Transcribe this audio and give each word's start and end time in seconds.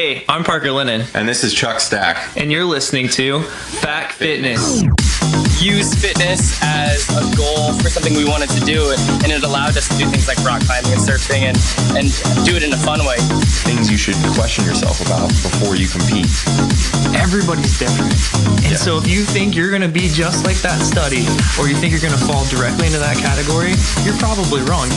Hey, 0.00 0.24
I'm 0.30 0.44
Parker 0.44 0.72
Lennon, 0.72 1.04
And 1.12 1.28
this 1.28 1.44
is 1.44 1.52
Chuck 1.52 1.78
Stack. 1.78 2.34
and 2.34 2.50
you're 2.50 2.64
listening 2.64 3.10
to 3.10 3.40
Back 3.82 4.12
Fitness. 4.12 4.82
Use 5.60 5.94
fitness 5.94 6.58
as 6.62 7.08
a 7.12 7.24
goal 7.36 7.72
for 7.78 7.88
something 7.90 8.14
we 8.14 8.24
wanted 8.24 8.48
to 8.50 8.60
do, 8.64 8.90
and 9.22 9.28
it 9.30 9.44
allowed 9.44 9.76
us 9.76 9.88
to 9.88 9.96
do 9.98 10.08
things 10.08 10.26
like 10.26 10.38
rock 10.44 10.64
climbing 10.64 10.92
and 10.92 11.00
surfing, 11.00 11.44
and 11.48 11.58
and 11.96 12.08
do 12.46 12.56
it 12.56 12.62
in 12.62 12.72
a 12.72 12.80
fun 12.80 13.04
way. 13.04 13.18
Things 13.66 13.90
you 13.90 13.96
should 13.96 14.16
question 14.32 14.64
yourself 14.64 15.04
about 15.04 15.28
before 15.44 15.76
you 15.76 15.86
compete. 15.86 16.30
Everybody's 17.12 17.78
different. 17.78 18.16
And 18.64 18.78
so 18.78 18.96
if 18.96 19.06
you 19.06 19.22
think 19.22 19.54
you're 19.54 19.70
going 19.70 19.84
to 19.84 19.92
be 19.92 20.08
just 20.08 20.46
like 20.46 20.58
that 20.62 20.80
study, 20.80 21.26
or 21.58 21.68
you 21.68 21.76
think 21.76 21.92
you're 21.92 22.02
going 22.02 22.16
to 22.16 22.24
fall 22.24 22.44
directly 22.48 22.86
into 22.86 22.98
that 22.98 23.18
category, 23.18 23.76
you're 24.06 24.16
probably 24.16 24.62
wrong. 24.64 24.88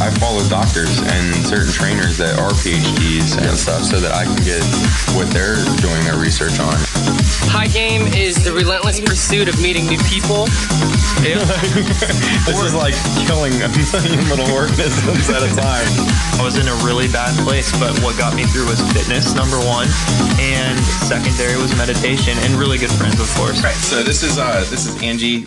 I 0.00 0.10
follow 0.20 0.46
doctors 0.48 1.00
and 1.00 1.34
certain 1.44 1.72
trainers 1.72 2.16
that 2.18 2.38
are 2.38 2.50
PhDs 2.64 3.36
and 3.36 3.56
stuff 3.56 3.82
so 3.84 4.00
that 4.00 4.12
I 4.12 4.24
can 4.24 4.40
get 4.44 4.64
what 5.16 5.28
they're 5.32 5.60
doing 5.82 6.00
their 6.04 6.18
research 6.18 6.60
on. 6.60 6.87
High 7.50 7.66
game 7.68 8.06
is 8.08 8.44
the 8.44 8.52
relentless 8.52 9.00
pursuit 9.00 9.48
of 9.48 9.60
meeting 9.60 9.86
new 9.86 9.98
people. 10.04 10.46
This 11.18 12.62
is 12.62 12.74
like 12.74 12.94
killing 13.26 13.52
a 13.60 13.68
million 13.68 14.28
little 14.30 14.48
organisms 14.54 15.28
at 15.28 15.42
a 15.42 15.48
time. 15.48 15.88
I 16.38 16.42
was 16.44 16.56
in 16.56 16.68
a 16.68 16.74
really 16.86 17.08
bad 17.08 17.36
place, 17.44 17.70
but 17.78 17.98
what 18.00 18.16
got 18.16 18.34
me 18.34 18.44
through 18.44 18.66
was 18.66 18.80
fitness, 18.92 19.34
number 19.34 19.58
one, 19.58 19.88
and 20.38 20.78
secondary 21.04 21.60
was 21.60 21.76
meditation, 21.76 22.38
and 22.38 22.54
really 22.54 22.78
good 22.78 22.92
friends, 22.92 23.20
of 23.20 23.28
course. 23.34 23.62
Right. 23.62 23.74
So 23.74 24.02
this 24.02 24.22
is 24.22 24.38
uh 24.38 24.64
this 24.70 24.86
is 24.86 25.02
Angie 25.02 25.46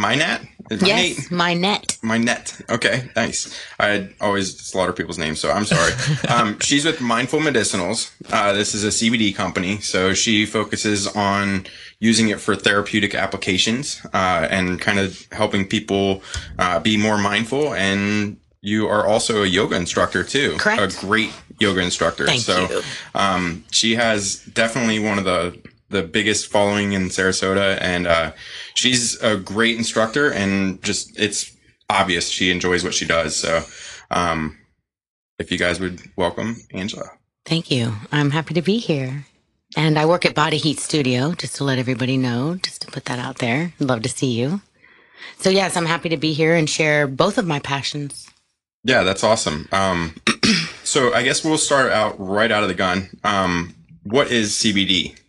Minat. 0.00 0.46
Is 0.70 0.82
Yes, 0.82 1.30
my 1.32 1.52
net. 1.52 1.98
My 2.00 2.16
net. 2.16 2.60
Okay, 2.70 3.10
nice. 3.16 3.52
I 3.80 4.08
always 4.20 4.56
slaughter 4.56 4.92
people's 4.92 5.18
names, 5.18 5.40
so 5.40 5.50
I'm 5.50 5.64
sorry. 5.64 5.92
um, 6.28 6.58
she's 6.60 6.84
with 6.84 7.00
Mindful 7.00 7.40
Medicinals. 7.40 8.12
Uh, 8.32 8.52
this 8.52 8.72
is 8.74 8.84
a 8.84 8.88
CBD 8.88 9.34
company, 9.34 9.80
so 9.80 10.14
she 10.14 10.46
focuses 10.46 11.08
on 11.08 11.66
using 11.98 12.28
it 12.28 12.40
for 12.40 12.54
therapeutic 12.54 13.16
applications 13.16 14.00
uh, 14.14 14.46
and 14.48 14.80
kind 14.80 15.00
of 15.00 15.26
helping 15.32 15.66
people 15.66 16.22
uh, 16.60 16.78
be 16.78 16.96
more 16.96 17.18
mindful. 17.18 17.74
And 17.74 18.36
you 18.60 18.86
are 18.86 19.04
also 19.04 19.42
a 19.42 19.46
yoga 19.46 19.74
instructor 19.74 20.22
too. 20.22 20.56
Correct. 20.56 20.80
A 20.80 21.00
great 21.00 21.32
yoga 21.58 21.80
instructor. 21.80 22.26
Thank 22.26 22.42
so, 22.42 22.68
you. 22.68 22.82
Um, 23.14 23.64
she 23.72 23.96
has 23.96 24.36
definitely 24.44 25.00
one 25.00 25.18
of 25.18 25.24
the 25.24 25.58
the 25.90 26.02
biggest 26.02 26.46
following 26.46 26.92
in 26.92 27.08
Sarasota, 27.08 27.78
and 27.80 28.06
uh, 28.06 28.32
she's 28.74 29.20
a 29.20 29.36
great 29.36 29.76
instructor. 29.76 30.32
And 30.32 30.82
just 30.82 31.18
it's 31.18 31.54
obvious 31.88 32.28
she 32.28 32.50
enjoys 32.50 32.82
what 32.82 32.94
she 32.94 33.06
does. 33.06 33.36
So, 33.36 33.62
um, 34.10 34.58
if 35.38 35.50
you 35.50 35.58
guys 35.58 35.80
would 35.80 36.00
welcome 36.16 36.56
Angela. 36.72 37.06
Thank 37.44 37.70
you. 37.70 37.94
I'm 38.12 38.30
happy 38.30 38.54
to 38.54 38.62
be 38.62 38.78
here. 38.78 39.26
And 39.76 39.98
I 39.98 40.06
work 40.06 40.26
at 40.26 40.34
Body 40.34 40.56
Heat 40.56 40.80
Studio, 40.80 41.32
just 41.32 41.56
to 41.56 41.64
let 41.64 41.78
everybody 41.78 42.16
know, 42.16 42.56
just 42.56 42.82
to 42.82 42.90
put 42.90 43.04
that 43.06 43.18
out 43.18 43.38
there. 43.38 43.72
Love 43.78 44.02
to 44.02 44.08
see 44.08 44.32
you. 44.32 44.60
So, 45.38 45.48
yes, 45.48 45.76
I'm 45.76 45.86
happy 45.86 46.08
to 46.08 46.16
be 46.16 46.32
here 46.32 46.54
and 46.56 46.68
share 46.68 47.06
both 47.06 47.38
of 47.38 47.46
my 47.46 47.60
passions. 47.60 48.28
Yeah, 48.82 49.02
that's 49.02 49.22
awesome. 49.22 49.68
Um, 49.72 50.16
so 50.84 51.12
I 51.14 51.22
guess 51.22 51.44
we'll 51.44 51.58
start 51.58 51.92
out 51.92 52.16
right 52.18 52.50
out 52.50 52.62
of 52.62 52.68
the 52.68 52.74
gun. 52.74 53.10
Um, 53.22 53.74
what 54.02 54.30
is 54.30 54.52
CBD? 54.52 55.19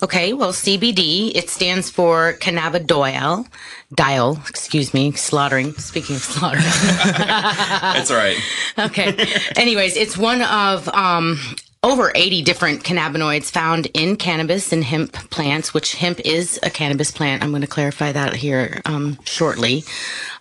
Okay, 0.00 0.32
well, 0.32 0.52
CBD, 0.52 1.32
it 1.34 1.50
stands 1.50 1.90
for 1.90 2.34
cannabidiol, 2.34 3.46
dial, 3.92 4.40
excuse 4.48 4.94
me, 4.94 5.10
slaughtering, 5.12 5.72
speaking 5.74 6.14
of 6.16 6.22
slaughtering. 6.22 6.62
It's 7.98 8.10
all 8.10 8.16
right. 8.16 8.38
Okay. 8.78 9.16
Anyways, 9.56 9.96
it's 9.96 10.16
one 10.16 10.42
of 10.42 10.88
um, 10.90 11.40
over 11.82 12.12
80 12.14 12.42
different 12.42 12.84
cannabinoids 12.84 13.50
found 13.50 13.86
in 13.86 14.14
cannabis 14.16 14.72
and 14.72 14.84
hemp 14.84 15.12
plants, 15.30 15.74
which 15.74 15.96
hemp 15.96 16.20
is 16.20 16.60
a 16.62 16.70
cannabis 16.70 17.10
plant. 17.10 17.42
I'm 17.42 17.50
going 17.50 17.62
to 17.62 17.66
clarify 17.68 18.12
that 18.12 18.36
here 18.36 18.80
um, 18.84 19.18
shortly. 19.24 19.82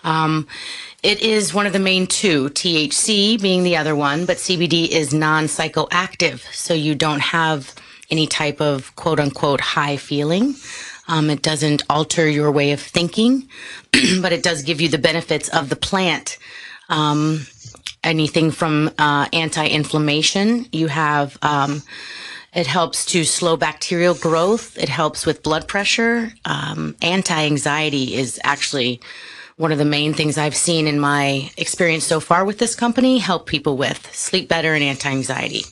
Um, 0.04 0.48
it 1.02 1.22
is 1.22 1.54
one 1.54 1.66
of 1.66 1.74
the 1.74 1.80
main 1.80 2.06
two, 2.06 2.50
THC 2.50 3.42
being 3.42 3.64
the 3.64 3.78
other 3.78 3.96
one, 3.96 4.26
but 4.26 4.38
CBD 4.38 4.88
is 4.90 5.14
non 5.14 5.46
psychoactive. 5.46 6.42
So 6.54 6.76
you 6.76 6.94
don't 6.94 7.22
have 7.22 7.74
any 8.10 8.28
type 8.28 8.62
of 8.62 8.96
quote 8.96 9.20
unquote 9.20 9.62
high 9.62 9.98
feeling. 9.98 10.56
Um, 11.08 11.30
it 11.30 11.42
doesn't 11.42 11.84
alter 11.90 12.30
your 12.30 12.52
way 12.52 12.72
of 12.74 12.82
thinking, 12.82 13.50
but 14.22 14.34
it 14.34 14.44
does 14.44 14.64
give 14.64 14.82
you 14.82 14.90
the 14.90 14.98
benefits 14.98 15.50
of 15.50 15.70
the 15.70 15.76
plant 15.78 16.38
Um, 16.90 17.46
anything 18.04 18.52
from 18.52 18.92
uh, 18.98 19.28
anti-inflammation. 19.34 20.68
You 20.72 20.88
have 20.88 21.38
um, 21.42 21.84
it 22.54 22.68
helps 22.68 23.06
to 23.08 23.24
slow 23.26 23.58
bacterial 23.58 24.16
growth. 24.16 24.78
It 24.78 24.90
helps 24.90 25.26
with 25.26 25.44
blood 25.44 25.68
pressure. 25.68 26.34
Um, 26.46 26.96
anti-anxiety 27.02 28.16
is 28.16 28.40
actually 28.44 29.02
one 29.58 29.72
of 29.72 29.78
the 29.80 29.86
main 29.86 30.14
things 30.14 30.38
I've 30.38 30.56
seen 30.56 30.88
in 30.88 31.00
my 31.00 31.52
experience 31.58 32.06
so 32.06 32.20
far 32.20 32.46
with 32.46 32.60
this 32.60 32.76
company. 32.76 33.20
Help 33.20 33.48
people 33.48 33.78
with 33.78 34.14
sleep 34.16 34.50
better 34.50 34.74
and 34.74 34.84
anti-anxiety. 34.84 35.66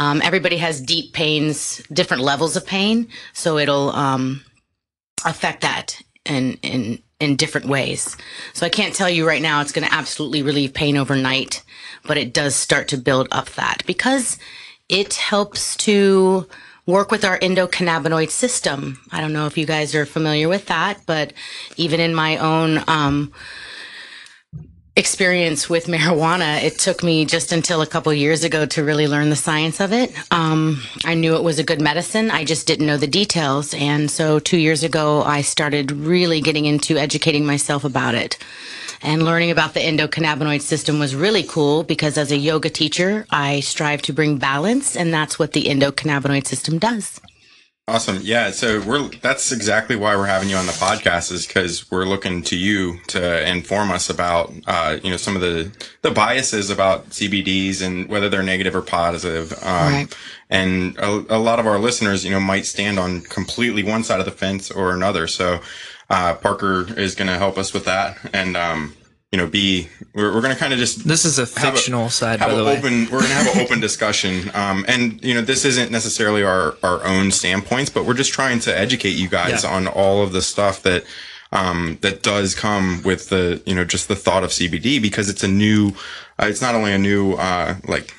Um, 0.00 0.22
everybody 0.24 0.56
has 0.56 0.80
deep 0.80 1.12
pains, 1.12 1.82
different 1.92 2.22
levels 2.22 2.56
of 2.56 2.66
pain, 2.66 3.08
so 3.34 3.58
it'll 3.58 3.90
um, 3.90 4.42
affect 5.26 5.60
that 5.60 6.00
in 6.24 6.54
in 6.62 7.02
in 7.20 7.36
different 7.36 7.66
ways. 7.66 8.16
So 8.54 8.64
I 8.64 8.70
can't 8.70 8.94
tell 8.94 9.10
you 9.10 9.28
right 9.28 9.42
now 9.42 9.60
it's 9.60 9.72
going 9.72 9.86
to 9.86 9.94
absolutely 9.94 10.42
relieve 10.42 10.72
pain 10.72 10.96
overnight, 10.96 11.62
but 12.06 12.16
it 12.16 12.32
does 12.32 12.56
start 12.56 12.88
to 12.88 12.96
build 12.96 13.28
up 13.30 13.50
that 13.50 13.82
because 13.86 14.38
it 14.88 15.12
helps 15.12 15.76
to 15.76 16.48
work 16.86 17.10
with 17.10 17.22
our 17.22 17.38
endocannabinoid 17.38 18.30
system. 18.30 18.98
I 19.12 19.20
don't 19.20 19.34
know 19.34 19.46
if 19.46 19.58
you 19.58 19.66
guys 19.66 19.94
are 19.94 20.06
familiar 20.06 20.48
with 20.48 20.64
that, 20.68 21.02
but 21.04 21.34
even 21.76 22.00
in 22.00 22.14
my 22.14 22.38
own 22.38 22.82
um, 22.88 23.34
experience 25.00 25.68
with 25.68 25.86
marijuana, 25.86 26.62
it 26.62 26.78
took 26.78 27.02
me 27.02 27.24
just 27.24 27.50
until 27.50 27.80
a 27.80 27.86
couple 27.86 28.12
years 28.12 28.44
ago 28.44 28.66
to 28.66 28.84
really 28.84 29.08
learn 29.08 29.30
the 29.30 29.34
science 29.34 29.80
of 29.80 29.92
it. 29.92 30.12
Um, 30.30 30.82
I 31.04 31.14
knew 31.14 31.34
it 31.34 31.42
was 31.42 31.58
a 31.58 31.64
good 31.64 31.80
medicine. 31.80 32.30
I 32.30 32.44
just 32.44 32.66
didn't 32.66 32.86
know 32.86 32.98
the 32.98 33.06
details. 33.06 33.72
And 33.74 34.10
so 34.10 34.38
two 34.38 34.58
years 34.58 34.82
ago, 34.84 35.22
I 35.22 35.40
started 35.40 35.90
really 35.90 36.42
getting 36.42 36.66
into 36.66 36.98
educating 36.98 37.46
myself 37.46 37.82
about 37.82 38.14
it. 38.14 38.36
And 39.02 39.24
learning 39.24 39.50
about 39.50 39.72
the 39.72 39.80
endocannabinoid 39.80 40.60
system 40.60 40.98
was 40.98 41.16
really 41.16 41.44
cool 41.44 41.82
because 41.82 42.18
as 42.18 42.30
a 42.30 42.36
yoga 42.36 42.68
teacher, 42.68 43.26
I 43.30 43.60
strive 43.60 44.02
to 44.02 44.12
bring 44.12 44.36
balance, 44.36 44.94
and 44.94 45.14
that's 45.14 45.38
what 45.38 45.52
the 45.52 45.64
endocannabinoid 45.64 46.46
system 46.46 46.78
does. 46.78 47.18
Awesome. 47.90 48.20
Yeah. 48.22 48.52
So 48.52 48.80
we're 48.82 49.08
that's 49.08 49.50
exactly 49.50 49.96
why 49.96 50.14
we're 50.14 50.26
having 50.26 50.48
you 50.48 50.54
on 50.54 50.66
the 50.66 50.72
podcast 50.72 51.32
is 51.32 51.44
because 51.44 51.90
we're 51.90 52.04
looking 52.04 52.40
to 52.44 52.56
you 52.56 53.00
to 53.08 53.48
inform 53.48 53.90
us 53.90 54.08
about 54.08 54.52
uh, 54.68 54.98
you 55.02 55.10
know 55.10 55.16
some 55.16 55.34
of 55.34 55.42
the 55.42 55.72
the 56.02 56.12
biases 56.12 56.70
about 56.70 57.10
CBDs 57.10 57.82
and 57.84 58.08
whether 58.08 58.28
they're 58.28 58.44
negative 58.44 58.76
or 58.76 58.82
positive. 58.82 59.52
Um, 59.54 59.92
Right. 59.92 60.16
And 60.50 60.96
a, 60.98 61.36
a 61.36 61.38
lot 61.38 61.58
of 61.58 61.66
our 61.66 61.80
listeners, 61.80 62.24
you 62.24 62.30
know, 62.30 62.38
might 62.38 62.64
stand 62.64 63.00
on 63.00 63.22
completely 63.22 63.82
one 63.82 64.04
side 64.04 64.20
of 64.20 64.24
the 64.24 64.32
fence 64.32 64.70
or 64.70 64.92
another. 64.92 65.26
So 65.26 65.60
uh, 66.08 66.34
Parker 66.34 66.86
is 66.96 67.16
going 67.16 67.28
to 67.28 67.38
help 67.38 67.58
us 67.58 67.72
with 67.72 67.86
that, 67.86 68.18
and 68.32 68.56
um, 68.56 68.94
you 69.32 69.38
know, 69.38 69.46
be 69.46 69.88
we're, 70.14 70.34
we're 70.34 70.40
going 70.40 70.52
to 70.52 70.58
kind 70.58 70.72
of 70.72 70.78
just 70.80 71.06
This 71.06 71.24
is 71.24 71.38
a 71.38 71.42
have 71.60 71.72
a- 71.74 71.76
fictional 71.76 72.08
side, 72.10 72.40
by 72.40 72.52
the 72.54 72.64
way. 72.64 72.76
open 72.76 73.04
we're 73.12 73.20
gonna 73.20 73.34
have 73.34 73.54
an 73.54 73.62
open 73.62 73.78
discussion 73.88 74.50
um 74.54 74.84
and 74.88 75.22
you 75.24 75.34
know 75.34 75.40
this 75.40 75.64
isn't 75.64 75.90
necessarily 75.92 76.42
our 76.42 76.76
our 76.82 77.04
own 77.06 77.30
standpoints 77.30 77.90
but 77.90 78.04
we're 78.04 78.14
just 78.14 78.32
trying 78.32 78.58
to 78.60 78.76
educate 78.76 79.10
you 79.10 79.28
guys 79.28 79.62
Yeah. 79.62 79.70
on 79.70 79.86
all 79.86 80.22
of 80.22 80.32
the 80.32 80.42
stuff 80.42 80.82
that 80.82 81.04
um 81.52 81.98
that 82.00 82.22
does 82.24 82.54
come 82.56 83.02
with 83.04 83.28
the 83.28 83.62
you 83.66 83.74
know 83.74 83.84
just 83.84 84.08
the 84.08 84.16
thought 84.16 84.42
of 84.42 84.50
cbd 84.50 85.00
because 85.00 85.28
it's 85.28 85.44
a 85.44 85.48
new 85.48 85.92
uh, 86.40 86.46
it's 86.48 86.60
not 86.62 86.74
only 86.74 86.92
a 86.92 86.98
new 86.98 87.34
uh 87.34 87.76
like 87.86 88.12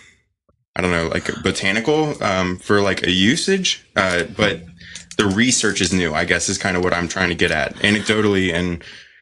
i 0.77 0.81
don't 0.81 0.91
know 0.91 1.07
like 1.09 1.29
botanical 1.43 2.21
um 2.23 2.57
for 2.57 2.79
like 2.81 3.05
a 3.05 3.11
usage 3.11 3.85
uh 3.97 4.23
but 4.37 4.61
the 5.17 5.25
research 5.27 5.81
is 5.81 5.91
new 5.93 6.13
i 6.13 6.23
guess 6.25 6.47
is 6.49 6.57
kind 6.57 6.77
of 6.77 6.83
what 6.85 6.93
i'm 6.93 7.07
trying 7.09 7.29
to 7.29 7.35
get 7.35 7.51
at 7.51 7.75
anecdotally 7.77 8.53
and 8.53 8.81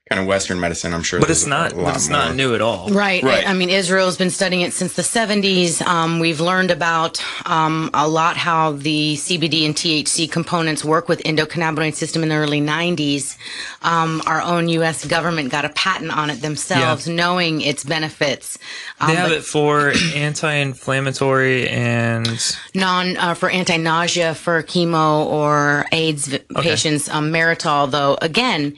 kind 0.10 0.20
of 0.20 0.26
western 0.28 0.60
medicine 0.60 0.92
i'm 0.94 1.04
sure 1.04 1.20
but 1.20 1.30
it's 1.30 1.46
not. 1.46 1.76
But 1.76 1.96
it's 1.96 2.10
more. 2.10 2.18
not 2.18 2.36
new 2.36 2.56
at 2.56 2.62
all. 2.62 2.90
Right. 2.90 3.22
Right. 3.22 3.48
I 3.48 3.54
mean, 3.54 3.70
Israel's 3.70 4.18
been 4.18 4.30
studying 4.32 4.62
it 4.62 4.74
since 4.74 4.94
the 4.94 5.02
70s. 5.04 5.86
Um, 5.86 6.20
we've 6.20 6.40
learned 6.40 6.72
about 6.72 7.22
um, 7.46 7.90
a 7.94 8.08
lot 8.08 8.36
how 8.38 8.72
the 8.74 9.16
CBD 9.16 9.66
and 9.66 9.76
THC 9.76 10.32
components 10.32 10.84
work 10.84 11.08
with 11.10 11.20
endocannabinoid 11.24 11.94
system 11.94 12.24
in 12.24 12.30
the 12.30 12.36
early 12.36 12.62
90s. 12.62 13.38
Um, 13.84 14.22
our 14.26 14.42
own 14.42 14.68
U.S. 14.70 15.06
government 15.06 15.52
got 15.52 15.66
a 15.66 15.70
patent 15.70 16.12
on 16.16 16.30
it 16.30 16.42
themselves, 16.42 17.08
Yeah. 17.08 17.14
knowing 17.16 17.62
its 17.62 17.84
benefits. 17.84 18.58
Um, 19.00 19.10
They 19.10 19.16
have 19.16 19.30
but 19.30 19.38
it 19.38 19.44
for 19.44 19.92
anti-inflammatory 20.16 21.70
and 21.70 22.28
non 22.74 23.18
uh, 23.18 23.34
for 23.34 23.50
anti-nausea 23.50 24.36
for 24.36 24.64
chemo 24.64 25.26
or 25.26 25.86
AIDS 25.92 26.28
v- 26.28 26.40
patients. 26.56 27.10
Um, 27.10 27.32
Marinol, 27.32 27.92
though, 27.92 28.18
again. 28.22 28.76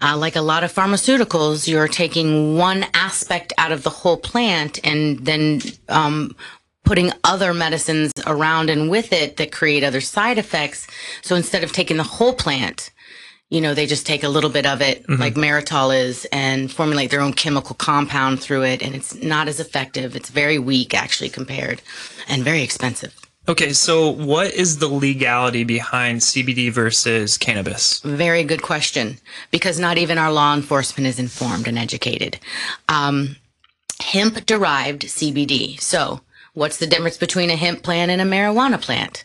Uh, 0.00 0.16
like 0.16 0.36
a 0.36 0.40
lot 0.40 0.64
of 0.64 0.72
pharmaceuticals, 0.72 1.66
you're 1.66 1.88
taking 1.88 2.56
one 2.56 2.86
aspect 2.94 3.52
out 3.58 3.72
of 3.72 3.82
the 3.82 3.90
whole 3.90 4.16
plant 4.16 4.78
and 4.84 5.24
then 5.24 5.60
um, 5.88 6.36
putting 6.84 7.12
other 7.24 7.52
medicines 7.52 8.12
around 8.26 8.70
and 8.70 8.88
with 8.88 9.12
it 9.12 9.36
that 9.36 9.52
create 9.52 9.84
other 9.84 10.00
side 10.00 10.38
effects. 10.38 10.86
So 11.22 11.36
instead 11.36 11.64
of 11.64 11.72
taking 11.72 11.96
the 11.96 12.02
whole 12.02 12.32
plant, 12.32 12.90
you 13.50 13.60
know, 13.60 13.74
they 13.74 13.86
just 13.86 14.06
take 14.06 14.24
a 14.24 14.28
little 14.28 14.50
bit 14.50 14.66
of 14.66 14.82
it, 14.82 15.08
like 15.08 15.34
Marinol 15.34 15.98
is, 15.98 16.26
and 16.32 16.70
formulate 16.70 17.10
their 17.10 17.22
own 17.22 17.32
chemical 17.32 17.74
compound 17.74 18.40
through 18.40 18.64
it. 18.64 18.82
And 18.82 18.94
it's 18.94 19.14
not 19.22 19.48
as 19.48 19.58
effective. 19.58 20.14
It's 20.14 20.28
very 20.28 20.58
weak, 20.58 20.92
actually, 20.92 21.30
compared 21.30 21.80
and 22.28 22.44
very 22.44 22.62
expensive. 22.62 23.14
Okay, 23.48 23.72
so 23.72 24.10
what 24.10 24.52
is 24.52 24.76
the 24.76 24.88
legality 24.88 25.64
behind 25.64 26.20
CBD 26.20 26.70
versus 26.70 27.38
cannabis? 27.38 28.00
Very 28.00 28.44
good 28.44 28.60
question 28.60 29.16
because 29.50 29.80
not 29.80 29.96
even 29.96 30.18
our 30.18 30.30
law 30.30 30.54
enforcement 30.54 31.06
is 31.06 31.18
informed 31.18 31.66
and 31.66 31.78
educated. 31.78 32.38
Um, 32.90 33.36
hemp 34.00 34.44
derived 34.44 35.02
CBD. 35.02 35.80
So, 35.80 36.20
what's 36.52 36.76
the 36.76 36.86
difference 36.86 37.16
between 37.16 37.48
a 37.48 37.56
hemp 37.56 37.82
plant 37.82 38.10
and 38.10 38.20
a 38.20 38.24
marijuana 38.24 38.78
plant? 38.78 39.24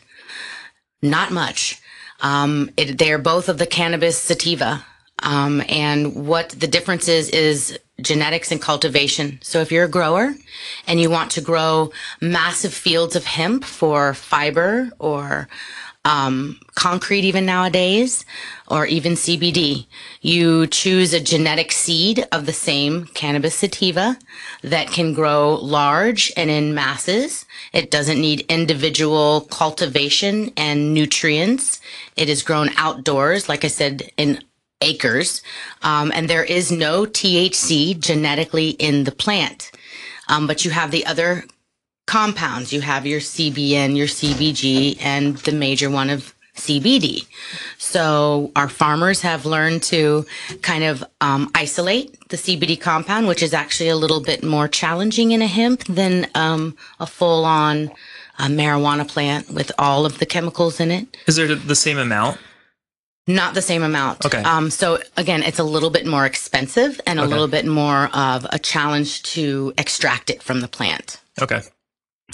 Not 1.02 1.30
much. 1.30 1.82
Um, 2.20 2.70
it, 2.78 2.96
they're 2.96 3.18
both 3.18 3.50
of 3.50 3.58
the 3.58 3.66
cannabis 3.66 4.16
sativa. 4.16 4.86
Um, 5.22 5.62
and 5.68 6.26
what 6.26 6.48
the 6.48 6.66
difference 6.66 7.08
is, 7.08 7.28
is 7.28 7.78
genetics 8.00 8.50
and 8.50 8.60
cultivation. 8.60 9.38
So 9.42 9.60
if 9.60 9.70
you're 9.70 9.84
a 9.84 9.88
grower 9.88 10.34
and 10.86 11.00
you 11.00 11.10
want 11.10 11.30
to 11.32 11.40
grow 11.40 11.92
massive 12.20 12.74
fields 12.74 13.16
of 13.16 13.24
hemp 13.24 13.64
for 13.64 14.14
fiber 14.14 14.90
or 14.98 15.48
um, 16.04 16.60
concrete 16.74 17.24
even 17.24 17.46
nowadays, 17.46 18.26
or 18.68 18.86
even 18.86 19.14
CBD. 19.14 19.86
You 20.20 20.66
choose 20.66 21.12
a 21.12 21.20
genetic 21.20 21.72
seed 21.72 22.26
of 22.30 22.46
the 22.46 22.52
same 22.52 23.06
cannabis 23.06 23.54
sativa 23.54 24.18
that 24.62 24.88
can 24.88 25.14
grow 25.14 25.54
large 25.54 26.32
and 26.36 26.50
in 26.50 26.74
masses. 26.74 27.46
It 27.72 27.90
doesn't 27.90 28.20
need 28.20 28.46
individual 28.50 29.42
cultivation 29.42 30.52
and 30.56 30.92
nutrients. 30.92 31.80
It 32.16 32.28
is 32.28 32.42
grown 32.42 32.70
outdoors, 32.76 33.48
like 33.48 33.64
I 33.64 33.68
said, 33.68 34.10
in 34.16 34.42
acres. 34.84 35.42
Um, 35.82 36.12
and 36.14 36.28
there 36.28 36.44
is 36.44 36.70
no 36.70 37.04
THC 37.04 37.98
genetically 37.98 38.70
in 38.70 39.04
the 39.04 39.12
plant. 39.12 39.72
Um, 40.28 40.46
but 40.46 40.64
you 40.64 40.70
have 40.70 40.90
the 40.90 41.04
other 41.06 41.44
compounds. 42.06 42.72
You 42.72 42.80
have 42.82 43.06
your 43.06 43.20
CBN, 43.20 43.96
your 43.96 44.06
CBG, 44.06 44.98
and 45.00 45.36
the 45.38 45.52
major 45.52 45.90
one 45.90 46.10
of 46.10 46.34
CBD. 46.56 47.26
So 47.78 48.52
our 48.54 48.68
farmers 48.68 49.20
have 49.22 49.44
learned 49.44 49.82
to 49.84 50.24
kind 50.62 50.84
of 50.84 51.04
um, 51.20 51.50
isolate 51.54 52.16
the 52.28 52.36
CBD 52.36 52.80
compound, 52.80 53.26
which 53.26 53.42
is 53.42 53.52
actually 53.52 53.88
a 53.88 53.96
little 53.96 54.20
bit 54.20 54.44
more 54.44 54.68
challenging 54.68 55.32
in 55.32 55.42
a 55.42 55.46
hemp 55.46 55.84
than 55.84 56.28
um, 56.34 56.76
a 57.00 57.06
full-on 57.06 57.90
uh, 58.38 58.46
marijuana 58.46 59.06
plant 59.06 59.50
with 59.50 59.72
all 59.78 60.06
of 60.06 60.18
the 60.18 60.26
chemicals 60.26 60.78
in 60.78 60.90
it. 60.90 61.16
Is 61.26 61.36
there 61.36 61.52
the 61.54 61.74
same 61.74 61.98
amount? 61.98 62.38
Not 63.26 63.54
the 63.54 63.62
same 63.62 63.82
amount. 63.82 64.26
Okay. 64.26 64.42
Um, 64.42 64.70
so 64.70 64.98
again, 65.16 65.42
it's 65.42 65.58
a 65.58 65.64
little 65.64 65.90
bit 65.90 66.06
more 66.06 66.26
expensive 66.26 67.00
and 67.06 67.18
a 67.18 67.22
Okay. 67.22 67.30
little 67.30 67.48
bit 67.48 67.64
more 67.66 68.10
of 68.14 68.46
a 68.50 68.58
challenge 68.58 69.22
to 69.34 69.72
extract 69.78 70.28
it 70.28 70.42
from 70.42 70.60
the 70.60 70.68
plant. 70.68 71.20
Okay. 71.40 71.62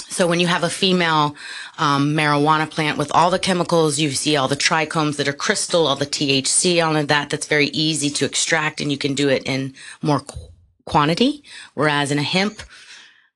So 0.09 0.27
when 0.27 0.41
you 0.41 0.47
have 0.49 0.65
a 0.65 0.71
female 0.71 1.37
um, 1.79 2.15
marijuana 2.15 2.69
plant 2.69 2.99
with 2.99 3.11
all 3.15 3.31
the 3.31 3.39
chemicals, 3.39 3.99
you 4.01 4.11
see 4.13 4.37
all 4.37 4.49
the 4.49 4.57
trichomes 4.57 5.17
that 5.17 5.29
are 5.29 5.33
crystal, 5.33 5.87
all 5.87 5.97
the 5.97 6.07
THC, 6.07 6.85
all 6.85 6.97
of 6.97 7.09
that. 7.09 7.31
That's 7.31 7.47
very 7.47 7.67
easy 7.69 8.11
to 8.11 8.25
extract, 8.25 8.81
and 8.81 8.91
you 8.91 8.99
can 8.99 9.15
do 9.15 9.29
it 9.29 9.43
in 9.45 9.75
more 10.03 10.21
qu- 10.21 10.49
quantity. 10.87 11.43
Whereas 11.75 12.11
in 12.11 12.19
a 12.19 12.23
hemp, 12.25 12.63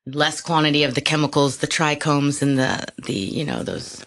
less 0.07 0.41
quantity 0.41 0.83
of 0.85 0.95
the 0.95 1.01
chemicals, 1.01 1.59
the 1.59 1.67
trichomes, 1.67 2.41
and 2.43 2.59
the 2.59 2.85
the 3.05 3.15
you 3.15 3.45
know 3.45 3.63
those. 3.63 4.05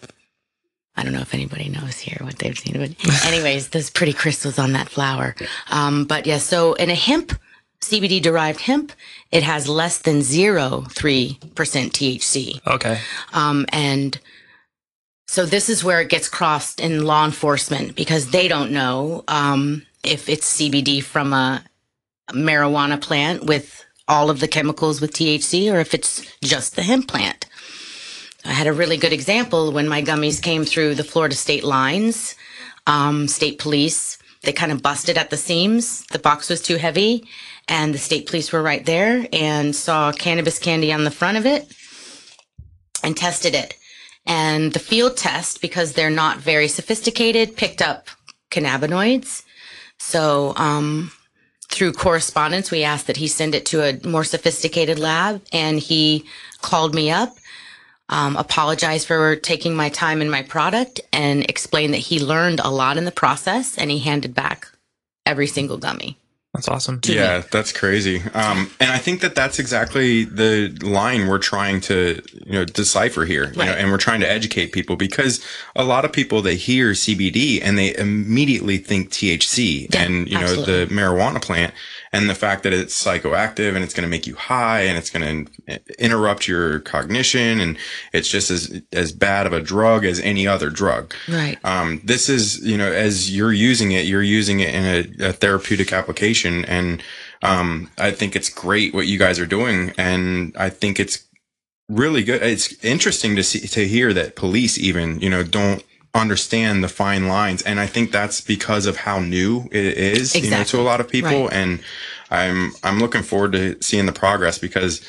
I 0.98 1.04
don't 1.04 1.12
know 1.12 1.20
if 1.20 1.32
anybody 1.32 1.68
knows 1.68 1.96
here 1.98 2.18
what 2.22 2.40
they've 2.40 2.58
seen, 2.58 2.76
but 2.76 3.24
anyways, 3.24 3.68
those 3.68 3.88
pretty 3.88 4.12
crystals 4.12 4.58
on 4.58 4.72
that 4.72 4.88
flower. 4.88 5.36
Um, 5.70 6.04
but 6.06 6.26
yeah, 6.26 6.38
so 6.38 6.74
in 6.74 6.90
a 6.90 6.94
hemp, 6.94 7.38
CBD 7.80 8.20
derived 8.20 8.62
hemp, 8.62 8.92
it 9.30 9.44
has 9.44 9.68
less 9.68 9.98
than 9.98 10.18
0.3% 10.18 11.38
THC. 11.38 12.66
Okay. 12.66 13.00
Um, 13.32 13.64
and 13.68 14.18
so 15.28 15.46
this 15.46 15.68
is 15.68 15.84
where 15.84 16.00
it 16.00 16.08
gets 16.08 16.28
crossed 16.28 16.80
in 16.80 17.04
law 17.04 17.24
enforcement 17.24 17.94
because 17.94 18.30
they 18.30 18.48
don't 18.48 18.72
know 18.72 19.22
um, 19.28 19.86
if 20.02 20.28
it's 20.28 20.58
CBD 20.58 21.00
from 21.00 21.32
a 21.32 21.62
marijuana 22.32 23.00
plant 23.00 23.44
with 23.44 23.84
all 24.08 24.30
of 24.30 24.40
the 24.40 24.48
chemicals 24.48 25.00
with 25.00 25.12
THC 25.12 25.72
or 25.72 25.78
if 25.78 25.94
it's 25.94 26.26
just 26.42 26.74
the 26.74 26.82
hemp 26.82 27.06
plant. 27.06 27.46
I 28.44 28.52
had 28.52 28.66
a 28.66 28.72
really 28.72 28.96
good 28.96 29.12
example 29.12 29.72
when 29.72 29.88
my 29.88 30.02
gummies 30.02 30.42
came 30.42 30.64
through 30.64 30.94
the 30.94 31.04
Florida 31.04 31.34
state 31.34 31.64
lines, 31.64 32.34
um, 32.86 33.28
state 33.28 33.58
police. 33.58 34.18
They 34.42 34.52
kind 34.52 34.70
of 34.70 34.82
busted 34.82 35.18
at 35.18 35.30
the 35.30 35.36
seams. 35.36 36.06
The 36.06 36.18
box 36.18 36.48
was 36.48 36.62
too 36.62 36.76
heavy, 36.76 37.26
and 37.66 37.92
the 37.92 37.98
state 37.98 38.26
police 38.26 38.52
were 38.52 38.62
right 38.62 38.84
there 38.86 39.26
and 39.32 39.74
saw 39.74 40.12
cannabis 40.12 40.58
candy 40.58 40.92
on 40.92 41.04
the 41.04 41.10
front 41.10 41.36
of 41.36 41.46
it 41.46 41.72
and 43.02 43.16
tested 43.16 43.54
it. 43.54 43.76
And 44.26 44.72
the 44.72 44.78
field 44.78 45.16
test, 45.16 45.60
because 45.60 45.92
they're 45.92 46.10
not 46.10 46.38
very 46.38 46.68
sophisticated, 46.68 47.56
picked 47.56 47.82
up 47.82 48.08
cannabinoids. 48.50 49.42
So, 49.98 50.52
um, 50.56 51.10
through 51.70 51.92
correspondence, 51.92 52.70
we 52.70 52.84
asked 52.84 53.06
that 53.08 53.16
he 53.16 53.26
send 53.26 53.54
it 53.54 53.66
to 53.66 53.82
a 53.82 54.06
more 54.06 54.24
sophisticated 54.24 54.98
lab, 54.98 55.42
and 55.52 55.78
he 55.78 56.24
called 56.62 56.94
me 56.94 57.10
up, 57.10 57.37
um, 58.08 58.36
apologized 58.36 59.06
for 59.06 59.36
taking 59.36 59.74
my 59.74 59.88
time 59.88 60.22
in 60.22 60.30
my 60.30 60.42
product, 60.42 61.00
and 61.12 61.44
explained 61.48 61.94
that 61.94 61.98
he 61.98 62.20
learned 62.20 62.60
a 62.60 62.70
lot 62.70 62.96
in 62.96 63.04
the 63.04 63.12
process, 63.12 63.76
and 63.76 63.90
he 63.90 63.98
handed 63.98 64.34
back 64.34 64.68
every 65.26 65.46
single 65.46 65.76
gummy. 65.76 66.18
That's 66.54 66.66
awesome. 66.66 67.00
Yeah, 67.04 67.42
that's 67.52 67.72
crazy. 67.72 68.22
Um, 68.34 68.70
and 68.80 68.90
I 68.90 68.98
think 68.98 69.20
that 69.20 69.34
that's 69.34 69.58
exactly 69.58 70.24
the 70.24 70.76
line 70.82 71.28
we're 71.28 71.38
trying 71.38 71.80
to, 71.82 72.22
you 72.46 72.52
know, 72.52 72.64
decipher 72.64 73.26
here. 73.26 73.52
You 73.52 73.64
know, 73.64 73.72
and 73.72 73.90
we're 73.90 73.98
trying 73.98 74.20
to 74.20 74.30
educate 74.30 74.72
people 74.72 74.96
because 74.96 75.44
a 75.76 75.84
lot 75.84 76.04
of 76.04 76.12
people 76.12 76.40
they 76.40 76.56
hear 76.56 76.92
CBD 76.92 77.60
and 77.62 77.78
they 77.78 77.94
immediately 77.96 78.78
think 78.78 79.10
THC 79.10 79.94
Yeah, 79.94 80.02
and 80.02 80.28
you 80.28 80.38
know 80.38 80.64
the 80.64 80.86
marijuana 80.86 81.40
plant 81.40 81.74
and 82.12 82.28
the 82.28 82.34
fact 82.34 82.62
that 82.62 82.72
it's 82.72 83.02
psychoactive 83.02 83.74
and 83.74 83.84
it's 83.84 83.94
going 83.94 84.06
to 84.06 84.08
make 84.08 84.26
you 84.26 84.34
high 84.34 84.80
and 84.80 84.96
it's 84.96 85.10
going 85.10 85.46
to 85.46 85.80
interrupt 85.98 86.48
your 86.48 86.80
cognition 86.80 87.60
and 87.60 87.76
it's 88.12 88.28
just 88.28 88.50
as 88.50 88.80
as 88.92 89.12
bad 89.12 89.46
of 89.46 89.52
a 89.52 89.60
drug 89.60 90.04
as 90.04 90.20
any 90.20 90.46
other 90.46 90.70
drug. 90.70 91.14
Right. 91.28 91.58
Um, 91.64 92.00
this 92.04 92.28
is, 92.28 92.64
you 92.64 92.76
know, 92.76 92.90
as 92.90 93.34
you're 93.34 93.52
using 93.52 93.92
it, 93.92 94.06
you're 94.06 94.22
using 94.22 94.60
it 94.60 94.74
in 94.74 94.84
a, 94.84 95.28
a 95.28 95.32
therapeutic 95.32 95.92
application. 95.92 96.64
And, 96.64 97.02
um, 97.42 97.90
I 97.98 98.10
think 98.10 98.34
it's 98.34 98.48
great 98.48 98.94
what 98.94 99.06
you 99.06 99.18
guys 99.18 99.38
are 99.38 99.46
doing. 99.46 99.92
And 99.96 100.56
I 100.56 100.70
think 100.70 100.98
it's 100.98 101.24
really 101.88 102.22
good. 102.22 102.42
It's 102.42 102.84
interesting 102.84 103.36
to 103.36 103.42
see, 103.42 103.60
to 103.60 103.86
hear 103.86 104.12
that 104.12 104.36
police 104.36 104.78
even, 104.78 105.20
you 105.20 105.30
know, 105.30 105.42
don't 105.42 105.84
understand 106.14 106.82
the 106.82 106.88
fine 106.88 107.28
lines. 107.28 107.62
And 107.62 107.78
I 107.78 107.86
think 107.86 108.10
that's 108.12 108.40
because 108.40 108.86
of 108.86 108.96
how 108.96 109.20
new 109.20 109.68
it 109.70 109.84
is, 109.96 110.34
you 110.34 110.50
know, 110.50 110.64
to 110.64 110.80
a 110.80 110.82
lot 110.82 111.00
of 111.00 111.08
people. 111.08 111.44
Right. 111.44 111.52
And 111.52 111.80
I'm, 112.30 112.72
I'm 112.82 112.98
looking 112.98 113.22
forward 113.22 113.52
to 113.52 113.80
seeing 113.82 114.06
the 114.06 114.12
progress 114.12 114.58
because 114.58 115.04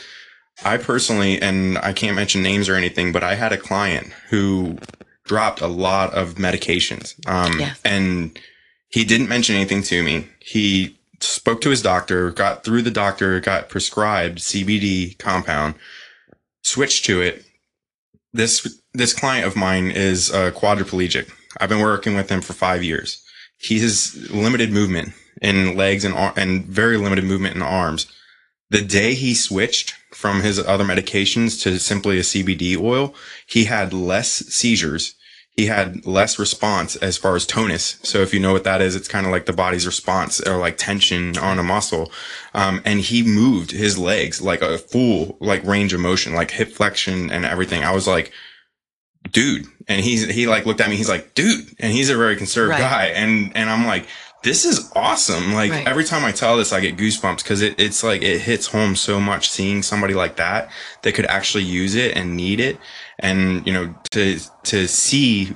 I 0.64 0.78
personally, 0.78 1.42
and 1.42 1.78
I 1.78 1.94
can't 1.94 2.16
mention 2.16 2.44
names 2.44 2.68
or 2.70 2.76
anything, 2.76 3.12
but 3.12 3.24
I 3.24 3.36
had 3.36 3.54
a 3.54 3.58
client 3.58 4.08
who 4.30 4.78
dropped 5.26 5.62
a 5.62 5.68
lot 5.68 6.14
of 6.14 6.36
medications. 6.36 7.16
Um, 7.28 7.60
Yes. 7.60 7.80
and 7.86 8.38
he 8.90 9.06
didn't 9.06 9.30
mention 9.30 9.56
anything 9.56 9.84
to 9.84 10.04
me. 10.04 10.28
He 10.40 11.00
spoke 11.22 11.62
to 11.62 11.70
his 11.70 11.82
doctor, 11.82 12.32
got 12.32 12.64
through 12.64 12.82
the 12.82 12.92
doctor, 12.92 13.40
got 13.40 13.70
prescribed 13.70 14.40
CBD 14.40 15.18
compound, 15.18 15.76
switched 16.64 17.06
to 17.06 17.22
it. 17.22 17.46
This, 18.34 18.79
this 18.94 19.14
client 19.14 19.46
of 19.46 19.56
mine 19.56 19.92
is 19.92 20.32
uh, 20.32 20.52
quadriplegic. 20.52 21.32
I've 21.60 21.70
been 21.70 21.82
working 21.82 22.16
with 22.16 22.30
him 22.30 22.42
for 22.42 22.54
five 22.54 22.84
years. 22.84 23.24
He 23.58 23.80
has 23.80 24.30
limited 24.32 24.72
movement 24.72 25.14
in 25.42 25.76
legs 25.76 26.06
and, 26.06 26.14
ar- 26.14 26.34
and 26.36 26.66
very 26.66 26.98
limited 26.98 27.26
movement 27.26 27.56
in 27.56 27.62
arms 27.62 28.08
the 28.70 28.82
day 28.82 29.16
he 29.16 29.34
switched 29.34 29.96
from 30.14 30.42
his 30.42 30.60
other 30.60 30.84
medications 30.84 31.62
to 31.64 31.80
simply 31.80 32.20
a 32.20 32.24
CBD 32.24 32.78
oil, 32.78 33.16
he 33.48 33.66
had 33.66 33.94
less 33.94 34.32
seizures. 34.32 35.16
He 35.52 35.66
had 35.66 36.06
less 36.06 36.40
response 36.40 36.96
as 36.98 37.18
far 37.18 37.36
as 37.36 37.46
tonus. 37.46 38.00
So 38.04 38.20
if 38.20 38.34
you 38.34 38.40
know 38.40 38.54
what 38.54 38.64
that 38.64 38.82
is, 38.82 38.96
it's 38.96 39.10
kind 39.10 39.26
of 39.26 39.32
like 39.32 39.46
the 39.46 39.54
body's 39.54 39.86
response 39.86 40.40
or 40.40 40.58
like 40.58 40.78
tension 40.78 41.38
on 41.38 41.60
a 41.60 41.64
muscle. 41.64 42.12
Um, 42.54 42.82
and 42.86 43.02
he 43.02 43.24
moved 43.24 43.72
his 43.72 43.98
legs 43.98 44.42
like 44.42 44.62
a 44.62 44.78
full, 44.78 45.38
like 45.42 45.66
range 45.66 45.94
of 45.94 46.00
motion, 46.00 46.34
like 46.34 46.52
hip 46.52 46.72
flexion 46.72 47.30
and 47.30 47.44
everything. 47.44 47.84
I 47.84 47.92
was 47.92 48.08
like, 48.08 48.32
dude. 49.32 49.68
And 49.88 50.02
he's, 50.02 50.28
he 50.28 50.48
like 50.48 50.66
looked 50.66 50.82
at 50.82 50.90
me. 50.90 50.96
He's 50.96 51.10
like, 51.10 51.34
dude. 51.34 51.76
And 51.80 51.92
he's 51.92 52.10
a 52.10 52.18
very 52.18 52.36
conservative 52.36 52.82
Right. 52.82 52.90
guy. 52.90 53.06
And, 53.08 53.56
and 53.56 53.70
I'm 53.70 53.86
like, 53.86 54.08
this 54.42 54.64
is 54.64 54.92
awesome. 54.96 55.54
Like 55.54 55.72
Right. 55.72 55.88
every 55.88 56.04
time 56.06 56.24
I 56.24 56.32
tell 56.32 56.58
this, 56.58 56.72
I 56.72 56.80
get 56.80 56.96
goosebumps 56.98 57.44
because 57.44 57.62
it, 57.62 57.80
it's 57.80 58.04
like 58.04 58.22
it 58.22 58.40
hits 58.42 58.68
home 58.68 58.96
so 58.96 59.20
much 59.20 59.50
seeing 59.50 59.84
somebody 59.84 60.14
like 60.14 60.38
that 60.38 60.70
that 61.02 61.14
could 61.14 61.26
actually 61.26 61.66
use 61.66 61.96
it 61.96 62.16
and 62.16 62.38
need 62.38 62.60
it. 62.60 62.78
And, 63.20 63.66
you 63.68 63.74
know, 63.74 63.94
to, 64.12 64.40
to 64.64 64.88
see 64.88 65.54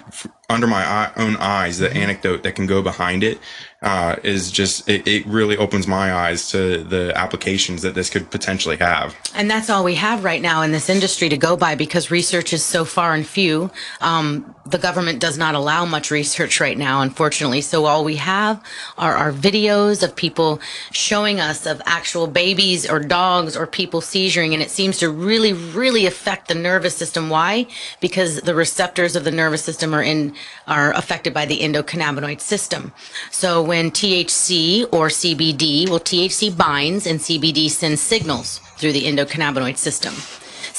under 0.49 0.67
my 0.67 0.85
eye, 0.85 1.11
own 1.15 1.37
eyes 1.37 1.79
the 1.79 1.87
mm-hmm. 1.87 1.97
anecdote 1.97 2.43
that 2.43 2.55
can 2.55 2.67
go 2.67 2.81
behind 2.81 3.23
it, 3.23 3.39
uh, 3.83 4.15
is 4.23 4.49
just, 4.49 4.87
it, 4.89 5.05
it 5.07 5.25
really 5.27 5.57
opens 5.57 5.87
my 5.87 6.13
eyes 6.13 6.49
to 6.49 6.83
the 6.83 7.11
applications 7.15 7.81
that 7.81 7.95
this 7.95 8.09
could 8.09 8.31
potentially 8.31 8.77
have. 8.77 9.15
And 9.35 9.51
that's 9.51 9.69
all 9.69 9.83
we 9.83 9.95
have 9.95 10.23
right 10.23 10.41
now 10.41 10.61
in 10.61 10.71
this 10.71 10.89
industry 10.89 11.29
to 11.29 11.37
go 11.37 11.57
by 11.57 11.75
because 11.75 12.09
research 12.09 12.53
is 12.53 12.63
so 12.63 12.85
far 12.85 13.13
and 13.13 13.27
few. 13.27 13.69
Um, 14.01 14.55
the 14.65 14.77
government 14.77 15.19
does 15.19 15.37
not 15.37 15.55
allow 15.55 15.85
much 15.85 16.09
research 16.09 16.61
right 16.61 16.77
now, 16.77 17.01
unfortunately. 17.01 17.59
So 17.59 17.85
all 17.85 18.05
we 18.05 18.15
have 18.15 18.63
are 18.97 19.15
our 19.15 19.33
videos 19.33 20.01
of 20.01 20.15
people 20.15 20.61
showing 20.91 21.41
us 21.41 21.65
of 21.65 21.81
actual 21.85 22.27
babies 22.27 22.89
or 22.89 22.99
dogs 22.99 23.57
or 23.57 23.67
people 23.67 23.99
seizuring. 23.99 24.53
And 24.53 24.61
it 24.61 24.69
seems 24.69 24.97
to 24.99 25.09
really, 25.09 25.51
really 25.51 26.05
affect 26.05 26.47
the 26.47 26.55
nervous 26.55 26.95
system. 26.95 27.29
Why? 27.29 27.67
Because 27.99 28.41
the 28.41 28.55
receptors 28.55 29.17
of 29.17 29.25
the 29.25 29.31
nervous 29.31 29.63
system 29.63 29.93
are 29.93 30.03
in, 30.03 30.33
are 30.65 30.93
affected 30.93 31.33
by 31.33 31.45
the 31.45 31.59
endocannabinoid 31.59 32.39
system. 32.39 32.93
So 33.31 33.61
when 33.61 33.91
THC 33.91 34.83
or 34.93 35.09
CBD, 35.09 35.89
well, 35.89 35.99
THC 35.99 36.55
binds 36.55 37.05
and 37.05 37.19
CBD 37.19 37.69
sends 37.69 38.01
signals 38.01 38.59
through 38.77 38.93
the 38.93 39.03
endocannabinoid 39.03 39.77
system. 39.77 40.13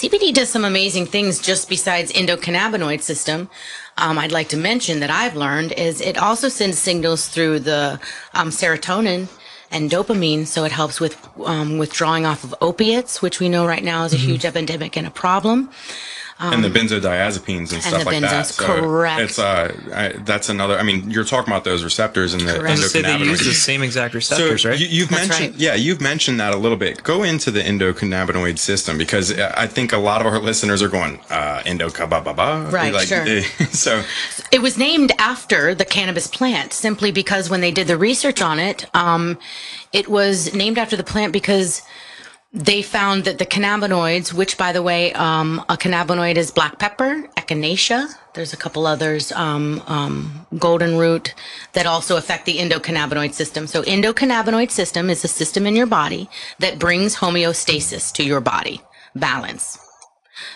CBD 0.04 0.34
does 0.34 0.50
some 0.50 0.66
amazing 0.66 1.06
things 1.06 1.40
just 1.40 1.66
besides 1.66 2.12
endocannabinoid 2.12 3.00
system. 3.00 3.48
Um, 3.96 4.18
I'd 4.18 4.32
like 4.32 4.50
to 4.50 4.56
mention 4.58 5.00
that 5.00 5.08
I've 5.08 5.34
learned 5.34 5.72
is 5.72 6.02
it 6.02 6.18
also 6.18 6.50
sends 6.50 6.78
signals 6.78 7.28
through 7.28 7.60
the 7.60 7.98
um, 8.34 8.50
serotonin 8.50 9.28
and 9.70 9.90
dopamine, 9.90 10.46
so 10.46 10.64
it 10.64 10.72
helps 10.72 11.00
with 11.00 11.16
um, 11.46 11.78
withdrawing 11.78 12.26
off 12.26 12.44
of 12.44 12.54
opiates, 12.60 13.22
which 13.22 13.40
we 13.40 13.48
know 13.48 13.66
right 13.66 13.82
now 13.82 14.04
is 14.04 14.12
a 14.12 14.18
huge 14.18 14.44
epidemic 14.44 14.94
and 14.98 15.06
a 15.06 15.10
problem. 15.10 15.70
And 16.40 16.62
the 16.64 16.68
benzodiazepines 16.68 17.72
and 17.72 17.82
stuff 17.82 17.94
Um, 17.94 17.98
the 18.00 18.04
like 18.06 18.20
that. 18.22 18.46
benzos, 18.46 18.58
correct. 18.58 19.20
It's 19.22 19.38
uh, 19.38 19.74
I, 19.94 20.08
that's 20.24 20.48
another. 20.48 20.76
I 20.78 20.82
mean, 20.82 21.10
you're 21.10 21.24
talking 21.24 21.52
about 21.52 21.64
those 21.64 21.84
receptors 21.84 22.34
and 22.34 22.42
the 22.42 22.54
Correct. 22.58 22.66
I 22.66 22.70
was 22.72 22.90
say 22.92 23.02
they 23.02 23.16
use 23.18 23.44
the 23.44 23.52
same 23.54 23.82
exact 23.82 24.12
So 24.12 24.16
receptors, 24.16 24.64
right? 24.64 24.78
you, 24.78 24.86
you've 24.86 25.08
That's 25.08 25.28
mentioned, 25.28 25.52
right. 25.54 25.60
yeah, 25.60 25.74
you've 25.74 26.00
mentioned 26.00 26.40
that 26.40 26.52
a 26.52 26.56
little 26.56 26.76
bit. 26.76 27.02
Go 27.02 27.22
into 27.22 27.50
the 27.50 27.60
endocannabinoid 27.60 28.58
system 28.58 28.98
because 28.98 29.32
I 29.38 29.66
think 29.66 29.92
a 29.92 29.98
lot 29.98 30.20
of 30.20 30.26
our 30.26 30.38
listeners 30.40 30.82
are 30.82 30.88
going 30.88 31.20
uh, 31.30 31.62
endocannabinoid. 31.64 32.72
Right, 32.72 32.94
sure. 33.06 33.42
so 33.72 34.02
It 34.50 34.60
was 34.60 34.76
named 34.76 35.12
after 35.18 35.74
the 35.74 35.84
cannabis 35.84 36.26
plant 36.26 36.72
simply 36.72 37.10
because 37.12 37.48
when 37.48 37.60
they 37.60 37.70
did 37.70 37.86
the 37.86 37.96
research 37.96 38.42
on 38.42 38.58
it, 38.58 38.86
um, 38.94 39.38
it 39.92 40.08
was 40.08 40.52
named 40.54 40.78
after 40.78 40.96
the 40.96 41.04
plant 41.04 41.32
because 41.32 41.82
they 42.54 42.82
found 42.82 43.24
that 43.24 43.38
the 43.38 43.46
cannabinoids, 43.46 44.32
which 44.32 44.56
by 44.56 44.72
the 44.72 44.82
way, 44.82 45.12
um, 45.14 45.58
a 45.68 45.76
cannabinoid 45.76 46.36
is 46.36 46.52
black 46.52 46.78
pepper, 46.78 47.28
echinacea. 47.36 48.14
There's 48.34 48.52
a 48.52 48.56
couple 48.56 48.86
others, 48.86 49.32
um, 49.32 49.82
um, 49.88 50.46
golden 50.56 50.96
root, 50.96 51.34
that 51.72 51.86
also 51.86 52.16
affect 52.16 52.46
the 52.46 52.58
endocannabinoid 52.58 53.32
system. 53.32 53.66
So 53.66 53.82
endocannabinoid 53.82 54.70
system 54.70 55.10
is 55.10 55.24
a 55.24 55.28
system 55.28 55.66
in 55.66 55.74
your 55.74 55.86
body 55.86 56.30
that 56.60 56.78
brings 56.78 57.16
homeostasis 57.16 58.12
to 58.14 58.24
your 58.24 58.40
body, 58.40 58.80
balance. 59.16 59.76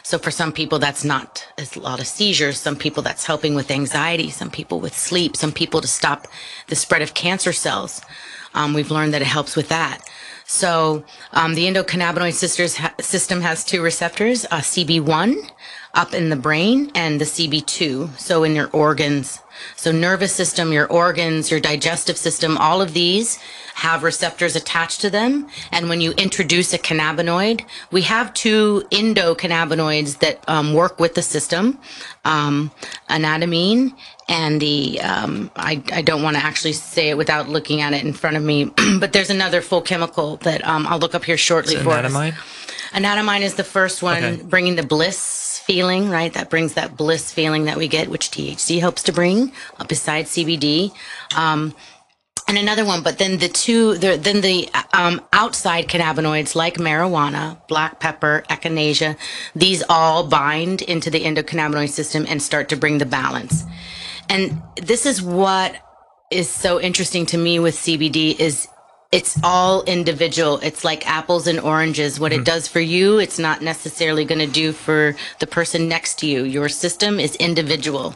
So 0.04 0.18
for 0.18 0.30
some 0.30 0.52
people, 0.52 0.78
that's 0.78 1.04
not 1.04 1.44
a 1.58 1.80
lot 1.80 1.98
of 2.00 2.06
seizures. 2.06 2.58
Some 2.58 2.76
people 2.76 3.02
that's 3.02 3.26
helping 3.26 3.56
with 3.56 3.72
anxiety. 3.72 4.30
Some 4.30 4.50
people 4.50 4.80
with 4.80 4.96
sleep. 4.96 5.36
Some 5.36 5.52
people 5.52 5.80
to 5.80 5.88
stop 5.88 6.28
the 6.68 6.76
spread 6.76 7.02
of 7.02 7.14
cancer 7.14 7.52
cells. 7.52 8.00
Um, 8.54 8.72
we've 8.72 8.90
learned 8.90 9.14
that 9.14 9.22
it 9.22 9.26
helps 9.26 9.56
with 9.56 9.68
that. 9.68 10.00
So 10.50 11.04
um, 11.32 11.54
the 11.54 11.66
endocannabinoid 11.66 12.32
system 13.02 13.40
has 13.42 13.64
two 13.64 13.82
receptors: 13.82 14.46
uh, 14.46 14.60
CB1 14.60 15.50
up 15.92 16.14
in 16.14 16.30
the 16.30 16.36
brain 16.36 16.90
and 16.94 17.20
the 17.20 17.26
CB2, 17.26 18.18
so 18.18 18.44
in 18.44 18.54
your 18.54 18.70
organs. 18.70 19.42
So 19.76 19.92
nervous 19.92 20.32
system, 20.32 20.72
your 20.72 20.86
organs, 20.86 21.50
your 21.50 21.60
digestive 21.60 22.16
system, 22.16 22.56
all 22.56 22.80
of 22.80 22.94
these 22.94 23.38
have 23.74 24.02
receptors 24.02 24.56
attached 24.56 25.02
to 25.02 25.10
them. 25.10 25.48
And 25.70 25.90
when 25.90 26.00
you 26.00 26.12
introduce 26.12 26.72
a 26.72 26.78
cannabinoid, 26.78 27.66
we 27.90 28.02
have 28.02 28.32
two 28.32 28.84
endocannabinoids 28.90 30.20
that 30.20 30.48
um, 30.48 30.72
work 30.72 30.98
with 30.98 31.14
the 31.14 31.22
system, 31.22 31.78
um, 32.24 32.70
anatamine 33.10 33.92
and 34.28 34.60
the, 34.60 35.00
um, 35.00 35.50
I, 35.56 35.82
I 35.92 36.02
don't 36.02 36.22
want 36.22 36.36
to 36.36 36.44
actually 36.44 36.74
say 36.74 37.08
it 37.10 37.16
without 37.16 37.48
looking 37.48 37.80
at 37.80 37.94
it 37.94 38.04
in 38.04 38.12
front 38.12 38.36
of 38.36 38.42
me, 38.42 38.64
but 39.00 39.12
there's 39.12 39.30
another 39.30 39.62
full 39.62 39.80
chemical 39.82 40.36
that 40.38 40.66
um, 40.66 40.86
I'll 40.86 40.98
look 40.98 41.14
up 41.14 41.24
here 41.24 41.38
shortly 41.38 41.76
for 41.76 41.90
us. 41.92 42.12
Anandamide? 42.12 42.34
Anatamine 42.92 43.40
is 43.42 43.54
the 43.54 43.64
first 43.64 44.02
one, 44.02 44.22
Okay. 44.22 44.42
bringing 44.42 44.76
the 44.76 44.82
bliss 44.82 45.60
feeling, 45.66 46.08
right? 46.10 46.32
That 46.32 46.50
brings 46.50 46.74
that 46.74 46.96
bliss 46.96 47.32
feeling 47.32 47.64
that 47.64 47.76
we 47.76 47.88
get, 47.88 48.08
which 48.08 48.30
THC 48.30 48.80
helps 48.80 49.02
to 49.04 49.12
bring, 49.12 49.52
uh, 49.78 49.84
besides 49.84 50.30
CBD. 50.30 50.92
Um, 51.36 51.74
and 52.46 52.56
another 52.56 52.86
one, 52.86 53.02
but 53.02 53.18
then 53.18 53.36
the 53.36 53.48
two, 53.48 53.98
the, 53.98 54.16
then 54.16 54.40
the 54.40 54.70
um, 54.94 55.20
outside 55.34 55.86
cannabinoids 55.86 56.54
like 56.54 56.76
marijuana, 56.76 57.58
black 57.68 58.00
pepper, 58.00 58.42
echinacea, 58.48 59.18
these 59.54 59.82
all 59.90 60.26
bind 60.26 60.80
into 60.80 61.10
the 61.10 61.24
endocannabinoid 61.24 61.90
system 61.90 62.24
and 62.26 62.40
start 62.42 62.70
to 62.70 62.76
bring 62.76 62.96
the 62.96 63.04
balance. 63.06 63.64
And 64.28 64.62
this 64.76 65.06
is 65.06 65.22
what 65.22 65.76
is 66.30 66.48
so 66.50 66.80
interesting 66.80 67.26
to 67.26 67.38
me 67.38 67.58
with 67.58 67.74
CBD 67.74 68.38
is 68.38 68.68
it's 69.10 69.38
all 69.42 69.84
individual. 69.84 70.58
It's 70.58 70.84
like 70.84 71.08
apples 71.08 71.46
and 71.46 71.58
oranges. 71.58 72.20
What 72.20 72.32
it 72.32 72.36
mm-hmm. 72.36 72.44
does 72.44 72.68
for 72.68 72.80
you, 72.80 73.18
it's 73.18 73.38
not 73.38 73.62
necessarily 73.62 74.26
going 74.26 74.46
to 74.46 74.52
do 74.52 74.72
for 74.72 75.16
the 75.38 75.46
person 75.46 75.88
next 75.88 76.18
to 76.18 76.26
you. 76.26 76.44
Your 76.44 76.68
system 76.68 77.18
is 77.18 77.34
individual. 77.36 78.14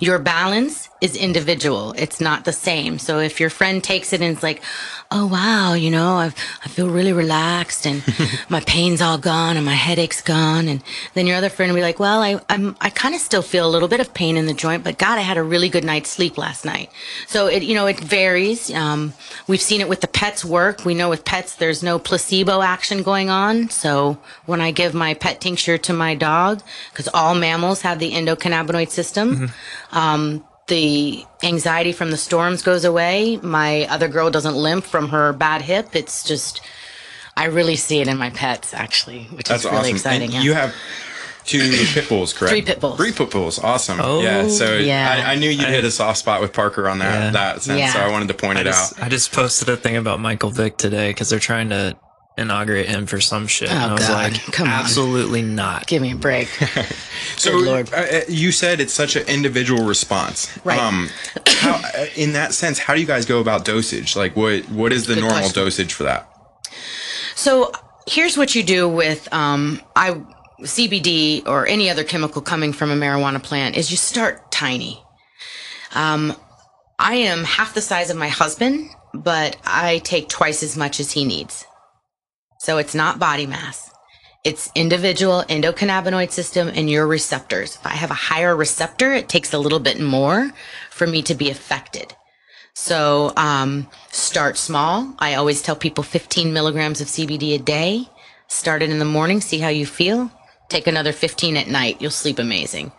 Your 0.00 0.18
balance 0.18 0.90
is 1.04 1.16
individual. 1.16 1.92
It's 1.98 2.18
not 2.18 2.46
the 2.46 2.52
same. 2.52 2.98
So 2.98 3.18
if 3.18 3.38
your 3.38 3.50
friend 3.50 3.84
takes 3.84 4.14
it 4.14 4.22
and 4.22 4.32
it's 4.32 4.42
like, 4.42 4.62
oh 5.10 5.26
wow, 5.26 5.74
you 5.74 5.90
know, 5.90 6.14
I 6.14 6.26
I 6.64 6.68
feel 6.68 6.88
really 6.88 7.12
relaxed 7.12 7.86
and 7.86 8.02
my 8.48 8.60
pain's 8.60 9.02
all 9.02 9.18
gone 9.18 9.58
and 9.58 9.66
my 9.66 9.74
headache's 9.74 10.22
gone, 10.22 10.66
and 10.66 10.82
then 11.12 11.26
your 11.26 11.36
other 11.36 11.50
friend 11.50 11.70
will 11.70 11.76
be 11.76 11.82
like, 11.82 12.00
well, 12.00 12.22
I 12.22 12.40
I'm 12.48 12.74
I 12.80 12.88
kind 12.88 13.14
of 13.14 13.20
still 13.20 13.42
feel 13.42 13.68
a 13.68 13.72
little 13.74 13.86
bit 13.86 14.00
of 14.00 14.14
pain 14.14 14.38
in 14.38 14.46
the 14.46 14.54
joint, 14.54 14.82
but 14.82 14.96
God, 14.96 15.18
I 15.18 15.20
had 15.20 15.36
a 15.36 15.42
really 15.42 15.68
good 15.68 15.84
night's 15.84 16.08
sleep 16.08 16.38
last 16.38 16.64
night. 16.64 16.90
So 17.26 17.48
it 17.48 17.62
you 17.62 17.74
know 17.74 17.86
it 17.86 18.00
varies. 18.00 18.72
Um, 18.72 19.12
we've 19.46 19.60
seen 19.60 19.82
it 19.82 19.90
with 19.90 20.00
the 20.00 20.08
pets 20.08 20.42
work. 20.42 20.86
We 20.86 20.94
know 20.94 21.10
with 21.10 21.26
pets 21.26 21.54
there's 21.54 21.82
no 21.82 21.98
placebo 21.98 22.62
action 22.62 23.02
going 23.02 23.28
on. 23.28 23.68
So 23.68 24.16
when 24.46 24.62
I 24.62 24.70
give 24.70 24.94
my 24.94 25.12
pet 25.12 25.38
tincture 25.42 25.76
to 25.76 25.92
my 25.92 26.14
dog, 26.14 26.62
because 26.90 27.08
all 27.08 27.34
mammals 27.34 27.82
have 27.82 27.98
the 27.98 28.12
endocannabinoid 28.12 28.88
system. 28.88 29.52
Um, 29.92 30.42
the 30.66 31.24
anxiety 31.42 31.92
from 31.92 32.10
the 32.10 32.16
storms 32.16 32.62
goes 32.62 32.84
away. 32.84 33.38
My 33.42 33.86
other 33.88 34.08
girl 34.08 34.30
doesn't 34.30 34.54
limp 34.56 34.84
from 34.84 35.08
her 35.10 35.32
bad 35.32 35.62
hip. 35.62 35.94
It's 35.94 36.24
just, 36.24 36.60
I 37.36 37.46
really 37.46 37.76
see 37.76 38.00
it 38.00 38.08
in 38.08 38.16
my 38.16 38.30
pets 38.30 38.72
actually, 38.74 39.24
which 39.24 39.48
that's 39.48 39.64
is 39.64 39.70
really 39.70 39.78
awesome. 39.92 39.96
exciting. 39.96 40.34
And 40.34 40.34
yeah. 40.34 40.40
You 40.42 40.54
have 40.54 40.74
two 41.44 41.70
pit 41.92 42.08
bulls, 42.08 42.32
correct? 42.32 42.50
Three 42.52 42.62
pit 42.62 42.80
bulls. 42.80 42.96
Three 42.96 43.12
pit 43.12 43.30
bulls. 43.30 43.58
Awesome. 43.58 44.00
Oh, 44.00 44.22
yeah. 44.22 44.48
So 44.48 44.76
yeah. 44.76 45.24
I, 45.26 45.32
I 45.32 45.34
knew 45.36 45.50
you'd 45.50 45.68
hit 45.68 45.84
a 45.84 45.90
soft 45.90 46.18
spot 46.18 46.40
with 46.40 46.52
Parker 46.52 46.88
on 46.88 46.98
that 47.00 47.24
Yeah. 47.24 47.30
that 47.32 47.62
sense. 47.62 47.78
Yeah. 47.78 47.92
So 47.92 48.00
I 48.00 48.10
wanted 48.10 48.28
to 48.28 48.34
point 48.34 48.58
I 48.58 48.62
it 48.62 48.64
just, 48.64 48.98
out. 48.98 49.04
I 49.04 49.08
just 49.10 49.32
posted 49.32 49.68
a 49.68 49.76
thing 49.76 49.96
about 49.96 50.20
Michael 50.20 50.50
Vick 50.50 50.76
today 50.78 51.10
because 51.10 51.28
they're 51.28 51.38
trying 51.38 51.68
to 51.70 51.96
inaugurate 52.36 52.86
him 52.86 53.06
for 53.06 53.20
some 53.20 53.46
shit. 53.46 53.70
and 53.70 53.78
Oh, 53.82 53.88
I 53.88 53.92
was 53.94 54.08
God. 54.08 54.32
like, 54.32 54.42
Come 54.52 54.66
on. 54.68 54.74
absolutely 54.74 55.42
not. 55.42 55.86
Give 55.86 56.02
me 56.02 56.12
a 56.12 56.16
break. 56.16 56.48
So 57.36 57.56
Lord. 57.56 57.92
uh, 57.92 57.96
uh, 57.96 58.20
you 58.28 58.52
said 58.52 58.80
it's 58.80 58.92
such 58.92 59.16
an 59.16 59.26
individual 59.26 59.84
response. 59.86 60.56
Right. 60.64 60.78
Um, 60.78 61.08
how, 61.46 61.80
uh, 61.98 62.06
in 62.16 62.32
that 62.34 62.52
sense, 62.54 62.78
how 62.78 62.94
do 62.94 63.00
you 63.00 63.06
guys 63.06 63.24
go 63.26 63.40
about 63.40 63.64
dosage? 63.64 64.14
Like, 64.14 64.36
what 64.36 64.68
what 64.70 64.92
is 64.92 65.06
the 65.06 65.14
Good 65.14 65.20
normal 65.22 65.38
question. 65.40 65.64
dosage 65.64 65.92
for 65.94 66.04
that? 66.04 66.28
So 67.34 67.72
here's 68.06 68.36
what 68.36 68.54
you 68.54 68.62
do 68.62 68.88
with 68.88 69.32
um, 69.32 69.80
I 69.96 70.20
CBD 70.62 71.46
or 71.46 71.66
any 71.66 71.90
other 71.90 72.04
chemical 72.04 72.40
coming 72.40 72.72
from 72.72 72.90
a 72.90 72.94
marijuana 72.94 73.42
plant 73.42 73.76
is 73.76 73.90
you 73.90 73.96
start 73.96 74.52
tiny. 74.52 75.02
Um, 75.94 76.34
I 76.98 77.14
am 77.16 77.42
half 77.44 77.74
the 77.74 77.80
size 77.80 78.10
of 78.10 78.16
my 78.16 78.28
husband, 78.28 78.90
but 79.12 79.56
I 79.64 79.98
take 80.04 80.28
twice 80.28 80.62
as 80.62 80.76
much 80.76 81.00
as 81.00 81.12
he 81.12 81.24
needs. 81.24 81.64
So 82.64 82.78
it's 82.78 82.94
not 82.94 83.18
body 83.18 83.44
mass. 83.44 83.90
It's 84.42 84.70
individual 84.74 85.44
endocannabinoid 85.50 86.30
system 86.30 86.68
and 86.74 86.88
your 86.88 87.06
receptors. 87.06 87.76
If 87.76 87.84
I 87.84 87.90
have 87.90 88.10
a 88.10 88.14
higher 88.14 88.56
receptor, 88.56 89.12
it 89.12 89.28
takes 89.28 89.52
a 89.52 89.58
little 89.58 89.80
bit 89.80 90.00
more 90.00 90.50
for 90.90 91.06
me 91.06 91.20
to 91.24 91.34
be 91.34 91.50
affected. 91.50 92.14
So 92.72 93.34
um, 93.36 93.86
start 94.10 94.56
small. 94.56 95.14
I 95.18 95.34
always 95.34 95.60
tell 95.60 95.76
people 95.76 96.02
15 96.04 96.54
milligrams 96.54 97.02
of 97.02 97.08
CBD 97.08 97.54
a 97.54 97.58
day. 97.58 98.08
Start 98.48 98.80
it 98.80 98.88
in 98.88 98.98
the 98.98 99.04
morning, 99.04 99.42
see 99.42 99.58
how 99.58 99.68
you 99.68 99.84
feel. 99.84 100.30
Take 100.68 100.86
another 100.86 101.12
15 101.12 101.58
at 101.58 101.68
night. 101.68 102.00
You'll 102.00 102.10
sleep 102.10 102.38
amazing. 102.38 102.90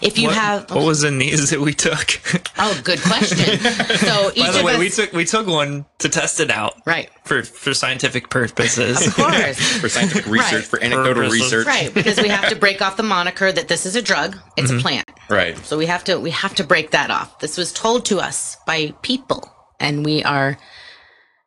If 0.00 0.16
you 0.16 0.28
what, 0.28 0.36
have, 0.36 0.70
what 0.70 0.84
was 0.86 1.02
in 1.02 1.18
these 1.18 1.50
that 1.50 1.60
we 1.60 1.74
took? 1.74 2.20
oh, 2.58 2.80
good 2.84 3.00
question. 3.00 3.58
So 4.00 4.30
each 4.34 4.46
By 4.46 4.50
the 4.52 4.58
of 4.60 4.64
way, 4.64 4.74
us, 4.74 4.78
we 4.78 4.88
took 4.88 5.12
we 5.12 5.24
took 5.24 5.46
one 5.46 5.84
to 5.98 6.08
test 6.08 6.40
it 6.40 6.50
out 6.50 6.74
right, 6.86 7.10
for 7.24 7.42
for 7.42 7.74
scientific 7.74 8.30
purposes. 8.30 9.06
of 9.06 9.14
course. 9.14 9.58
for 9.80 9.88
scientific 9.88 10.26
research, 10.26 10.52
Right. 10.52 10.64
for 10.64 10.82
anecdotal 10.82 11.14
Purposes. 11.14 11.40
research. 11.42 11.66
Right, 11.66 11.92
because 11.92 12.20
we 12.20 12.28
have 12.28 12.48
to 12.48 12.56
break 12.56 12.80
off 12.80 12.96
the 12.96 13.02
moniker 13.02 13.52
that 13.52 13.68
this 13.68 13.86
is 13.86 13.96
a 13.96 14.02
drug. 14.02 14.38
It's 14.56 14.70
a 14.70 14.74
mm-hmm. 14.74 14.82
plant. 14.82 15.10
Right. 15.28 15.58
So 15.58 15.76
we 15.76 15.86
have 15.86 16.04
to 16.04 16.18
we 16.18 16.30
have 16.30 16.54
to 16.56 16.64
break 16.64 16.92
that 16.92 17.10
off. 17.10 17.40
This 17.40 17.58
was 17.58 17.72
told 17.72 18.06
to 18.06 18.20
us 18.20 18.56
by 18.66 18.94
people, 19.02 19.52
and 19.78 20.04
we 20.04 20.22
are 20.24 20.58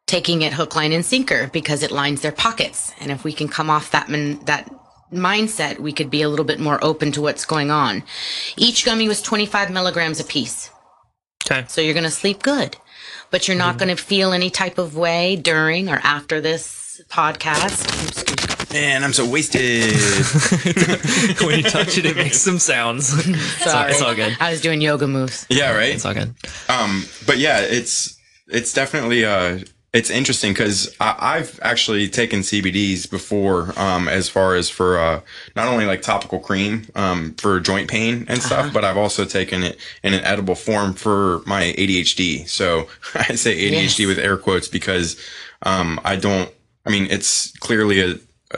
taking 0.06 0.42
it 0.42 0.54
hook, 0.54 0.76
line, 0.76 0.92
and 0.92 1.06
sinker 1.06 1.50
because 1.52 1.82
it 1.84 1.92
lines 1.92 2.22
their 2.22 2.32
pockets. 2.32 2.94
And 3.00 3.12
if 3.12 3.24
we 3.24 3.34
can 3.34 3.48
come 3.48 3.70
off 3.70 3.92
that 3.92 4.10
man, 4.10 4.40
that 4.46 4.70
mindset, 5.14 5.80
we 5.80 5.92
could 5.94 6.10
be 6.10 6.22
a 6.22 6.30
little 6.30 6.46
bit 6.46 6.60
more 6.60 6.84
open 6.84 7.12
to 7.14 7.22
what's 7.22 7.46
going 7.46 7.72
on. 7.72 8.04
Each 8.58 8.86
gummy 8.86 9.08
was 9.08 9.22
25 9.22 9.72
milligrams 9.72 10.20
a 10.20 10.24
piece, 10.24 10.70
okay. 11.46 11.66
so 11.68 11.82
you're 11.82 11.94
going 11.94 12.04
to 12.04 12.12
sleep 12.12 12.42
good, 12.44 12.78
but 13.32 13.48
you're 13.48 13.58
not 13.58 13.78
going 13.78 13.96
to 13.96 14.02
feel 14.02 14.34
any 14.34 14.50
type 14.50 14.78
of 14.78 14.96
way 14.96 15.36
during 15.36 15.90
or 15.90 16.00
after 16.04 16.42
this 16.42 17.02
podcast. 17.10 17.86
Excuse. 18.08 18.74
Man, 18.74 19.04
I'm 19.04 19.14
so 19.14 19.30
wasted. 19.30 19.94
when 21.46 21.58
you 21.60 21.64
touch 21.64 21.96
it, 22.00 22.08
it 22.08 22.16
makes 22.16 22.40
some 22.40 22.58
sounds. 22.58 23.14
It's 23.28 23.72
Sorry, 23.72 23.92
it's 23.92 24.02
all 24.02 24.16
good. 24.16 24.36
I 24.40 24.50
was 24.50 24.62
doing 24.62 24.82
yoga 24.82 25.08
moves. 25.08 25.46
yeah, 25.50 25.76
right. 25.76 25.94
It's 25.94 26.06
all 26.06 26.14
good. 26.16 26.34
Um, 26.68 27.04
but 27.28 27.38
yeah, 27.38 27.60
it's 27.62 28.18
it's 28.48 28.74
definitely 28.74 29.26
uh 29.26 29.60
it's 29.94 30.10
interesting 30.10 30.54
because 30.54 30.96
I've 31.00 31.60
actually 31.62 32.10
taken 32.10 32.40
CBDs 32.40 33.08
before, 33.10 33.74
um, 33.80 34.08
as 34.08 34.28
far 34.28 34.56
as 34.56 34.68
for 34.68 34.98
uh, 34.98 35.22
not 35.56 35.68
only 35.68 35.86
like 35.86 36.02
topical 36.02 36.40
cream 36.40 36.88
um, 36.96 37.36
for 37.36 37.60
joint 37.60 37.90
pain 37.92 38.26
and 38.28 38.42
stuff, 38.42 38.74
but 38.74 38.84
I've 38.84 38.98
also 38.98 39.24
taken 39.24 39.62
it 39.62 39.78
in 40.02 40.16
an 40.16 40.24
edible 40.24 40.56
form 40.56 40.94
for 40.94 41.42
my 41.46 41.76
ADHD. 41.78 42.48
So 42.50 42.88
I 43.16 43.36
say 43.36 43.56
ADHD 43.56 44.00
Yes. 44.00 44.08
with 44.08 44.18
air 44.18 44.36
quotes 44.38 44.68
because 44.68 45.16
um, 45.62 46.00
I 46.04 46.16
don't. 46.16 46.50
I 46.86 46.90
mean, 46.90 47.08
it's 47.12 47.56
clearly 47.60 48.02
a 48.02 48.16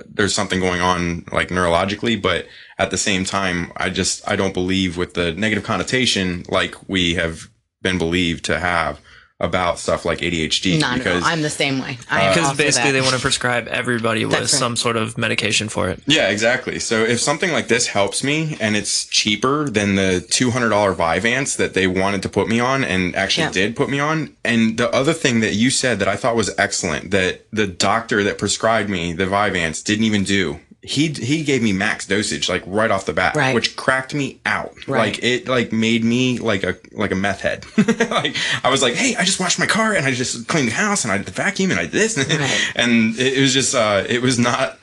there's 0.08 0.34
something 0.34 0.60
going 0.62 0.80
on 0.82 1.26
like 1.34 1.50
neurologically, 1.50 2.22
but 2.22 2.48
at 2.78 2.92
the 2.92 2.98
same 2.98 3.26
time, 3.26 3.74
I 3.76 3.90
just 3.90 4.26
I 4.28 4.38
don't 4.38 4.54
believe 4.54 4.96
with 4.96 5.16
the 5.16 5.34
negative 5.34 5.66
connotation 5.66 6.46
like 6.50 6.76
we 6.88 7.16
have 7.16 7.50
been 7.82 7.98
believed 7.98 8.46
to 8.46 8.60
have 8.60 9.00
about 9.42 9.78
stuff 9.80 10.06
like 10.06 10.20
ADHD 10.20 10.80
Not 10.80 10.86
at 10.86 10.92
all. 10.94 10.98
because 11.16 11.24
I'm 11.26 11.42
the 11.42 11.50
same 11.50 11.82
way. 11.82 11.98
Because 12.00 12.38
all 12.38 12.52
for 12.52 12.58
basically, 12.58 12.92
that. 12.92 12.94
they 12.94 13.02
want 13.02 13.16
to 13.16 13.20
prescribe 13.22 13.68
everybody 13.68 14.24
with 14.24 14.34
right. 14.34 14.48
some 14.48 14.78
sort 14.78 14.96
of 14.96 15.18
medication 15.18 15.68
for 15.68 15.90
it. 15.90 16.02
yeah, 16.06 16.30
exactly. 16.30 16.80
So 16.80 17.04
if 17.04 17.20
something 17.20 17.52
like 17.52 17.68
this 17.68 17.88
helps 17.88 18.24
me 18.24 18.56
and 18.62 18.78
it's 18.78 19.06
cheaper 19.08 19.70
than 19.70 19.96
the 19.96 20.26
$200 20.30 20.96
Vyvanse 20.96 21.58
that 21.58 21.74
they 21.74 21.86
wanted 21.86 22.22
to 22.24 22.30
put 22.30 22.48
me 22.48 22.62
on 22.62 22.84
and 22.86 23.14
actually 23.16 23.46
Yeah. 23.46 23.52
did 23.52 23.76
put 23.76 23.90
me 23.90 24.00
on. 24.00 24.34
And 24.46 24.78
the 24.78 24.90
other 24.92 25.14
thing 25.14 25.42
that 25.42 25.54
you 25.56 25.70
said 25.70 26.00
that 26.00 26.08
I 26.08 26.16
thought 26.16 26.36
was 26.38 26.54
excellent 26.58 27.12
that 27.12 27.46
the 27.52 27.68
doctor 27.68 28.24
that 28.24 28.38
prescribed 28.38 28.90
me 28.90 29.12
the 29.12 29.26
Vyvanse 29.26 29.84
didn't 29.84 30.06
even 30.06 30.24
do. 30.24 30.62
He, 30.88 31.08
he 31.10 31.44
gave 31.44 31.64
me 31.64 31.74
max 31.74 32.06
dosage 32.06 32.48
like 32.48 32.64
right 32.68 32.92
off 32.92 33.06
the 33.06 33.14
bat, 33.14 33.36
Right. 33.36 33.56
which 33.56 33.76
cracked 33.76 34.14
me 34.14 34.40
out. 34.46 34.74
Right. 34.88 35.00
Like 35.14 35.24
it 35.24 35.48
like 35.48 35.72
made 35.72 36.04
me 36.04 36.38
like 36.40 36.64
a 36.64 36.76
like 36.92 37.12
a 37.12 37.16
meth 37.16 37.42
head. 37.42 37.66
like 38.12 38.36
I 38.64 38.70
was 38.70 38.82
like, 38.82 38.94
hey, 38.94 39.16
I 39.16 39.24
just 39.24 39.40
washed 39.40 39.58
my 39.60 39.66
car 39.66 39.94
and 39.94 40.06
I 40.06 40.12
just 40.12 40.48
cleaned 40.48 40.68
the 40.68 40.74
house 40.74 41.04
and 41.04 41.12
I 41.12 41.18
did 41.18 41.26
the 41.26 41.32
vacuum 41.32 41.72
and 41.72 41.80
I 41.80 41.84
did 41.84 41.92
this 41.94 42.18
Right. 42.30 42.72
and 42.76 43.18
it, 43.20 43.38
it 43.38 43.42
was 43.42 43.54
just 43.54 43.74
uh 43.74 44.04
it 44.08 44.22
was 44.22 44.38
not 44.38 44.78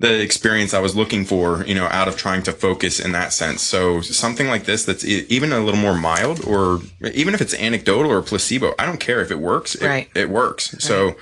the 0.00 0.20
experience 0.20 0.74
I 0.74 0.78
was 0.78 0.94
looking 0.94 1.24
for, 1.24 1.64
you 1.66 1.74
know, 1.74 1.86
out 1.90 2.06
of 2.06 2.16
trying 2.16 2.44
to 2.44 2.52
focus 2.52 3.00
in 3.00 3.10
that 3.12 3.32
sense. 3.32 3.62
So 3.62 4.00
something 4.00 4.46
like 4.46 4.64
this 4.64 4.84
that's 4.84 5.04
even 5.04 5.52
a 5.52 5.58
little 5.58 5.80
more 5.80 5.96
mild 5.96 6.44
or 6.44 6.82
even 7.14 7.34
if 7.34 7.40
it's 7.40 7.52
anecdotal 7.54 8.12
or 8.12 8.22
placebo, 8.22 8.74
I 8.78 8.86
don't 8.86 9.00
care 9.00 9.20
if 9.22 9.32
it 9.32 9.40
works. 9.40 9.74
It, 9.74 9.86
Right. 9.88 10.08
it 10.14 10.30
works. 10.30 10.76
So 10.78 11.16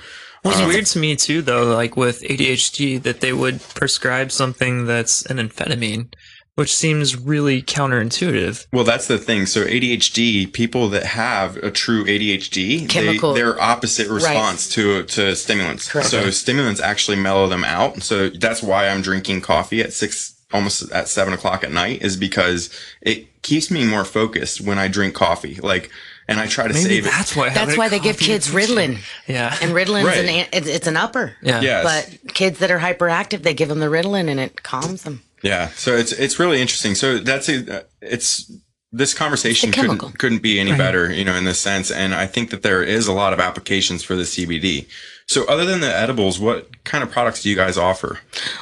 What's 0.47 0.61
weird 0.61 0.85
to 0.87 0.99
me 0.99 1.15
too, 1.15 1.41
though, 1.41 1.65
like 1.73 1.95
with 1.97 2.21
ADHD, 2.21 3.01
that 3.03 3.21
they 3.21 3.33
would 3.33 3.61
prescribe 3.75 4.31
something 4.31 4.85
that's 4.85 5.25
an 5.25 5.37
amphetamine, 5.37 6.13
which 6.55 6.73
seems 6.73 7.15
really 7.17 7.61
counterintuitive. 7.61 8.65
Well, 8.73 8.83
that's 8.83 9.07
the 9.07 9.17
thing. 9.17 9.45
So 9.45 9.65
ADHD, 9.65 10.51
people 10.51 10.89
that 10.89 11.03
have 11.03 11.57
a 11.57 11.69
true 11.71 12.03
ADHD, 12.05 12.87
Chemical- 12.89 13.33
they, 13.33 13.41
their 13.41 13.61
opposite 13.61 14.07
response 14.09 14.69
to 14.69 15.03
to 15.03 15.35
stimulants. 15.35 15.91
Correct. 15.91 16.09
So 16.09 16.29
stimulants 16.31 16.81
actually 16.81 17.17
mellow 17.17 17.47
them 17.47 17.63
out. 17.63 18.01
So 18.01 18.29
that's 18.29 18.63
why 18.63 18.87
I'm 18.87 19.01
drinking 19.01 19.41
coffee 19.41 19.81
at 19.81 19.93
six, 19.93 20.35
almost 20.51 20.91
at 20.91 21.07
seven 21.07 21.33
o'clock 21.33 21.63
at 21.63 21.71
night, 21.71 22.01
is 22.01 22.15
because 22.15 22.69
it 23.01 23.41
keeps 23.43 23.69
me 23.69 23.85
more 23.85 24.05
focused 24.05 24.61
when 24.61 24.77
I 24.79 24.87
drink 24.87 25.13
coffee. 25.13 25.55
Like, 25.55 25.89
and 26.27 26.39
I 26.39 26.47
try 26.47 26.67
to 26.67 26.73
Maybe 26.73 26.85
save 26.89 27.05
it. 27.07 27.11
that's 27.11 27.35
why. 27.35 27.49
That's 27.49 27.77
why 27.77 27.89
they 27.89 27.99
give 27.99 28.17
kids 28.17 28.49
addiction- 28.49 28.75
Ritalin, 28.77 28.97
Yeah. 29.27 29.55
and 29.61 29.71
Ritalin's 29.71 30.05
Right. 30.05 30.17
an 30.19 30.29
an 30.29 30.45
it's, 30.53 30.67
it's 30.67 30.87
an 30.87 30.97
upper. 30.97 31.35
yeah. 31.41 31.61
Yes. 31.61 31.83
But 32.23 32.33
kids 32.33 32.59
that 32.59 32.71
are 32.71 32.79
hyperactive, 32.79 33.43
they 33.43 33.53
give 33.53 33.69
them 33.69 33.79
the 33.79 33.87
Ritalin, 33.87 34.29
and 34.29 34.39
it 34.39 34.63
calms 34.63 35.03
them. 35.03 35.21
Yeah, 35.43 35.69
so 35.75 35.95
it's 35.95 36.11
it's 36.13 36.39
really 36.39 36.61
interesting. 36.61 36.95
So 36.95 37.19
that's 37.19 37.47
a, 37.47 37.85
it's 38.01 38.51
this 38.91 39.13
conversation 39.13 39.69
It's 39.69 39.77
a 39.77 39.81
chemical. 39.81 40.07
couldn't 40.09 40.19
couldn't 40.19 40.41
be 40.41 40.59
any 40.59 40.75
better, 40.75 41.11
you 41.13 41.23
know, 41.23 41.35
in 41.35 41.43
this 41.45 41.59
sense. 41.59 41.91
And 41.91 42.15
I 42.15 42.25
think 42.25 42.49
that 42.49 42.63
there 42.63 42.81
is 42.81 43.07
a 43.07 43.13
lot 43.13 43.33
of 43.33 43.39
applications 43.39 44.01
for 44.03 44.15
the 44.15 44.23
CBD. 44.23 44.87
So 45.29 45.43
other 45.45 45.65
than 45.65 45.81
the 45.81 45.93
edibles, 45.93 46.39
what 46.39 46.83
kind 46.85 47.03
of 47.03 47.11
products 47.11 47.43
do 47.43 47.49
you 47.49 47.55
guys 47.55 47.77
offer? 47.77 48.19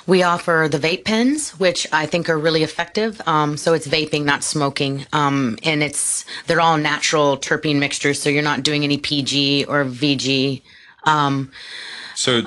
We 0.07 0.23
offer 0.23 0.67
the 0.69 0.79
vape 0.79 1.05
pens, 1.05 1.51
which 1.59 1.85
I 1.93 2.07
think 2.07 2.27
are 2.27 2.39
really 2.39 2.63
effective. 2.63 3.21
Um, 3.27 3.55
so 3.55 3.73
it's 3.73 3.87
vaping, 3.87 4.23
not 4.23 4.43
smoking, 4.43 5.05
um, 5.13 5.59
and 5.61 5.83
it's 5.83 6.25
they're 6.47 6.61
all 6.61 6.77
natural 6.77 7.37
terpene 7.37 7.77
mixtures. 7.77 8.19
So 8.19 8.31
you're 8.31 8.41
not 8.41 8.63
doing 8.63 8.83
any 8.83 8.97
PG 8.97 9.65
or 9.65 9.85
VG. 9.85 10.63
Um, 11.03 11.51
So 12.15 12.41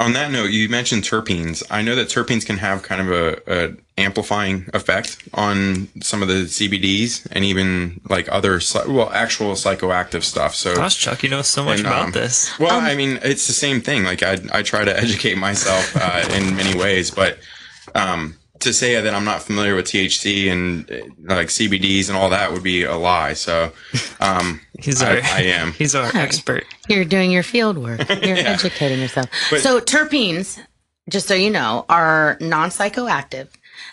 on 0.00 0.14
that 0.14 0.32
note, 0.32 0.50
you 0.50 0.68
mentioned 0.68 1.04
terpenes. 1.04 1.62
I 1.70 1.80
know 1.80 1.94
that 1.94 2.08
terpenes 2.08 2.44
can 2.44 2.56
have 2.58 2.82
kind 2.82 3.00
of 3.00 3.10
a, 3.12 3.42
a 3.46 3.76
amplifying 3.96 4.68
effect 4.74 5.18
on 5.34 5.88
some 6.02 6.20
of 6.20 6.28
the 6.28 6.44
CBDs 6.44 7.26
and 7.30 7.44
even 7.44 8.00
like 8.08 8.28
other 8.30 8.60
well 8.88 9.10
actual 9.12 9.52
psychoactive 9.52 10.22
stuff. 10.24 10.54
So 10.54 10.74
Gosh, 10.74 10.98
Chuck, 10.98 11.22
you 11.22 11.28
know 11.28 11.42
so 11.42 11.64
much 11.64 11.78
And, 11.78 11.86
about 11.86 12.06
um, 12.06 12.10
this. 12.12 12.58
Well, 12.58 12.80
I 12.80 12.94
mean, 12.96 13.20
it's 13.22 13.46
the 13.46 13.52
same 13.52 13.80
thing. 13.80 14.04
Like 14.04 14.22
I, 14.22 14.38
I 14.52 14.62
try 14.62 14.84
to 14.84 14.96
educate 15.04 15.36
myself 15.38 15.96
uh, 15.96 16.28
in 16.34 16.56
many 16.56 16.76
ways, 16.78 17.10
but 17.12 17.38
um, 17.94 18.36
to 18.60 18.72
say 18.72 19.00
that 19.00 19.14
I'm 19.14 19.24
not 19.24 19.42
familiar 19.42 19.76
with 19.76 19.84
THC 19.86 20.50
and 20.50 20.90
uh, 20.90 21.34
like 21.34 21.48
CBDs 21.48 22.08
and 22.08 22.16
all 22.16 22.30
that 22.30 22.50
would 22.52 22.62
be 22.64 22.82
a 22.82 22.96
lie. 22.96 23.34
So 23.34 23.72
um, 24.20 24.60
He's 24.80 25.02
I, 25.02 25.16
our, 25.16 25.22
I 25.22 25.40
am. 25.42 25.72
He's 25.78 25.94
our 25.94 26.10
expert. 26.16 26.64
you're 26.88 27.04
doing 27.04 27.30
your 27.30 27.42
field 27.44 27.78
work. 27.78 28.00
You're 28.08 28.36
educating 28.38 29.00
yourself. 29.00 29.30
But- 29.50 29.60
so 29.60 29.80
terpenes, 29.80 30.58
just 31.08 31.28
so 31.28 31.34
you 31.34 31.50
know, 31.50 31.84
are 31.88 32.36
non-psychoactive. 32.40 33.48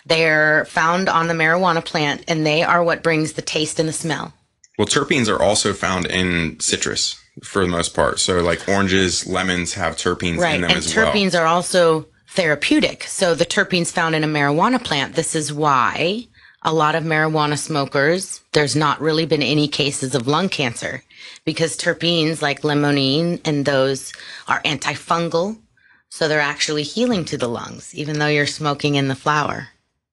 They're 0.06 0.64
found 0.66 1.08
on 1.08 1.28
the 1.28 1.34
marijuana 1.34 1.84
plant, 1.84 2.24
and 2.28 2.44
they 2.46 2.62
are 2.62 2.82
what 2.82 3.02
brings 3.02 3.34
the 3.34 3.42
taste 3.42 3.78
and 3.78 3.88
the 3.88 3.92
smell. 3.92 4.32
Well, 4.78 4.86
terpenes 4.86 5.28
are 5.28 5.40
also 5.40 5.72
found 5.72 6.06
in 6.06 6.58
citrus 6.60 7.18
for 7.44 7.62
the 7.62 7.68
most 7.70 7.94
part. 7.94 8.18
So 8.20 8.40
like 8.40 8.68
oranges, 8.68 9.26
lemons 9.26 9.74
have 9.74 9.96
terpenes 9.96 10.38
Right. 10.38 10.56
in 10.56 10.62
them 10.62 10.70
And 10.70 10.78
as 10.78 10.94
well. 10.96 11.06
terpenes 11.12 11.38
are 11.38 11.46
also 11.46 12.06
therapeutic. 12.30 13.04
So 13.04 13.34
the 13.34 13.46
terpenes 13.46 13.92
found 13.92 14.14
in 14.14 14.24
a 14.24 14.26
marijuana 14.28 14.82
plant, 14.82 15.14
this 15.14 15.34
is 15.34 15.52
why 15.52 16.26
a 16.64 16.72
lot 16.72 16.94
of 16.94 17.04
marijuana 17.04 17.58
smokers, 17.58 18.40
there's 18.52 18.76
not 18.76 19.00
really 19.00 19.26
been 19.26 19.42
any 19.42 19.68
cases 19.68 20.14
of 20.14 20.26
lung 20.26 20.48
cancer 20.48 21.02
because 21.44 21.76
terpenes 21.76 22.40
like 22.40 22.62
limonene 22.62 23.40
and 23.44 23.64
those 23.64 24.12
are 24.48 24.62
antifungal. 24.62 25.58
So 26.08 26.28
they're 26.28 26.40
actually 26.40 26.82
healing 26.82 27.24
to 27.26 27.38
the 27.38 27.48
lungs, 27.48 27.94
even 27.94 28.18
though 28.18 28.26
you're 28.26 28.46
smoking 28.46 28.94
in 28.96 29.08
the 29.08 29.14
flower. 29.14 29.68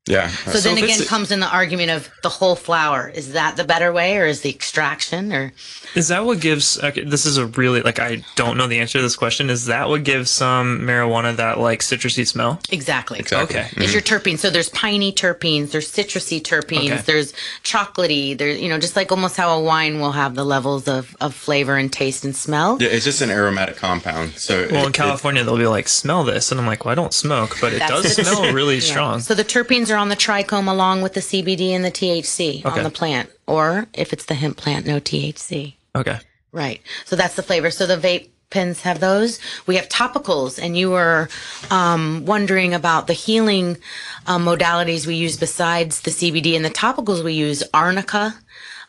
Yeah. 0.07 0.29
So, 0.29 0.59
then 0.59 0.77
again 0.77 0.89
it's- 0.89 1.07
comes 1.07 1.29
in 1.29 1.39
the 1.39 1.47
argument 1.47 1.91
of 1.91 2.09
the 2.23 2.29
whole 2.29 2.55
flower. 2.55 3.11
Is 3.13 3.33
that 3.33 3.57
the 3.57 3.63
better 3.63 3.93
way 3.93 4.17
or 4.17 4.25
is 4.25 4.41
the 4.41 4.49
extraction 4.49 5.31
or 5.31 5.53
Is 5.93 6.07
that 6.07 6.25
what 6.25 6.39
gives? 6.39 6.79
Okay, 6.83 7.03
this 7.03 7.27
is 7.27 7.37
a 7.37 7.45
really 7.45 7.81
like 7.83 7.99
I 7.99 8.23
don't 8.35 8.57
know 8.57 8.65
the 8.65 8.79
answer 8.79 8.97
to 8.97 9.01
this 9.03 9.15
question. 9.15 9.51
Is 9.51 9.65
that 9.67 9.87
what 9.87 10.03
gives 10.03 10.31
some 10.31 10.79
marijuana 10.79 11.35
that 11.35 11.59
like 11.59 11.81
citrusy 11.81 12.25
smell? 12.25 12.59
exactly? 12.71 13.19
exactly. 13.19 13.57
Okay. 13.59 13.67
Mm-hmm. 13.69 13.81
is 13.83 13.93
your 13.93 14.01
terpenes. 14.01 14.39
So 14.39 14.49
there's 14.49 14.69
piney 14.69 15.11
terpenes, 15.11 15.71
there's 15.71 15.91
citrusy 15.91 16.41
terpenes, 16.41 16.91
Okay. 16.91 17.01
there's 17.05 17.33
chocolatey, 17.63 18.35
there's 18.37 18.59
you 18.59 18.69
know, 18.69 18.79
just 18.79 18.95
like 18.95 19.11
almost 19.11 19.37
how 19.37 19.55
a 19.59 19.61
wine 19.61 19.99
will 19.99 20.13
have 20.13 20.33
the 20.33 20.45
levels 20.45 20.87
of, 20.87 21.15
of 21.21 21.35
flavor 21.35 21.75
and 21.77 21.93
taste 21.93 22.25
and 22.25 22.35
smell. 22.35 22.77
Yeah, 22.81 22.87
it's 22.89 23.05
just 23.05 23.21
an 23.21 23.29
aromatic 23.29 23.75
compound. 23.75 24.33
So 24.37 24.67
Well, 24.71 24.83
it- 24.83 24.87
in 24.87 24.91
California, 24.93 25.43
they'll 25.43 25.57
be 25.57 25.67
like, 25.67 25.87
"Smell 25.87 26.23
this," 26.23 26.51
and 26.51 26.59
I'm 26.59 26.65
like, 26.65 26.83
"Well, 26.85 26.91
I 26.93 26.95
don't 26.95 27.13
smoke, 27.13 27.57
but 27.61 27.73
it 27.73 27.79
does 27.79 28.15
smell 28.15 28.51
really 28.53 28.75
Yeah. 28.79 28.81
strong." 28.81 29.19
So 29.19 29.35
the 29.35 29.43
terpenes 29.45 29.88
are 29.91 29.97
on 29.97 30.09
the 30.09 30.15
trichome 30.15 30.69
along 30.69 31.01
with 31.01 31.13
the 31.13 31.19
CBD 31.19 31.69
and 31.71 31.83
the 31.85 31.91
THC 31.91 32.63
Okay. 32.65 32.77
on 32.77 32.83
the 32.83 32.89
plant. 32.89 33.29
Or 33.47 33.87
if 33.93 34.13
it's 34.13 34.25
the 34.25 34.35
hemp 34.35 34.57
plant, 34.57 34.85
no 34.85 34.99
THC. 34.99 35.73
Okay. 35.95 36.19
Right. 36.51 36.81
So 37.05 37.15
that's 37.15 37.35
the 37.35 37.43
flavor. 37.43 37.71
So 37.71 37.85
the 37.85 37.97
vape 37.97 38.29
pens 38.49 38.81
have 38.81 38.99
those. 38.99 39.39
We 39.67 39.75
have 39.75 39.87
topicals, 39.89 40.59
and 40.61 40.75
you 40.75 40.89
were 40.89 41.29
um, 41.69 42.25
wondering 42.25 42.73
about 42.73 43.05
the 43.07 43.13
healing 43.13 43.77
um, 44.25 44.45
modalities 44.45 45.05
we 45.05 45.15
use 45.15 45.37
besides 45.37 46.01
the 46.01 46.11
CBD 46.11 46.55
and 46.55 46.65
the 46.65 46.69
topicals. 46.71 47.23
We 47.23 47.33
use 47.33 47.63
arnica. 47.73 48.35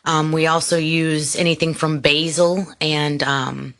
Um, 0.05 0.31
we 0.31 0.47
also 0.47 0.77
use 0.77 1.35
anything 1.35 1.75
from 1.75 1.99
basil 1.99 2.65
and 2.81 3.21
um, 3.21 3.75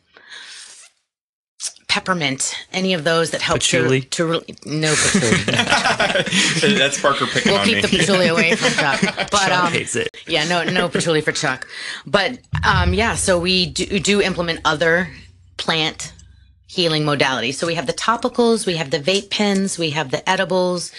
peppermint. 1.91 2.55
Any 2.71 2.93
of 2.93 3.03
those 3.03 3.31
that 3.31 3.41
help 3.41 3.59
Patchouli? 3.59 4.01
to 4.01 4.07
to 4.09 4.25
re- 4.25 4.55
no 4.65 4.95
patchouli. 4.95 5.43
That's 6.77 7.01
Parker 7.01 7.25
picking 7.25 7.51
we'll 7.51 7.59
on 7.59 7.67
keep 7.67 7.75
me. 7.75 7.81
the 7.81 7.87
patchouli 7.89 8.27
away 8.27 8.55
from 8.55 8.69
Chuck. 8.81 9.01
But 9.01 9.31
Chuck 9.31 9.51
um, 9.65 9.73
hates 9.73 9.97
it. 9.97 10.07
yeah, 10.25 10.45
no, 10.45 10.63
no 10.63 10.87
patchouli 10.87 11.19
for 11.19 11.33
Chuck. 11.33 11.67
But 12.05 12.39
um, 12.65 12.93
yeah, 12.93 13.15
so 13.15 13.37
we 13.37 13.65
do, 13.65 13.99
do 13.99 14.21
implement 14.21 14.61
other 14.63 15.09
plant 15.57 16.13
healing 16.67 17.03
modalities. 17.03 17.55
So 17.55 17.67
we 17.67 17.75
have 17.75 17.87
the 17.87 17.93
topicals, 17.93 18.65
we 18.65 18.77
have 18.77 18.89
the 18.91 18.99
vape 18.99 19.29
pens, 19.29 19.77
we 19.77 19.89
have 19.89 20.11
the 20.11 20.27
edibles, 20.29 20.93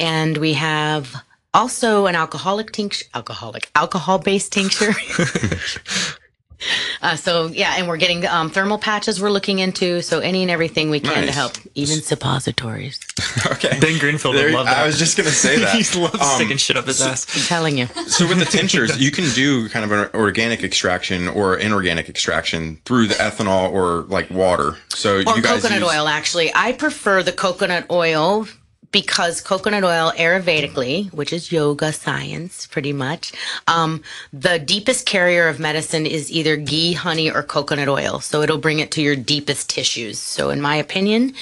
and 0.00 0.36
we 0.38 0.54
have 0.54 1.14
also 1.54 2.06
an 2.06 2.16
alcoholic 2.16 2.72
tincture, 2.72 3.04
alcoholic, 3.14 3.70
alcohol-based 3.76 4.52
tincture. 4.52 4.92
Uh, 7.02 7.16
so 7.16 7.46
yeah, 7.48 7.74
and 7.78 7.88
we're 7.88 7.96
getting 7.96 8.24
um, 8.28 8.48
thermal 8.48 8.78
patches. 8.78 9.20
We're 9.20 9.30
looking 9.30 9.58
into 9.58 10.02
so 10.02 10.20
any 10.20 10.42
and 10.42 10.52
everything 10.52 10.88
we 10.88 11.00
can 11.00 11.26
to 11.26 11.32
help, 11.32 11.54
even 11.74 12.00
suppositories. 12.00 13.00
okay. 13.46 13.80
Ben 13.80 13.98
Greenfield 13.98 14.36
would 14.36 14.52
love 14.52 14.66
that. 14.66 14.78
I 14.78 14.86
was 14.86 15.00
just 15.00 15.16
gonna 15.16 15.30
say 15.30 15.58
that. 15.58 15.74
he 15.74 15.78
loves 16.00 16.14
Um, 16.14 16.36
sticking 16.36 16.58
shit 16.58 16.76
up 16.76 16.86
his 16.86 17.02
ass. 17.02 17.26
I'm 17.36 17.42
telling 17.42 17.76
you. 17.78 17.86
So 18.06 18.28
with 18.28 18.38
the 18.38 18.44
tinctures, 18.44 19.00
you 19.00 19.10
can 19.10 19.28
do 19.34 19.68
kind 19.70 19.84
of 19.84 19.90
an 19.90 20.10
organic 20.14 20.62
extraction 20.62 21.26
or 21.26 21.56
inorganic 21.56 22.08
extraction 22.08 22.76
through 22.84 23.08
the 23.08 23.14
ethanol 23.14 23.72
or 23.72 24.02
like 24.02 24.30
water. 24.30 24.76
So 24.90 25.16
or 25.16 25.18
you 25.18 25.42
guys 25.42 25.62
coconut 25.62 25.80
use- 25.80 25.90
oil 25.92 26.06
actually 26.06 26.52
i 26.54 26.72
prefer 26.72 27.22
the 27.24 27.32
coconut 27.32 27.86
oil 27.90 28.46
because 28.92 29.40
coconut 29.40 29.84
oil 29.84 30.12
ayurvedically 30.16 31.12
which 31.12 31.32
is 31.32 31.50
yoga 31.50 31.92
science 31.92 32.66
pretty 32.66 32.92
much 32.92 33.32
um, 33.66 34.02
the 34.32 34.58
deepest 34.58 35.06
carrier 35.06 35.48
of 35.48 35.58
medicine 35.58 36.06
is 36.06 36.30
either 36.30 36.56
ghee 36.56 36.92
honey 36.92 37.30
or 37.30 37.42
coconut 37.42 37.88
oil. 37.88 38.20
So 38.20 38.42
it'll 38.42 38.58
bring 38.58 38.78
it 38.78 38.90
to 38.92 39.02
your 39.02 39.16
deepest 39.16 39.70
tissues. 39.70 40.18
So 40.18 40.50
in 40.50 40.60
my 40.60 40.76
opinion 40.76 41.34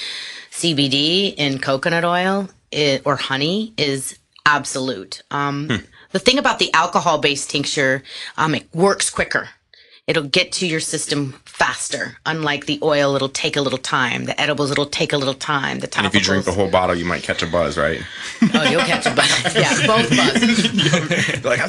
cbd 0.51 1.35
in 1.37 1.59
coconut 1.59 2.03
oil 2.05 2.49
i 2.73 3.01
or 3.05 3.15
honey 3.17 3.73
is 3.77 4.17
absolute. 4.45 5.21
Um, 5.29 5.69
the 6.11 6.19
thing 6.19 6.37
about 6.37 6.59
the 6.59 6.73
alcohol 6.73 7.19
based 7.19 7.49
tincture 7.49 8.03
um, 8.37 8.55
it 8.55 8.67
works 8.73 9.09
quicker 9.09 9.49
it'll 10.07 10.23
get 10.23 10.51
to 10.53 10.67
your 10.67 10.79
system 10.79 11.33
faster. 11.45 12.17
Unlike 12.25 12.65
the 12.65 12.79
oil, 12.81 13.15
it'll 13.15 13.29
take 13.29 13.55
a 13.55 13.61
little 13.61 13.77
time. 13.77 14.25
The 14.25 14.39
edibles, 14.39 14.71
it'll 14.71 14.85
take 14.85 15.13
a 15.13 15.17
little 15.17 15.33
time. 15.33 15.79
The 15.79 15.87
topicals, 15.87 15.97
And 15.97 16.07
if 16.07 16.13
you 16.15 16.21
drink 16.21 16.45
the 16.45 16.51
whole 16.51 16.69
bottle, 16.69 16.95
you 16.95 17.05
might 17.05 17.23
catch 17.23 17.43
a 17.43 17.47
buzz, 17.47 17.77
right? 17.77 18.01
oh, 18.53 18.63
you'll 18.63 18.81
catch 18.81 19.05
a 19.05 19.15
buzz. 19.15 19.55
Yeah, 19.55 19.87
both 19.87 20.09
buzz. 20.09 21.43
like, 21.43 21.59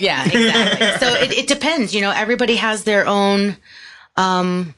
yeah, 0.00 0.24
exactly. 0.24 1.06
So 1.06 1.14
it, 1.14 1.32
it 1.32 1.46
depends. 1.46 1.94
You 1.94 2.00
know, 2.00 2.10
everybody 2.10 2.56
has 2.56 2.84
their 2.84 3.06
own 3.06 3.56
um, 4.16 4.74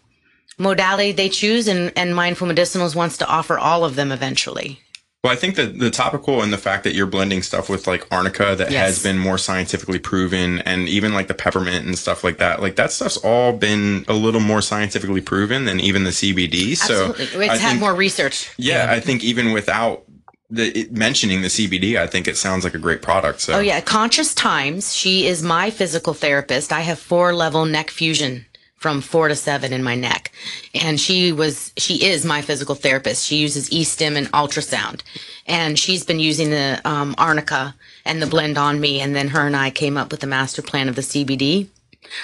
modality 0.59 1.13
they 1.13 1.29
choose, 1.29 1.69
and, 1.69 1.93
and 1.97 2.15
Mindful 2.15 2.49
Medicinals 2.49 2.95
wants 2.95 3.19
to 3.19 3.27
offer 3.27 3.59
all 3.59 3.85
of 3.85 3.95
them 3.95 4.11
eventually. 4.11 4.81
Well, 5.25 5.33
I 5.33 5.37
think 5.37 5.57
that 5.57 5.81
the 5.81 5.91
topical 5.91 6.43
and 6.43 6.53
the 6.53 6.59
fact 6.59 6.85
that 6.85 6.95
you're 6.95 7.07
blending 7.07 7.43
stuff 7.43 7.69
with 7.69 7.89
like 7.89 8.07
arnica 8.13 8.55
that 8.57 8.71
Yes. 8.71 8.87
has 8.87 9.03
been 9.03 9.19
more 9.19 9.37
scientifically 9.37 9.99
proven, 9.99 10.61
and 10.61 10.89
even 10.89 11.13
like 11.13 11.27
the 11.27 11.35
peppermint 11.35 11.85
and 11.87 11.99
stuff 11.99 12.23
like 12.23 12.39
that, 12.39 12.63
like 12.63 12.77
that 12.77 12.93
stuff's 12.93 13.17
all 13.17 13.53
been 13.53 14.05
a 14.07 14.13
little 14.15 14.41
more 14.41 14.63
scientifically 14.63 15.21
proven 15.21 15.65
than 15.65 15.81
even 15.81 16.05
the 16.05 16.11
CBD. 16.13 16.77
So 16.77 17.17
It's 17.19 17.35
I 17.37 17.57
had 17.57 17.71
think- 17.71 17.81
more 17.81 17.95
research. 17.95 18.51
Yeah, 18.59 18.87
I 18.91 19.01
think 19.01 19.25
even 19.25 19.51
without 19.53 20.05
the 20.51 20.79
it, 20.79 20.93
mentioning 20.93 21.43
the 21.43 21.49
CBD, 21.51 21.99
I 21.99 22.07
think 22.07 22.27
it 22.29 22.37
sounds 22.37 22.63
like 22.65 22.75
a 22.75 22.79
great 22.79 23.03
product. 23.03 23.41
So 23.41 23.55
Oh 23.55 23.61
yeah, 23.61 23.81
Conscious 23.81 24.33
Times. 24.33 24.95
She 24.95 25.27
is 25.27 25.43
my 25.43 25.69
physical 25.71 26.15
therapist. 26.15 26.73
I 26.73 26.83
have 26.83 26.99
four 26.99 27.35
level 27.35 27.67
neck 27.67 27.91
fusion 27.91 28.47
from 28.79 29.01
four 29.01 29.29
to 29.29 29.35
seven 29.35 29.73
in 29.73 29.83
my 29.83 29.95
neck, 29.95 30.33
and 30.75 30.99
she 30.99 31.33
was 31.33 31.73
she 31.77 32.07
is 32.07 32.25
my 32.25 32.41
physical 32.41 32.75
therapist. 32.75 33.27
She 33.27 33.37
uses 33.37 33.71
e-stim 33.71 34.17
and 34.17 34.31
ultrasound, 34.33 35.03
and 35.47 35.79
she's 35.79 36.05
been 36.05 36.21
using 36.21 36.51
the 36.51 36.81
um, 36.85 37.15
arnica 37.19 37.75
and 38.05 38.23
the 38.23 38.27
blend 38.27 38.57
on 38.57 38.81
me. 38.81 39.01
And 39.01 39.15
then 39.15 39.29
her 39.29 39.47
and 39.47 39.57
I 39.57 39.71
came 39.71 39.97
up 39.97 40.11
with 40.11 40.21
the 40.21 40.27
master 40.27 40.63
plan 40.63 40.89
of 40.89 40.95
the 40.95 41.03
CBD. 41.03 41.69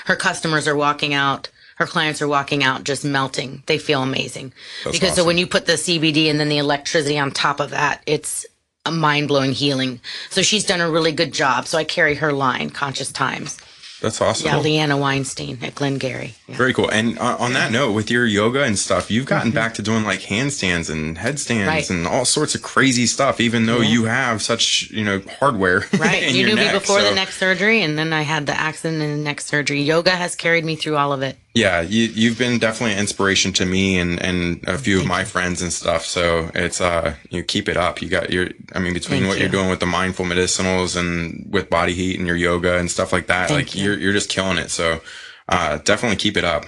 Her 0.07 0.17
customers 0.17 0.67
are 0.67 0.77
walking 0.77 1.12
out. 1.12 1.51
Her 1.77 1.87
clients 1.87 2.23
are 2.23 2.29
walking 2.29 2.62
out 2.62 2.85
just 2.85 3.05
melting. 3.05 3.64
They 3.67 3.79
feel 3.79 4.03
amazing 4.03 4.53
because 4.93 5.14
so 5.14 5.25
when 5.25 5.38
you 5.38 5.47
put 5.49 5.67
the 5.67 5.73
CBD 5.73 6.31
and 6.31 6.38
then 6.38 6.49
the 6.49 6.59
electricity 6.59 7.19
on 7.19 7.33
top 7.33 7.59
of 7.59 7.71
that, 7.71 8.01
it's 8.07 8.47
a 8.87 8.93
mind 8.93 9.29
blowing 9.29 9.53
healing. 9.53 10.01
So 10.31 10.43
she's 10.43 10.64
done 10.64 10.81
a 10.81 10.90
really 10.90 11.12
good 11.12 11.33
job. 11.33 11.67
So 11.67 11.79
I 11.79 11.85
carry 11.85 12.14
her 12.17 12.33
line, 12.33 12.71
Conscious 12.71 13.11
Times. 13.11 13.59
That's 14.05 14.21
awesome. 14.21 14.47
Yeah, 14.47 14.59
Leanna 14.59 14.97
Weinstein 14.97 15.59
at 15.62 15.75
Glengarry. 15.75 16.35
Yeah. 16.47 16.57
Very 16.57 16.73
cool. 16.75 16.88
And 16.90 17.19
uh, 17.19 17.37
on 17.40 17.55
that 17.55 17.73
note, 17.73 17.93
with 17.93 18.11
your 18.11 18.27
yoga 18.27 18.62
and 18.62 18.79
stuff, 18.79 19.11
you've 19.11 19.27
gotten 19.27 19.51
back 19.51 19.75
to 19.75 19.83
doing 19.83 20.05
like 20.05 20.21
handstands 20.21 20.90
and 20.90 21.19
headstands 21.19 21.55
Mm-hmm. 21.64 21.69
Right. 21.69 21.90
and 21.90 22.07
all 22.07 22.25
sorts 22.25 22.55
of 22.55 22.62
crazy 22.62 23.07
stuff, 23.07 23.40
even 23.40 23.67
though 23.67 23.81
you 23.81 24.05
have 24.05 24.43
such, 24.43 24.90
you 24.90 25.05
know, 25.05 25.21
hardware. 25.40 25.85
Right. 25.99 26.31
you 26.33 26.47
knew 26.47 26.57
me 26.57 26.71
before 26.71 27.01
so- 27.01 27.09
the 27.09 27.14
neck 27.14 27.31
surgery, 27.31 27.83
and 27.83 27.97
then 27.99 28.12
I 28.12 28.23
had 28.23 28.47
the 28.47 28.53
accident 28.59 29.03
and 29.03 29.19
the 29.21 29.25
neck 29.25 29.40
surgery. 29.40 29.81
Yoga 29.83 30.11
has 30.11 30.37
carried 30.37 30.64
me 30.64 30.77
through 30.77 30.97
all 30.97 31.12
of 31.12 31.23
it. 31.23 31.37
Yeah, 31.55 31.83
you, 31.83 32.03
you've 32.07 32.37
been 32.37 32.59
definitely 32.59 32.95
an 32.95 32.99
inspiration 32.99 33.53
to 33.55 33.64
me 33.64 33.97
and, 33.99 34.21
and 34.21 34.64
a 34.67 34.77
few 34.77 34.99
of 34.99 35.07
my 35.07 35.23
friends 35.25 35.62
and 35.62 35.73
stuff. 35.73 36.05
So 36.05 36.51
it's, 36.53 36.81
uh, 36.81 37.14
you 37.31 37.45
keep 37.45 37.69
it 37.69 37.77
up. 37.77 38.03
You 38.03 38.09
got 38.09 38.31
your, 38.31 38.49
I 38.75 38.81
mean, 38.81 38.93
between 38.93 39.21
Thank 39.21 39.29
what 39.31 39.38
you're 39.38 39.49
doing 39.49 39.71
with 39.71 39.79
the 39.79 39.87
mindful 39.87 40.25
medicinals 40.25 40.97
and 40.99 41.47
with 41.53 41.71
body 41.71 41.93
heat 41.95 42.19
and 42.19 42.27
your 42.27 42.37
yoga 42.37 42.77
and 42.79 42.90
stuff 42.90 43.12
like 43.12 43.29
that, 43.29 43.49
Thank 43.51 43.69
like 43.69 43.75
you. 43.77 43.85
you're, 43.85 43.93
you're 43.98 44.12
just 44.12 44.28
killing 44.30 44.59
it. 44.59 44.70
So, 44.70 45.00
uh, 45.48 45.78
definitely 45.78 46.16
keep 46.16 46.37
it 46.37 46.44
up. 46.44 46.64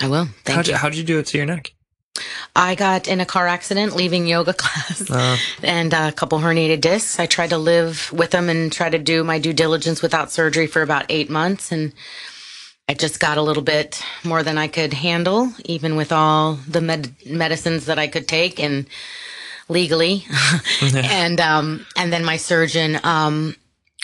I 0.00 0.08
will. 0.08 0.26
Thank 0.44 0.56
How'd 0.56 0.66
you. 0.66 0.72
you, 0.72 0.78
how'd 0.78 0.94
you 0.94 1.04
do 1.04 1.18
it 1.18 1.26
to 1.26 1.36
your 1.38 1.46
neck? 1.46 1.72
I 2.56 2.74
got 2.76 3.08
in 3.08 3.20
a 3.20 3.26
car 3.26 3.48
accident 3.48 3.96
leaving 3.96 4.26
yoga 4.26 4.52
class 4.56 5.10
Uh, 5.10 5.36
and 5.62 5.92
a 5.92 6.12
couple 6.12 6.38
herniated 6.38 6.80
discs. 6.80 7.18
I 7.18 7.26
tried 7.26 7.50
to 7.50 7.58
live 7.58 8.10
with 8.12 8.30
them 8.30 8.48
and 8.48 8.72
try 8.72 8.88
to 8.88 8.98
do 8.98 9.24
my 9.24 9.38
due 9.38 9.52
diligence 9.52 10.00
without 10.02 10.30
surgery 10.30 10.66
for 10.66 10.82
about 10.82 11.06
eight 11.08 11.28
months. 11.28 11.72
And 11.72 11.92
I 12.88 12.94
just 12.94 13.18
got 13.18 13.38
a 13.38 13.42
little 13.42 13.62
bit 13.62 14.02
more 14.24 14.42
than 14.42 14.58
I 14.58 14.68
could 14.68 14.92
handle, 14.92 15.52
even 15.64 15.96
with 15.96 16.12
all 16.12 16.54
the 16.68 16.80
med- 16.80 17.14
medicines 17.26 17.86
that 17.86 17.98
I 17.98 18.06
could 18.08 18.28
take 18.28 18.60
and 18.60 18.86
legally. 19.68 20.24
and, 20.94 21.40
um, 21.40 21.86
and 21.96 22.12
then 22.12 22.24
my 22.24 22.36
surgeon, 22.36 23.00
um, 23.02 23.56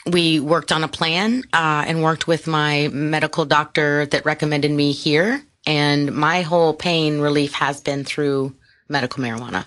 we 0.07 0.41
worked 0.41 0.73
on 0.73 0.85
a 0.85 0.89
plan 0.89 1.43
uh, 1.53 1.85
and 1.87 2.03
worked 2.03 2.27
with 2.27 2.47
my 2.47 2.89
medical 2.89 3.45
doctor 3.45 4.07
that 4.07 4.25
recommended 4.25 4.71
me 4.71 4.93
here. 4.93 5.43
And 5.67 6.15
my 6.15 6.43
whole 6.43 6.73
pain 6.73 7.21
relief 7.21 7.53
has 7.55 7.81
been 7.81 8.05
through 8.05 8.55
medical 8.89 9.23
marijuana. 9.23 9.67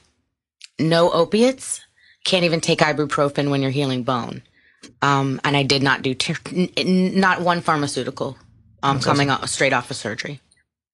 No 0.79 1.11
opiates. 1.11 1.81
Can't 2.25 2.45
even 2.45 2.61
take 2.61 2.79
ibuprofen 2.79 3.49
when 3.49 3.61
you're 3.61 3.71
healing 3.71 4.03
bone. 4.03 4.41
Um, 5.01 5.39
and 5.43 5.55
I 5.55 5.63
did 5.63 5.83
not 5.83 6.01
do 6.01 6.13
ter- 6.13 6.35
n- 6.51 6.69
n- 6.75 7.19
not 7.19 7.41
one 7.41 7.61
pharmaceutical. 7.61 8.37
Um, 8.81 8.99
coming 8.99 9.29
off, 9.29 9.47
straight 9.49 9.71
off 9.71 9.89
of 9.91 9.95
surgery. 9.95 10.41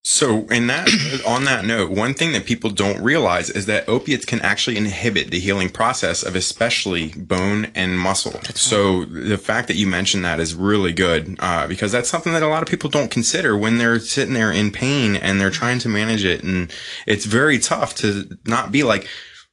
So, 0.02 0.46
in 0.48 0.68
that, 0.68 0.90
on 1.28 1.44
that 1.44 1.66
note, 1.66 1.92
one 1.92 2.14
thing 2.14 2.32
that 2.32 2.46
people 2.46 2.70
don't 2.70 3.02
realize 3.04 3.50
is 3.50 3.66
that 3.66 3.88
opiates 3.90 4.24
can 4.24 4.40
actually 4.40 4.78
inhibit 4.78 5.30
the 5.30 5.42
healing 5.42 5.70
process 5.70 6.24
of 6.24 6.38
especially 6.38 7.10
bone 7.10 7.70
and 7.76 8.00
muscle. 8.00 8.40
so, 8.56 9.04
the 9.04 9.38
fact 9.38 9.68
that 9.68 9.76
you 9.76 9.88
mentioned 9.88 10.24
that 10.24 10.40
is 10.40 10.56
really 10.56 10.94
good 10.94 11.36
uh, 11.40 11.68
because 11.68 11.92
that's 11.92 12.10
something 12.10 12.32
that 12.32 12.44
a 12.44 12.48
lot 12.48 12.64
of 12.64 12.70
people 12.70 12.90
don't 12.90 13.12
consider 13.12 13.58
when 13.58 13.78
they're 13.78 14.00
sitting 14.00 14.34
there 14.34 14.54
in 14.54 14.72
pain 14.72 15.18
and 15.18 15.40
they're 15.40 15.50
trying 15.50 15.80
to 15.80 15.90
manage 15.90 16.24
it, 16.24 16.44
and 16.44 16.72
it's 17.06 17.26
very 17.26 17.60
tough 17.60 17.96
to 17.96 18.38
not 18.46 18.72
be 18.72 18.84
like. 18.84 19.08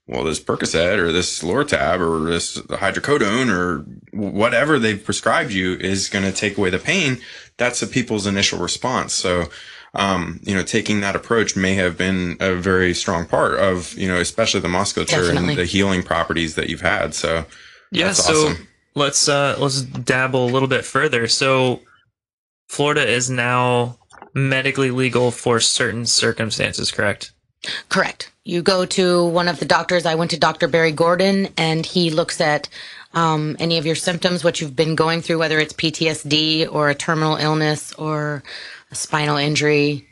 Well, 0.08 0.22
this 0.22 0.38
Percocet 0.38 0.98
or 0.98 1.10
this 1.10 1.42
Lortab 1.42 1.98
or 1.98 2.30
this 2.30 2.58
hydrocodone 2.58 3.50
or 3.50 3.84
whatever 4.16 4.78
they've 4.78 5.04
prescribed 5.04 5.50
you 5.50 5.74
is 5.74 6.08
going 6.08 6.24
to 6.24 6.30
take 6.30 6.56
away 6.56 6.70
the 6.70 6.78
pain. 6.78 7.18
That's 7.56 7.80
the 7.80 7.88
people's 7.88 8.24
initial 8.24 8.60
response. 8.60 9.14
So, 9.14 9.48
um, 9.96 10.40
you 10.42 10.54
know, 10.54 10.62
taking 10.62 11.00
that 11.00 11.16
approach 11.16 11.56
may 11.56 11.74
have 11.74 11.96
been 11.96 12.36
a 12.40 12.54
very 12.54 12.94
strong 12.94 13.26
part 13.26 13.58
of, 13.58 13.94
you 13.94 14.06
know, 14.06 14.20
especially 14.20 14.60
the 14.60 14.68
musculature 14.68 15.22
Definitely. 15.22 15.50
and 15.50 15.58
the 15.58 15.64
healing 15.64 16.02
properties 16.02 16.54
that 16.54 16.68
you've 16.68 16.82
had. 16.82 17.14
So, 17.14 17.46
yeah. 17.90 18.06
That's 18.06 18.24
so 18.24 18.48
awesome. 18.50 18.68
let's 18.94 19.28
uh, 19.28 19.56
let's 19.58 19.82
dabble 19.82 20.44
a 20.44 20.50
little 20.50 20.68
bit 20.68 20.84
further. 20.84 21.26
So 21.26 21.80
Florida 22.68 23.06
is 23.06 23.30
now 23.30 23.98
medically 24.34 24.90
legal 24.90 25.30
for 25.30 25.60
certain 25.60 26.04
circumstances, 26.04 26.90
correct? 26.90 27.32
Correct. 27.88 28.30
You 28.44 28.62
go 28.62 28.86
to 28.86 29.24
one 29.24 29.48
of 29.48 29.58
the 29.58 29.64
doctors. 29.64 30.06
I 30.06 30.14
went 30.14 30.30
to 30.32 30.38
Dr. 30.38 30.68
Barry 30.68 30.92
Gordon, 30.92 31.48
and 31.56 31.84
he 31.84 32.10
looks 32.10 32.40
at 32.40 32.68
um, 33.14 33.56
any 33.58 33.78
of 33.78 33.86
your 33.86 33.94
symptoms, 33.94 34.44
what 34.44 34.60
you've 34.60 34.76
been 34.76 34.94
going 34.94 35.22
through, 35.22 35.38
whether 35.38 35.58
it's 35.58 35.72
PTSD 35.72 36.70
or 36.70 36.90
a 36.90 36.94
terminal 36.94 37.36
illness 37.36 37.92
or 37.94 38.42
a 38.90 38.94
spinal 38.94 39.36
injury. 39.36 40.06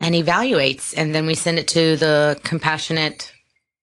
and 0.00 0.14
evaluates. 0.16 0.94
And 0.96 1.14
then 1.14 1.26
we 1.26 1.34
send 1.34 1.58
it 1.60 1.68
to 1.68 1.96
the 1.96 2.40
compassionate 2.42 3.32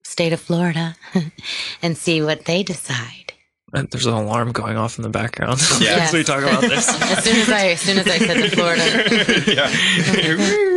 state 0.04 0.34
of 0.34 0.40
Florida 0.42 0.96
and 1.82 1.98
see 1.98 2.22
what 2.22 2.44
they 2.46 2.62
decide. 2.64 3.32
And 3.72 3.88
There's 3.92 4.08
an 4.08 4.14
alarm 4.16 4.52
going 4.52 4.76
off 4.78 4.98
in 4.98 5.04
the 5.04 5.10
background. 5.10 5.62
Yeah. 5.80 5.98
as 6.00 6.12
we 6.12 6.24
talk 6.24 6.42
about 6.44 6.62
this. 6.62 6.90
As 7.02 7.24
soon 7.24 7.38
as 7.38 7.50
I, 7.50 7.68
as 7.70 7.80
soon 7.80 8.00
as 8.00 8.08
I 8.08 8.18
said 8.18 8.38
the 8.44 8.50
Florida, 8.50 8.84
yeah. 9.48 9.68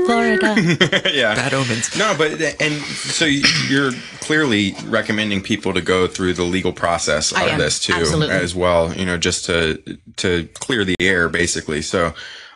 Florida. 0.07 1.11
yeah. 1.13 1.35
Bad 1.35 1.55
omens. 1.55 1.97
No, 1.97 2.15
but 2.17 2.41
and 2.61 2.75
so 2.83 3.25
you're 3.25 3.93
clearly 4.21 4.75
recommending 4.87 5.41
people 5.43 5.73
to 5.75 5.81
go 5.81 6.07
through 6.07 6.35
the 6.35 6.43
legal 6.45 6.73
process 6.73 7.33
of 7.33 7.59
this 7.59 7.79
too, 7.81 7.95
Absolutely. 7.95 8.35
as 8.37 8.55
well. 8.55 8.93
You 8.95 9.07
know, 9.07 9.17
just 9.17 9.47
to 9.47 9.83
to 10.17 10.47
clear 10.55 10.85
the 10.85 10.97
air, 11.01 11.29
basically. 11.29 11.83
So, 11.83 12.13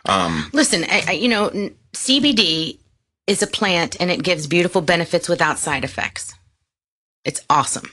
um, 0.07 0.49
Listen, 0.53 0.83
I, 0.85 1.03
I, 1.07 1.11
you 1.13 1.27
know, 1.27 1.49
CBD 1.93 2.79
is 3.27 3.41
a 3.41 3.47
plant 3.47 3.97
and 3.99 4.09
it 4.09 4.23
gives 4.23 4.47
beautiful 4.47 4.81
benefits 4.81 5.27
without 5.27 5.59
side 5.59 5.83
effects. 5.83 6.33
It's 7.25 7.43
awesome. 7.49 7.91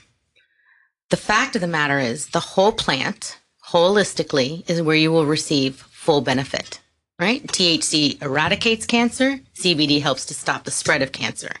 The 1.09 1.17
fact 1.17 1.55
of 1.55 1.61
the 1.61 1.67
matter 1.67 1.99
is, 1.99 2.27
the 2.27 2.39
whole 2.39 2.71
plant, 2.71 3.37
holistically, 3.69 4.67
is 4.69 4.81
where 4.81 4.95
you 4.95 5.11
will 5.11 5.25
receive 5.25 5.75
full 5.75 6.21
benefit, 6.21 6.79
right? 7.19 7.45
THC 7.45 8.21
eradicates 8.21 8.85
cancer, 8.85 9.39
CBD 9.55 10.01
helps 10.01 10.25
to 10.27 10.33
stop 10.33 10.63
the 10.63 10.71
spread 10.71 11.01
of 11.01 11.11
cancer. 11.11 11.51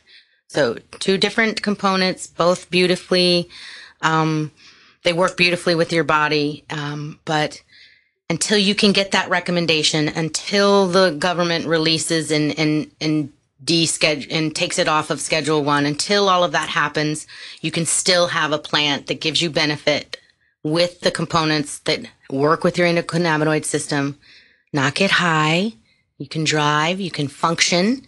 So, 0.47 0.77
two 0.99 1.17
different 1.17 1.61
components, 1.61 2.27
both 2.27 2.69
beautifully, 2.69 3.49
um, 4.01 4.51
they 5.03 5.13
work 5.13 5.37
beautifully 5.37 5.75
with 5.75 5.91
your 5.91 6.03
body, 6.03 6.63
um, 6.69 7.19
but 7.25 7.61
until 8.29 8.57
you 8.57 8.75
can 8.75 8.91
get 8.91 9.11
that 9.11 9.29
recommendation, 9.29 10.07
until 10.09 10.87
the 10.87 11.11
government 11.11 11.65
releases 11.65 12.31
and 12.31 12.57
and 12.57 12.91
and 12.99 13.31
deschedule 13.63 14.27
and 14.31 14.55
takes 14.55 14.77
it 14.77 14.87
off 14.87 15.09
of 15.09 15.21
Schedule 15.21 15.63
One, 15.63 15.85
until 15.85 16.29
all 16.29 16.43
of 16.43 16.51
that 16.51 16.69
happens, 16.69 17.27
you 17.61 17.71
can 17.71 17.85
still 17.85 18.27
have 18.27 18.51
a 18.51 18.59
plant 18.59 19.07
that 19.07 19.21
gives 19.21 19.41
you 19.41 19.49
benefit 19.49 20.17
with 20.63 21.01
the 21.01 21.11
components 21.11 21.79
that 21.79 22.05
work 22.29 22.63
with 22.63 22.77
your 22.77 22.87
endocannabinoid 22.87 23.65
system. 23.65 24.17
Not 24.73 24.95
get 24.95 25.11
high. 25.11 25.73
You 26.17 26.27
can 26.27 26.43
drive. 26.43 26.99
You 26.99 27.11
can 27.11 27.27
function. 27.27 28.05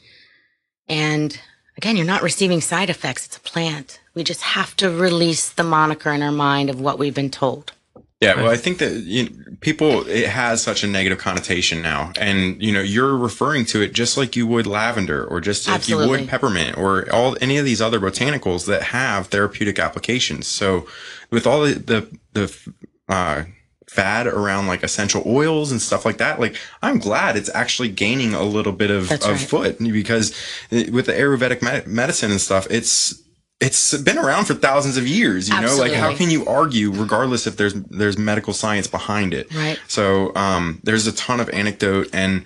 And 0.88 1.40
again, 1.78 1.96
you're 1.96 2.06
not 2.06 2.24
receiving 2.24 2.62
side 2.62 2.90
effects. 2.90 3.28
It's 3.28 3.38
a 3.38 3.42
plant. 3.42 4.00
We 4.16 4.24
just 4.24 4.42
have 4.42 4.76
to 4.78 4.90
release 4.90 5.50
the 5.50 5.64
moniker 5.64 6.12
in 6.12 6.24
our 6.24 6.32
mind 6.32 6.70
of 6.70 6.82
what 6.82 6.98
we've 6.98 7.14
been 7.14 7.30
told. 7.30 7.74
Yeah. 8.20 8.36
Well, 8.36 8.50
I 8.50 8.58
think 8.58 8.80
that 8.80 8.94
you 8.94 9.30
know, 9.30 9.30
people 9.62 10.08
it 10.08 10.28
has 10.28 10.62
such 10.64 10.84
a 10.84 10.88
negative 10.88 11.20
connotation 11.20 11.82
now, 11.82 12.12
and 12.20 12.62
you 12.62 12.74
know, 12.74 12.82
you're 12.82 13.16
referring 13.16 13.66
to 13.66 13.82
it 13.82 13.94
just 13.94 14.18
like 14.18 14.36
you 14.36 14.48
would 14.48 14.66
lavender, 14.66 15.24
or 15.24 15.40
just 15.40 15.68
like 15.68 15.88
you 15.88 15.98
would 15.98 16.28
peppermint, 16.28 16.78
or 16.78 17.12
all 17.14 17.38
any 17.42 17.58
of 17.58 17.66
these 17.66 17.82
other 17.82 18.00
botanicals 18.00 18.66
that 18.66 18.84
have 18.84 19.28
therapeutic 19.28 19.78
applications. 19.78 20.48
So, 20.48 20.88
with 21.30 21.46
all 21.46 21.62
the 21.62 21.74
the, 21.74 22.20
the 22.34 22.74
uh, 23.08 23.44
fad 23.88 24.26
around 24.26 24.66
like 24.66 24.82
essential 24.82 25.22
oils 25.28 25.72
and 25.72 25.80
stuff 25.80 26.04
like 26.04 26.18
that, 26.18 26.40
like 26.40 26.56
I'm 26.82 26.98
glad 26.98 27.38
it's 27.38 27.54
actually 27.54 27.90
gaining 27.90 28.34
a 28.34 28.44
little 28.44 28.74
bit 28.74 28.90
of, 28.90 29.10
That's 29.10 29.26
of 29.26 29.34
right. 29.54 29.78
foot 29.78 29.80
because 29.80 30.36
with 30.72 31.06
the 31.06 31.14
Ayurvedic 31.14 31.62
med- 31.62 31.88
medicine 31.88 32.32
and 32.32 32.42
stuff. 32.42 32.66
It's 32.72 33.22
it's 33.60 33.98
been 33.98 34.18
around 34.18 34.46
for 34.46 34.54
thousands 34.54 34.98
of 34.98 35.08
years, 35.08 35.50
you 35.50 35.60
know. 35.60 35.76
Like, 35.78 35.94
how 35.94 36.16
can 36.16 36.30
you 36.30 36.46
argue, 36.46 36.92
regardless 36.92 37.48
if 37.48 37.58
there's 37.58 37.74
there's 37.74 38.18
medical 38.18 38.54
science 38.54 38.88
behind 38.88 39.34
it? 39.34 39.54
Right. 39.54 39.80
So, 39.88 40.36
um, 40.36 40.80
there's 40.84 41.08
a 41.08 41.12
ton 41.14 41.40
of 41.40 41.50
anecdote, 41.50 42.10
and 42.14 42.46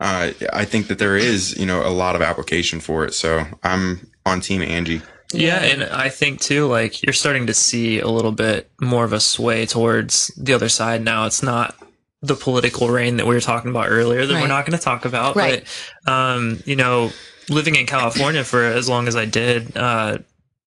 uh, 0.00 0.30
I 0.52 0.64
think 0.64 0.86
that 0.88 0.98
there 0.98 1.16
is, 1.16 1.58
you 1.58 1.66
know, 1.66 1.84
a 1.86 1.90
lot 1.90 2.14
of 2.14 2.22
application 2.22 2.78
for 2.80 3.04
it. 3.04 3.12
So, 3.14 3.44
I'm 3.64 4.08
on 4.24 4.40
Team 4.40 4.62
Angie. 4.62 5.02
Yeah, 5.32 5.62
and 5.62 5.84
I 5.84 6.10
think 6.10 6.40
too, 6.40 6.66
like 6.66 7.02
you're 7.02 7.14
starting 7.14 7.46
to 7.46 7.54
see 7.54 7.98
a 8.00 8.08
little 8.08 8.32
bit 8.32 8.70
more 8.80 9.04
of 9.04 9.12
a 9.12 9.20
sway 9.20 9.64
towards 9.66 10.28
the 10.36 10.52
other 10.52 10.68
side 10.68 11.02
now. 11.02 11.24
It's 11.26 11.42
not 11.42 11.74
the 12.20 12.34
political 12.36 12.88
reign 12.90 13.16
that 13.16 13.26
we 13.26 13.34
were 13.34 13.40
talking 13.40 13.70
about 13.70 13.88
earlier 13.90 14.26
that 14.26 14.34
Right. 14.34 14.42
we're 14.42 14.46
not 14.48 14.64
going 14.66 14.78
to 14.78 14.84
talk 14.84 15.04
about. 15.06 15.34
Right. 15.34 15.66
But 16.04 16.12
um, 16.12 16.62
you 16.66 16.76
know, 16.76 17.10
living 17.48 17.74
in 17.76 17.86
California 17.86 18.44
for 18.44 18.62
as 18.62 18.88
long 18.88 19.08
as 19.08 19.16
I 19.16 19.24
did, 19.24 19.74
uh, 19.76 20.18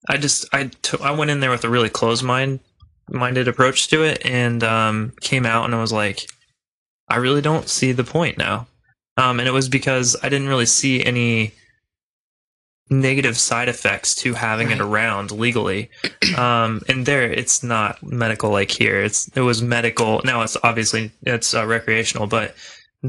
I 0.08 0.18
just 0.18 0.46
I 0.54 0.72
I 1.02 1.12
went 1.12 1.32
in 1.32 1.40
there 1.40 1.50
with 1.50 1.64
a 1.64 1.70
really 1.70 1.90
closed 1.90 2.24
mind 2.24 2.60
minded 3.10 3.48
approach 3.48 3.88
to 3.90 4.04
it, 4.04 4.26
and 4.26 4.64
um, 4.64 5.14
came 5.22 5.46
out 5.46 5.66
and 5.66 5.76
I 5.76 5.82
was 5.82 5.94
like, 5.94 6.30
I 7.08 7.18
really 7.18 7.42
don't 7.42 7.70
see 7.70 7.92
the 7.92 8.04
point 8.04 8.38
now. 8.38 8.68
Um, 9.18 9.40
and 9.40 9.48
it 9.48 9.54
was 9.54 9.70
because 9.70 10.16
I 10.22 10.30
didn't 10.30 10.50
really 10.50 10.66
see 10.66 11.04
any 11.04 11.54
negative 12.90 13.38
side 13.38 13.68
effects 13.68 14.14
to 14.14 14.34
having 14.34 14.72
it 14.72 14.80
around 14.80 15.32
legally. 15.32 15.90
Um, 16.38 16.82
and 16.90 17.06
there, 17.06 17.32
it's 17.32 17.64
not 17.64 18.02
medical 18.04 18.50
like 18.50 18.72
here. 18.72 19.02
It's 19.02 19.28
it 19.30 19.42
was 19.42 19.62
medical. 19.62 20.22
Now 20.26 20.42
it's 20.42 20.58
obviously 20.64 21.12
it's 21.22 21.54
uh, 21.54 21.66
recreational, 21.66 22.28
but 22.28 22.56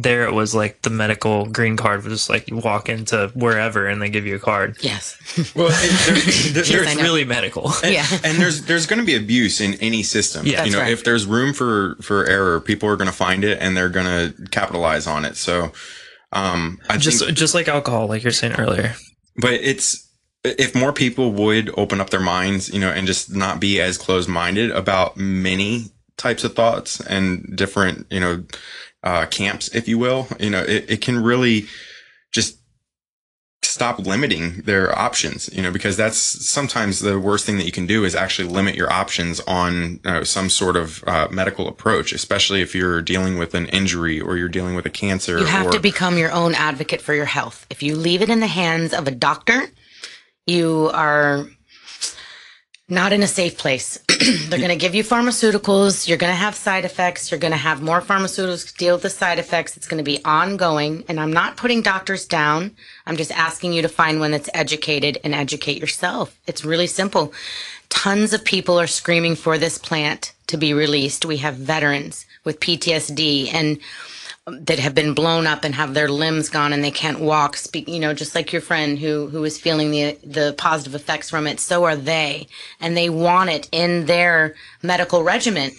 there 0.03 0.25
it 0.27 0.33
was 0.33 0.55
like 0.55 0.83
the 0.83 0.91
medical 0.91 1.47
green 1.47 1.77
card 1.77 2.05
was 2.05 2.13
just 2.13 2.31
like 2.31 2.49
you 2.51 2.57
walk 2.57 2.89
into 2.89 3.31
wherever 3.35 3.87
and 3.87 4.01
they 4.03 4.09
give 4.09 4.27
you 4.27 4.37
a 4.37 4.39
card. 4.39 4.77
Yes. 4.81 5.17
Well, 5.55 5.69
it, 5.71 6.07
there, 6.07 6.15
there, 6.15 6.25
Yes, 6.25 6.53
there's 6.53 6.71
It's 6.71 7.03
really 7.03 7.25
medical. 7.25 7.71
and, 7.83 7.93
Yeah. 7.95 8.07
and 8.25 8.39
there's 8.39 8.63
there's 8.63 8.87
going 8.87 9.01
to 9.01 9.07
be 9.07 9.15
abuse 9.17 9.61
in 9.61 9.75
any 9.75 10.03
system. 10.03 10.45
Yeah. 10.47 10.51
you 10.51 10.57
That's 10.57 10.73
know, 10.73 10.79
right. 10.81 10.93
if 10.93 11.05
there's 11.05 11.27
room 11.27 11.53
for 11.53 11.97
for 12.03 12.25
error, 12.27 12.61
people 12.61 12.89
are 12.89 12.97
going 12.97 13.11
to 13.11 13.17
find 13.17 13.45
it 13.45 13.59
and 13.61 13.77
they're 13.77 13.89
going 13.89 14.07
to 14.07 14.47
capitalize 14.51 15.07
on 15.07 15.25
it. 15.25 15.37
So, 15.37 15.73
um, 16.33 16.79
I 16.91 16.97
just 16.99 17.25
think, 17.25 17.37
just 17.37 17.55
like 17.55 17.69
alcohol, 17.69 18.07
like 18.09 18.23
you're 18.23 18.33
saying 18.33 18.55
earlier. 18.59 18.95
but 19.37 19.55
it's 19.55 20.09
if 20.45 20.75
more 20.75 20.93
people 20.93 21.33
would 21.33 21.71
open 21.79 22.01
up 22.01 22.11
their 22.11 22.21
minds, 22.21 22.69
you 22.73 22.79
know, 22.81 22.91
and 22.91 23.07
just 23.07 23.35
not 23.35 23.61
be 23.61 23.81
as 23.81 23.99
closed 23.99 24.29
minded 24.29 24.71
about 24.71 25.17
many 25.17 25.87
types 26.17 26.45
of 26.45 26.55
thoughts 26.55 27.01
and 27.01 27.57
different, 27.57 28.07
you 28.11 28.21
know, 28.21 28.45
uh, 29.07 29.25
camps, 29.27 29.69
if 29.69 29.87
you 29.87 29.99
will, 29.99 30.27
you 30.41 30.51
know, 30.51 30.63
it, 30.63 30.85
it 30.91 31.01
can 31.01 31.23
really 31.23 31.67
just 32.33 32.59
stop 33.63 34.01
limiting 34.01 34.63
their 34.63 34.99
options, 34.99 35.49
you 35.55 35.63
know, 35.63 35.71
because 35.71 35.97
that's 35.97 36.17
sometimes 36.19 36.99
the 36.99 37.21
worst 37.21 37.47
thing 37.47 37.57
that 37.57 37.67
you 37.67 37.71
can 37.71 37.87
do 37.87 38.05
is 38.05 38.17
actually 38.17 38.49
limit 38.49 38.75
your 38.75 38.93
options 38.93 39.39
on 39.47 40.01
uh, 40.05 40.25
some 40.25 40.51
sort 40.51 40.77
of 40.77 41.05
uh, 41.07 41.29
medical 41.31 41.69
approach, 41.69 42.13
especially 42.13 42.63
if 42.63 42.75
you're 42.75 43.01
dealing 43.01 43.39
with 43.39 43.55
an 43.55 43.67
injury 43.67 44.21
or 44.21 44.37
you're 44.37 44.49
dealing 44.49 44.75
with 44.75 44.87
a 44.87 44.91
cancer. 44.91 45.39
You 45.39 45.47
have 45.47 45.67
or, 45.67 45.71
to 45.71 45.79
become 45.79 46.19
your 46.19 46.33
own 46.33 46.57
advocate 46.57 47.01
for 47.01 47.15
your 47.15 47.27
health. 47.27 47.65
If 47.71 47.85
you 47.85 47.95
leave 47.95 48.23
it 48.23 48.29
in 48.29 48.41
the 48.41 48.49
hands 48.49 48.93
of 48.93 49.07
a 49.07 49.13
doctor, 49.13 49.69
you 50.49 50.91
are 50.93 51.47
not 52.89 53.13
in 53.13 53.23
a 53.23 53.27
safe 53.27 53.59
place. 53.59 53.99
They're 54.49 54.59
going 54.59 54.71
to 54.71 54.77
give 54.77 54.95
you 54.95 55.03
pharmaceuticals. 55.03 56.07
You're 56.07 56.19
going 56.19 56.33
to 56.33 56.37
have 56.37 56.55
side 56.55 56.85
effects. 56.85 57.31
You're 57.31 57.41
going 57.41 57.53
to 57.53 57.57
have 57.57 57.83
more 57.83 58.01
pharmaceuticals 58.01 58.69
to 58.69 58.75
deal 58.75 58.95
with 58.95 59.03
the 59.03 59.11
side 59.11 59.41
effects. 59.41 59.77
It's 59.77 59.89
going 59.89 59.99
to 59.99 60.09
be 60.09 60.25
ongoing. 60.25 61.05
And 61.09 61.19
I'm 61.19 61.33
not 61.33 61.57
putting 61.57 61.83
doctors 61.83 62.27
down. 62.27 62.77
I'm 63.05 63.17
just 63.17 63.33
asking 63.33 63.73
you 63.73 63.83
to 63.83 63.89
find 63.89 64.21
one 64.21 64.31
that's 64.31 64.51
educated 64.55 65.19
and 65.25 65.35
educate 65.35 65.81
yourself. 65.81 66.39
It's 66.47 66.65
really 66.65 66.87
simple. 66.87 67.33
Tons 67.89 68.33
of 68.33 68.45
people 68.45 68.79
are 68.79 68.87
screaming 68.87 69.35
for 69.35 69.59
this 69.59 69.79
plant 69.79 70.33
to 70.47 70.57
be 70.57 70.73
released. 70.73 71.25
We 71.25 71.39
have 71.39 71.57
veterans 71.57 72.25
with 72.45 72.61
PTSD 72.61 73.53
and 73.53 73.79
that 74.47 74.79
have 74.79 74.95
been 74.95 75.13
blown 75.13 75.45
up 75.45 75.65
and 75.65 75.75
have 75.75 75.93
their 75.93 76.09
limbs 76.09 76.49
gone 76.49 76.73
and 76.73 76.85
they 76.85 76.91
can't 76.91 77.19
walk 77.19 77.57
speak 77.57 77.89
you 77.89 77.99
know 77.99 78.15
just 78.15 78.37
like 78.37 78.53
your 78.53 78.63
friend 78.63 79.01
who 79.01 79.27
who 79.27 79.43
is 79.43 79.59
feeling 79.59 79.91
the 79.91 80.17
the 80.23 80.55
positive 80.57 80.95
effects 80.95 81.29
from 81.29 81.49
it 81.49 81.59
so 81.59 81.85
are 81.85 81.97
they. 81.97 82.47
And 82.81 82.97
they 82.97 83.11
want 83.11 83.51
it 83.51 83.69
in 83.73 84.07
their 84.07 84.55
medical 84.83 85.25
regimen. 85.25 85.73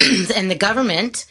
And 0.36 0.50
the 0.50 0.54
government 0.54 1.24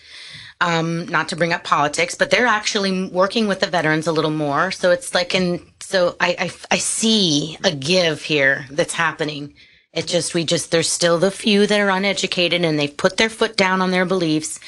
um 0.62 1.06
not 1.08 1.30
to 1.30 1.36
bring 1.36 1.54
up 1.54 1.64
politics 1.64 2.16
but 2.16 2.32
they're 2.32 2.48
actually 2.48 3.08
working 3.10 3.48
with 3.48 3.60
the 3.60 3.68
veterans 3.68 4.08
a 4.08 4.12
little 4.12 4.32
more. 4.32 4.72
So 4.72 4.90
it's 4.90 5.14
like 5.14 5.36
in 5.36 5.64
so 5.80 6.16
i 6.20 6.36
i, 6.40 6.52
I 6.72 6.78
see 6.80 7.58
a 7.64 7.72
give 7.72 8.24
here 8.24 8.66
that's 8.72 8.96
happening. 8.96 9.54
It 9.94 10.08
just 10.08 10.34
we 10.34 10.44
just 10.44 10.72
there's 10.72 10.90
still 10.90 11.20
the 11.20 11.30
few 11.30 11.68
that 11.68 11.80
are 11.80 11.90
uneducated 11.92 12.66
and 12.66 12.80
they've 12.80 12.98
put 12.98 13.18
their 13.18 13.30
foot 13.30 13.56
down 13.58 13.80
on 13.80 13.92
their 13.92 14.06
beliefs 14.06 14.60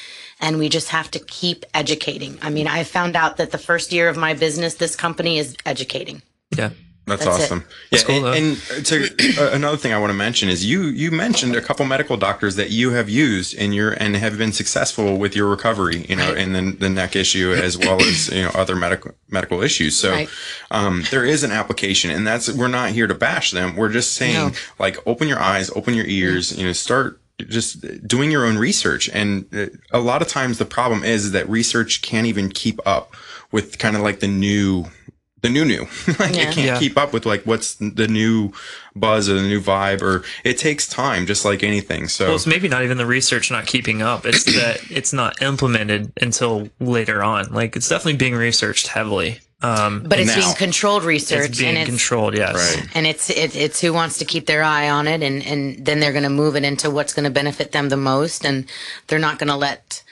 and 0.42 0.58
we 0.58 0.68
just 0.68 0.88
have 0.90 1.10
to 1.12 1.18
keep 1.20 1.64
educating. 1.72 2.38
I 2.42 2.50
mean, 2.50 2.66
I 2.66 2.84
found 2.84 3.16
out 3.16 3.38
that 3.38 3.50
the 3.52 3.58
first 3.58 3.92
year 3.92 4.08
of 4.10 4.16
my 4.18 4.34
business, 4.34 4.74
this 4.74 4.94
company 4.96 5.38
is 5.38 5.56
educating. 5.64 6.20
Yeah. 6.56 6.70
That's, 7.04 7.24
That's 7.24 7.38
it. 7.40 7.42
awesome. 7.46 7.64
Yeah, 7.90 7.98
cool, 8.04 8.26
and, 8.28 8.62
and 8.76 8.86
to 8.86 9.08
uh, 9.40 9.50
another 9.52 9.76
thing 9.76 9.92
I 9.92 9.98
want 9.98 10.10
to 10.12 10.14
mention 10.16 10.48
is 10.48 10.64
you 10.64 10.82
you 10.84 11.10
mentioned 11.10 11.56
a 11.56 11.60
couple 11.60 11.84
medical 11.84 12.16
doctors 12.16 12.54
that 12.54 12.70
you 12.70 12.92
have 12.92 13.08
used 13.08 13.54
in 13.54 13.72
your 13.72 13.90
and 13.94 14.14
have 14.14 14.38
been 14.38 14.52
successful 14.52 15.16
with 15.18 15.34
your 15.34 15.48
recovery, 15.50 16.06
you 16.08 16.14
know, 16.14 16.28
Right. 16.28 16.38
in 16.38 16.52
the, 16.52 16.76
the 16.78 16.88
neck 16.88 17.16
issue 17.16 17.52
as 17.54 17.76
well 17.76 18.00
as 18.00 18.28
you 18.28 18.42
know 18.44 18.50
other 18.54 18.76
medical 18.76 19.10
medical 19.28 19.62
issues. 19.64 19.96
So 19.98 20.12
Right. 20.12 20.28
um, 20.70 21.02
there 21.10 21.24
is 21.24 21.42
an 21.42 21.50
application, 21.50 22.12
and 22.12 22.24
that's 22.24 22.48
we're 22.52 22.68
not 22.68 22.90
here 22.90 23.08
to 23.08 23.14
bash 23.14 23.50
them. 23.50 23.74
We're 23.74 23.88
just 23.88 24.12
saying 24.12 24.34
No. 24.34 24.52
like 24.78 24.96
open 25.04 25.26
your 25.26 25.40
eyes, 25.40 25.70
open 25.74 25.94
your 25.94 26.06
ears, 26.06 26.56
you 26.56 26.64
know, 26.64 26.72
start 26.72 27.20
just 27.48 28.06
doing 28.06 28.30
your 28.30 28.44
own 28.46 28.58
research. 28.58 29.08
And 29.12 29.46
uh, 29.54 29.66
a 29.90 30.00
lot 30.00 30.22
of 30.22 30.28
times 30.28 30.58
the 30.58 30.64
problem 30.64 31.04
is 31.04 31.32
that 31.32 31.48
research 31.48 32.02
can't 32.02 32.26
even 32.26 32.48
keep 32.50 32.80
up 32.86 33.14
with 33.50 33.78
kind 33.78 33.96
of 33.96 34.02
like 34.02 34.20
the 34.20 34.28
new 34.28 34.86
the 35.42 35.48
new 35.48 35.64
new. 35.64 35.80
like 36.20 36.36
Yeah. 36.36 36.42
it 36.42 36.54
can't 36.54 36.56
Yeah. 36.58 36.78
keep 36.78 36.96
up 36.96 37.12
with 37.12 37.26
like 37.26 37.42
what's 37.44 37.74
the 37.74 38.06
new 38.06 38.52
buzz 38.94 39.28
or 39.28 39.34
the 39.34 39.42
new 39.42 39.60
vibe 39.60 40.00
or 40.00 40.22
it 40.44 40.56
takes 40.56 40.86
time 40.86 41.26
just 41.26 41.44
like 41.44 41.64
anything. 41.64 42.06
So 42.06 42.26
Well, 42.26 42.36
it's 42.36 42.46
maybe 42.46 42.68
not 42.68 42.84
even 42.84 42.96
the 42.96 43.06
research 43.06 43.50
not 43.50 43.66
keeping 43.66 44.02
up. 44.02 44.24
It's 44.24 44.44
that 44.44 44.80
it's 44.88 45.12
not 45.12 45.42
implemented 45.42 46.12
until 46.20 46.68
later 46.78 47.24
on. 47.24 47.52
Like 47.52 47.74
it's 47.74 47.88
definitely 47.88 48.18
being 48.18 48.34
researched 48.36 48.86
heavily. 48.88 49.40
Um, 49.62 50.02
But 50.06 50.18
it's 50.18 50.34
Now. 50.34 50.42
being 50.42 50.54
controlled 50.56 51.04
research, 51.04 51.50
it's 51.50 51.58
being 51.58 51.70
and 51.70 51.78
it's 51.78 51.88
controlled. 51.88 52.34
Yes. 52.36 52.54
Right. 52.54 52.88
and 52.94 53.06
it's 53.06 53.30
it, 53.30 53.54
it's 53.54 53.80
who 53.80 53.92
wants 53.92 54.18
to 54.18 54.24
keep 54.24 54.46
their 54.46 54.62
eye 54.62 54.90
on 54.90 55.06
it, 55.06 55.22
and 55.22 55.42
and 55.44 55.84
then 55.84 56.00
they're 56.00 56.12
going 56.12 56.24
to 56.24 56.30
move 56.30 56.56
it 56.56 56.64
into 56.64 56.90
what's 56.90 57.12
going 57.14 57.24
to 57.24 57.30
benefit 57.30 57.72
them 57.72 57.88
the 57.88 57.96
most, 57.96 58.44
and 58.44 58.66
they're 59.06 59.18
not 59.18 59.38
going 59.38 59.48
to 59.48 59.56
let 59.56 60.02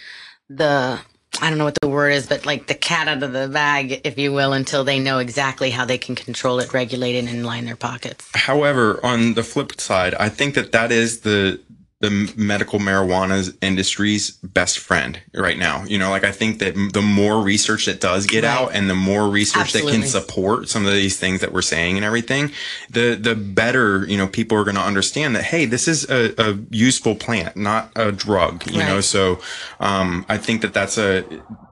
the 0.48 1.00
I 1.40 1.48
don't 1.48 1.58
know 1.58 1.64
what 1.64 1.78
the 1.80 1.88
word 1.88 2.10
is, 2.10 2.26
but 2.26 2.44
like 2.44 2.66
the 2.66 2.74
cat 2.74 3.08
out 3.08 3.22
of 3.22 3.32
the 3.32 3.48
bag, 3.48 4.00
if 4.04 4.18
you 4.18 4.32
will, 4.32 4.52
until 4.52 4.84
they 4.84 4.98
know 4.98 5.18
exactly 5.18 5.70
how 5.70 5.84
they 5.84 5.96
can 5.96 6.14
control 6.14 6.58
it, 6.58 6.72
regulate 6.74 7.14
it, 7.14 7.26
and 7.28 7.46
line 7.46 7.64
their 7.66 7.76
pockets. 7.76 8.28
However, 8.34 8.98
on 9.04 9.34
the 9.34 9.42
flip 9.44 9.80
side, 9.80 10.14
I 10.14 10.28
think 10.28 10.54
that 10.56 10.72
that 10.72 10.90
is 10.90 11.20
the 11.20 11.60
the 12.00 12.32
medical 12.34 12.78
marijuana 12.78 13.54
industry's 13.60 14.30
best 14.42 14.78
friend 14.78 15.20
right 15.34 15.58
now. 15.58 15.84
You 15.84 15.98
know, 15.98 16.08
like 16.08 16.24
I 16.24 16.32
think 16.32 16.58
that 16.60 16.74
the 16.94 17.02
more 17.02 17.42
research 17.42 17.84
that 17.86 18.00
does 18.00 18.26
get 18.26 18.42
Right. 18.44 18.50
out 18.50 18.74
and 18.74 18.88
the 18.88 18.94
more 18.94 19.28
research 19.28 19.72
that 19.74 19.82
can 19.82 20.02
support 20.04 20.68
some 20.70 20.86
of 20.86 20.92
these 20.94 21.18
things 21.18 21.40
that 21.42 21.52
we're 21.52 21.60
saying 21.62 21.96
and 21.96 22.04
everything, 22.04 22.52
the 22.88 23.16
the 23.16 23.34
better, 23.34 24.06
you 24.06 24.16
know, 24.16 24.26
people 24.26 24.56
are 24.56 24.64
going 24.64 24.76
to 24.76 24.82
understand 24.82 25.36
that 25.36 25.44
hey, 25.44 25.66
this 25.66 25.86
is 25.86 26.08
a, 26.08 26.32
a 26.42 26.58
useful 26.70 27.14
plant, 27.14 27.54
not 27.56 27.90
a 27.94 28.10
drug, 28.12 28.66
you 28.66 28.78
know. 28.78 29.00
So, 29.02 29.40
um 29.78 30.24
I 30.28 30.38
think 30.38 30.62
that 30.62 30.72
that's 30.72 30.96
a 30.96 31.24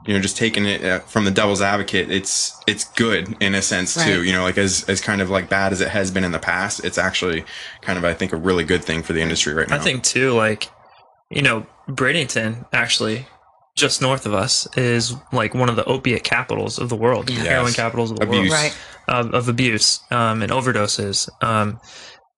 you 0.08 0.14
know, 0.14 0.20
just 0.20 0.38
taking 0.38 0.64
it 0.64 0.82
uh, 0.82 1.00
from 1.00 1.26
the 1.26 1.30
devil's 1.30 1.60
advocate, 1.60 2.10
it's 2.10 2.58
it's 2.66 2.84
good 2.84 3.36
in 3.40 3.54
a 3.54 3.60
sense 3.60 3.94
too. 4.02 4.24
You 4.24 4.32
know, 4.32 4.42
like 4.42 4.56
as 4.56 4.88
as 4.88 5.02
kind 5.02 5.20
of 5.20 5.28
like 5.28 5.50
bad 5.50 5.70
as 5.70 5.82
it 5.82 5.88
has 5.88 6.10
been 6.10 6.24
in 6.24 6.32
the 6.32 6.38
past, 6.38 6.82
it's 6.82 6.96
actually 6.96 7.44
kind 7.82 7.98
of 7.98 8.04
I 8.06 8.14
think 8.14 8.32
a 8.32 8.36
really 8.36 8.64
good 8.64 8.82
thing 8.82 9.02
for 9.02 9.12
the 9.12 9.20
industry 9.20 9.52
right 9.52 9.68
now. 9.68 9.76
I 9.76 9.78
think 9.80 10.02
too, 10.02 10.32
like, 10.32 10.70
you 11.30 11.42
know, 11.42 11.66
Bradenton 11.90 12.64
actually, 12.72 13.26
just 13.76 14.00
north 14.00 14.24
of 14.24 14.32
us, 14.32 14.66
is 14.78 15.14
like 15.30 15.52
one 15.54 15.68
of 15.68 15.76
the 15.76 15.84
opiate 15.84 16.24
capitals 16.24 16.78
of 16.78 16.88
the 16.88 16.96
world, 16.96 17.28
Yeah. 17.28 17.42
heroin 17.44 17.74
capitals 17.74 18.10
of 18.10 18.16
the 18.18 18.24
Abuse. 18.26 18.48
world, 18.50 18.62
Right. 18.62 18.76
of, 19.08 19.34
of 19.34 19.48
abuse 19.50 20.00
um, 20.10 20.40
and 20.42 20.50
overdoses. 20.50 21.28
Um, 21.44 21.78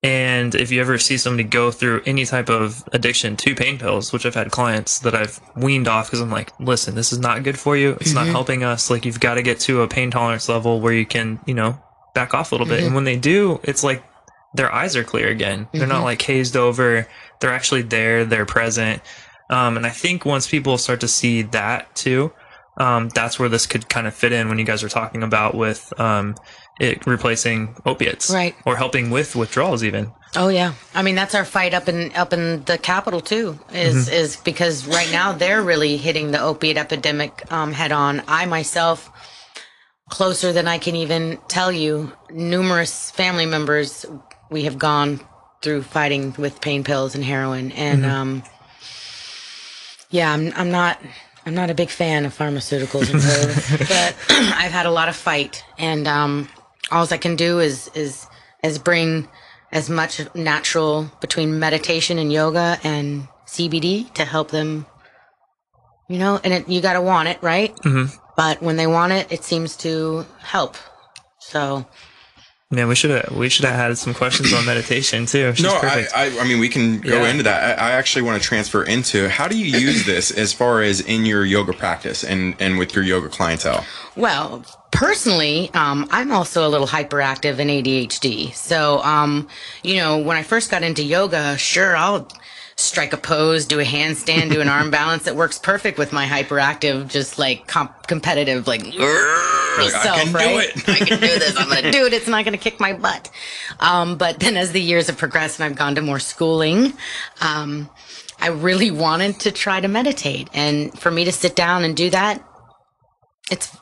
and 0.02 0.54
if 0.54 0.70
you 0.70 0.80
ever 0.80 0.98
see 0.98 1.18
somebody 1.18 1.46
go 1.46 1.70
through 1.70 2.02
any 2.06 2.24
type 2.24 2.48
of 2.48 2.82
addiction 2.92 3.36
to 3.36 3.54
pain 3.54 3.78
pills, 3.78 4.12
which 4.12 4.24
I've 4.24 4.34
had 4.34 4.50
clients 4.50 5.00
that 5.00 5.14
I've 5.14 5.38
weaned 5.56 5.88
off 5.88 6.06
because 6.06 6.20
I'm 6.20 6.30
like, 6.30 6.58
listen, 6.58 6.94
this 6.94 7.12
is 7.12 7.18
not 7.18 7.42
good 7.42 7.58
for 7.58 7.76
you. 7.76 7.98
It's 8.00 8.14
not 8.14 8.26
helping 8.26 8.64
us. 8.64 8.88
Like, 8.88 9.04
you've 9.04 9.20
got 9.20 9.34
to 9.34 9.42
get 9.42 9.60
to 9.60 9.82
a 9.82 9.88
pain 9.88 10.10
tolerance 10.10 10.48
level 10.48 10.80
where 10.80 10.94
you 10.94 11.04
can, 11.04 11.38
you 11.46 11.52
know, 11.52 11.78
back 12.14 12.32
off 12.32 12.50
a 12.50 12.54
little 12.54 12.66
bit. 12.66 12.82
And 12.82 12.94
when 12.94 13.04
they 13.04 13.16
do, 13.16 13.60
it's 13.62 13.84
like 13.84 14.02
their 14.54 14.72
eyes 14.72 14.96
are 14.96 15.04
clear 15.04 15.28
again. 15.28 15.68
They're 15.72 15.86
not 15.86 16.04
like 16.04 16.22
hazed 16.22 16.56
over. 16.56 17.06
They're 17.40 17.52
actually 17.52 17.82
there. 17.82 18.24
They're 18.24 18.46
present. 18.46 19.02
Um, 19.50 19.76
and 19.76 19.84
I 19.84 19.90
think 19.90 20.24
once 20.24 20.48
people 20.48 20.78
start 20.78 21.00
to 21.00 21.08
see 21.08 21.42
that 21.42 21.94
too, 21.94 22.32
um, 22.78 23.10
that's 23.10 23.38
where 23.38 23.50
this 23.50 23.66
could 23.66 23.88
kind 23.90 24.06
of 24.06 24.14
fit 24.14 24.32
in 24.32 24.48
when 24.48 24.58
you 24.58 24.64
guys 24.64 24.82
are 24.82 24.88
talking 24.88 25.22
about 25.22 25.54
with 25.54 25.92
um, 26.00 26.36
it 26.80 27.06
replacing 27.06 27.76
opiates, 27.84 28.30
Right. 28.30 28.56
Or 28.64 28.74
helping 28.74 29.10
with 29.10 29.36
withdrawals, 29.36 29.84
even. 29.84 30.10
Oh 30.36 30.48
yeah, 30.48 30.74
I 30.94 31.02
mean 31.02 31.16
that's 31.16 31.34
our 31.34 31.44
fight 31.44 31.74
up 31.74 31.88
in 31.88 32.12
up 32.14 32.32
in 32.32 32.64
the 32.64 32.78
capital 32.78 33.20
too. 33.20 33.58
Is 33.72 34.08
is 34.08 34.36
because 34.36 34.86
right 34.86 35.10
now 35.10 35.32
they're 35.32 35.62
really 35.62 35.96
hitting 35.96 36.30
the 36.30 36.40
opiate 36.40 36.78
epidemic 36.78 37.50
um, 37.52 37.72
head 37.72 37.90
on. 37.92 38.22
I 38.28 38.46
myself, 38.46 39.10
closer 40.08 40.52
than 40.52 40.68
I 40.68 40.78
can 40.78 40.94
even 40.94 41.38
tell 41.48 41.72
you, 41.72 42.12
numerous 42.30 43.10
family 43.10 43.46
members 43.46 44.06
we 44.50 44.64
have 44.64 44.78
gone 44.78 45.20
through 45.62 45.82
fighting 45.82 46.34
with 46.38 46.60
pain 46.60 46.84
pills 46.84 47.16
and 47.16 47.24
heroin, 47.24 47.72
and 47.72 48.06
um, 48.06 48.42
yeah, 50.10 50.32
I'm 50.32 50.52
I'm 50.54 50.70
not. 50.70 50.98
I'm 51.46 51.54
not 51.54 51.70
a 51.70 51.74
big 51.74 51.88
fan 51.88 52.26
of 52.26 52.36
pharmaceuticals 52.36 53.10
and 53.10 53.20
pills, 53.20 53.88
but 53.88 54.14
I've 54.54 54.70
had 54.70 54.84
a 54.84 54.90
lot 54.90 55.08
of 55.08 55.16
fight, 55.16 55.64
and 55.78 56.06
um, 56.06 56.48
all 56.90 57.06
I 57.10 57.16
can 57.18 57.36
do 57.36 57.58
is 57.58 57.90
is 57.94 58.26
is 58.62 58.78
bring 58.78 59.28
as 59.72 59.88
much 59.88 60.20
natural 60.34 61.10
between 61.20 61.58
meditation 61.58 62.18
and 62.18 62.32
yoga 62.32 62.78
and 62.82 63.28
CBD 63.46 64.12
to 64.14 64.24
help 64.24 64.50
them. 64.50 64.86
You 66.08 66.18
know, 66.18 66.40
and 66.42 66.52
it, 66.52 66.68
you 66.68 66.80
got 66.80 66.94
to 66.94 67.00
want 67.00 67.28
it, 67.28 67.40
right? 67.40 67.74
Mm-hmm. 67.84 68.14
But 68.36 68.60
when 68.62 68.76
they 68.76 68.86
want 68.88 69.12
it, 69.12 69.30
it 69.30 69.44
seems 69.44 69.76
to 69.78 70.26
help. 70.40 70.76
So 71.38 71.86
Man, 72.72 72.86
we 72.86 72.94
should 72.94 73.10
have 73.10 73.36
we 73.36 73.48
should 73.48 73.64
have 73.64 73.74
had 73.74 73.98
some 73.98 74.14
questions 74.14 74.52
on 74.52 74.64
meditation 74.64 75.26
too. 75.26 75.52
She's 75.56 75.64
no, 75.64 75.72
I. 75.72 76.06
I, 76.14 76.38
I 76.38 76.44
mean, 76.46 76.60
we 76.60 76.68
can 76.68 77.00
go 77.00 77.22
Yeah. 77.22 77.28
into 77.28 77.42
that. 77.42 77.80
I, 77.80 77.88
I 77.88 77.90
actually 77.92 78.22
want 78.22 78.40
to 78.40 78.46
transfer 78.48 78.84
into 78.84 79.28
how 79.28 79.48
do 79.48 79.58
you 79.58 79.76
use 79.76 80.06
this 80.06 80.30
as 80.30 80.52
far 80.52 80.80
as 80.80 81.00
in 81.00 81.26
your 81.26 81.44
yoga 81.44 81.72
practice 81.72 82.22
and, 82.22 82.54
and 82.60 82.78
with 82.78 82.94
your 82.94 83.02
yoga 83.02 83.28
clientele? 83.28 83.84
Well, 84.14 84.64
personally, 84.90 85.70
um, 85.74 86.06
I'm 86.10 86.32
also 86.32 86.66
a 86.66 86.70
little 86.70 86.86
hyperactive 86.86 87.58
and 87.58 87.70
ADHD. 87.70 88.52
So, 88.54 88.98
um, 89.02 89.48
you 89.82 89.96
know, 89.96 90.18
when 90.18 90.36
I 90.36 90.42
first 90.42 90.70
got 90.70 90.82
into 90.82 91.02
yoga, 91.02 91.56
sure, 91.58 91.96
I'll 91.96 92.28
strike 92.76 93.12
a 93.12 93.16
pose, 93.16 93.66
do 93.66 93.78
a 93.78 93.84
handstand, 93.84 94.50
do 94.52 94.60
an 94.60 94.68
arm 94.68 94.90
balance. 95.00 95.26
It 95.26 95.36
works 95.36 95.58
perfect 95.58 95.98
with 95.98 96.12
my 96.12 96.26
hyperactive, 96.26 97.08
just 97.08 97.38
like 97.38 97.66
comp- 97.66 98.06
competitive, 98.06 98.66
like, 98.66 98.82
self, 98.82 100.16
I 100.16 100.24
can 100.24 100.32
do 100.32 100.58
it. 100.58 100.88
I 100.88 100.98
can 100.98 101.20
do 101.20 101.38
this. 101.38 101.56
I'm 101.56 101.68
going 101.68 101.84
to 101.84 101.90
do 101.90 102.06
it. 102.06 102.12
It's 102.12 102.28
not 102.28 102.44
going 102.44 102.56
to 102.56 102.62
kick 102.62 102.80
my 102.80 102.92
butt. 102.92 103.30
Um, 103.78 104.16
but 104.16 104.40
then 104.40 104.56
as 104.56 104.72
the 104.72 104.80
years 104.80 105.06
have 105.06 105.18
progressed 105.18 105.60
and 105.60 105.70
I've 105.70 105.78
gone 105.78 105.94
to 105.94 106.02
more 106.02 106.18
schooling, 106.18 106.94
um, 107.40 107.88
I 108.40 108.48
really 108.48 108.90
wanted 108.90 109.40
to 109.40 109.52
try 109.52 109.80
to 109.80 109.88
meditate. 109.88 110.48
And 110.54 110.98
for 110.98 111.10
me 111.10 111.24
to 111.26 111.32
sit 111.32 111.54
down 111.54 111.84
and 111.84 111.96
do 111.96 112.10
that, 112.10 112.42
it's 113.50 113.76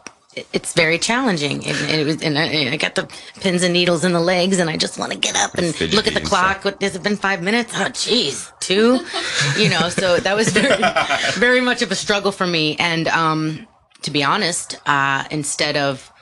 it's 0.53 0.73
very 0.75 0.99
challenging. 0.99 1.65
And, 1.67 1.91
it 1.91 2.07
was 2.07 2.23
and 2.23 2.39
I, 2.39 2.73
I 2.73 2.77
got 2.77 2.95
the 2.95 3.09
pins 3.41 3.63
and 3.63 3.73
needles 3.73 4.05
in 4.05 4.13
the 4.13 4.21
legs 4.21 4.59
and 4.59 4.69
I 4.69 4.77
just 4.77 4.99
want 4.99 5.13
to 5.13 5.19
get 5.19 5.37
up 5.37 5.55
and 5.55 5.67
look 5.93 6.07
at 6.07 6.15
the 6.15 6.21
clock. 6.21 6.65
what 6.65 6.81
has 6.83 6.97
it 6.97 7.03
been 7.03 7.17
five 7.17 7.43
minutes? 7.43 7.73
Oh 7.75 7.85
jeez 7.85 8.53
two? 8.61 9.01
You 9.61 9.71
know 9.71 9.89
so 9.89 10.19
that 10.19 10.37
was 10.37 10.49
very 10.51 10.83
very 11.35 11.61
much 11.61 11.83
of 11.83 11.91
a 11.91 11.95
struggle 11.95 12.33
for 12.33 12.47
me. 12.47 12.77
And 12.79 13.09
um 13.09 13.67
to 14.03 14.11
be 14.11 14.23
honest 14.23 14.81
uh 14.87 15.25
instead 15.31 15.77
of 15.77 16.13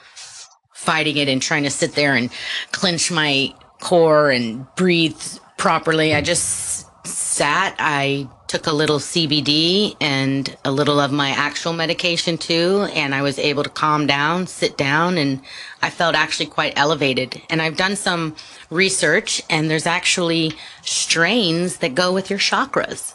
fighting 0.73 1.17
it 1.17 1.29
and 1.29 1.43
trying 1.43 1.65
to 1.65 1.71
sit 1.71 1.95
there 1.95 2.15
and 2.15 2.31
clench 2.71 3.11
my 3.11 3.53
core 3.81 4.31
and 4.31 4.67
breathe 4.77 5.21
properly. 5.57 6.15
I 6.15 6.21
just 6.21 6.87
sat. 7.07 7.75
I 7.79 8.29
took 8.47 8.67
a 8.67 8.73
little 8.73 8.99
CBD 8.99 9.97
and 10.01 10.57
a 10.65 10.71
little 10.71 11.01
of 11.01 11.13
my 11.13 11.31
actual 11.31 11.73
medication 11.73 12.39
too, 12.39 12.87
and 12.95 13.15
I 13.15 13.23
was 13.23 13.39
able 13.39 13.63
to 13.63 13.71
calm 13.71 14.07
down, 14.07 14.47
sit 14.47 14.77
down, 14.77 15.19
and 15.19 15.41
I 15.83 15.91
felt 15.91 16.15
actually 16.15 16.47
quite 16.47 16.75
elevated. 16.77 17.43
And 17.51 17.61
I've 17.61 17.77
done 17.77 17.97
some 17.97 18.37
research, 18.71 19.43
and 19.51 19.71
there's 19.71 19.87
actually 19.87 20.53
strains 20.83 21.79
that 21.79 21.95
go 21.95 22.13
with 22.13 22.31
your 22.31 22.39
chakras. 22.39 23.15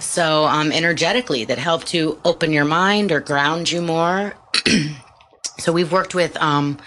So, 0.00 0.46
um, 0.46 0.72
energetically, 0.72 1.44
that 1.44 1.58
help 1.58 1.84
to 1.84 2.18
open 2.24 2.50
your 2.50 2.64
mind 2.64 3.12
or 3.12 3.20
ground 3.20 3.70
you 3.70 3.82
more. 3.82 4.34
So 5.58 5.72
we've 5.72 5.90
worked 5.90 6.14
with 6.14 6.36
um, 6.36 6.78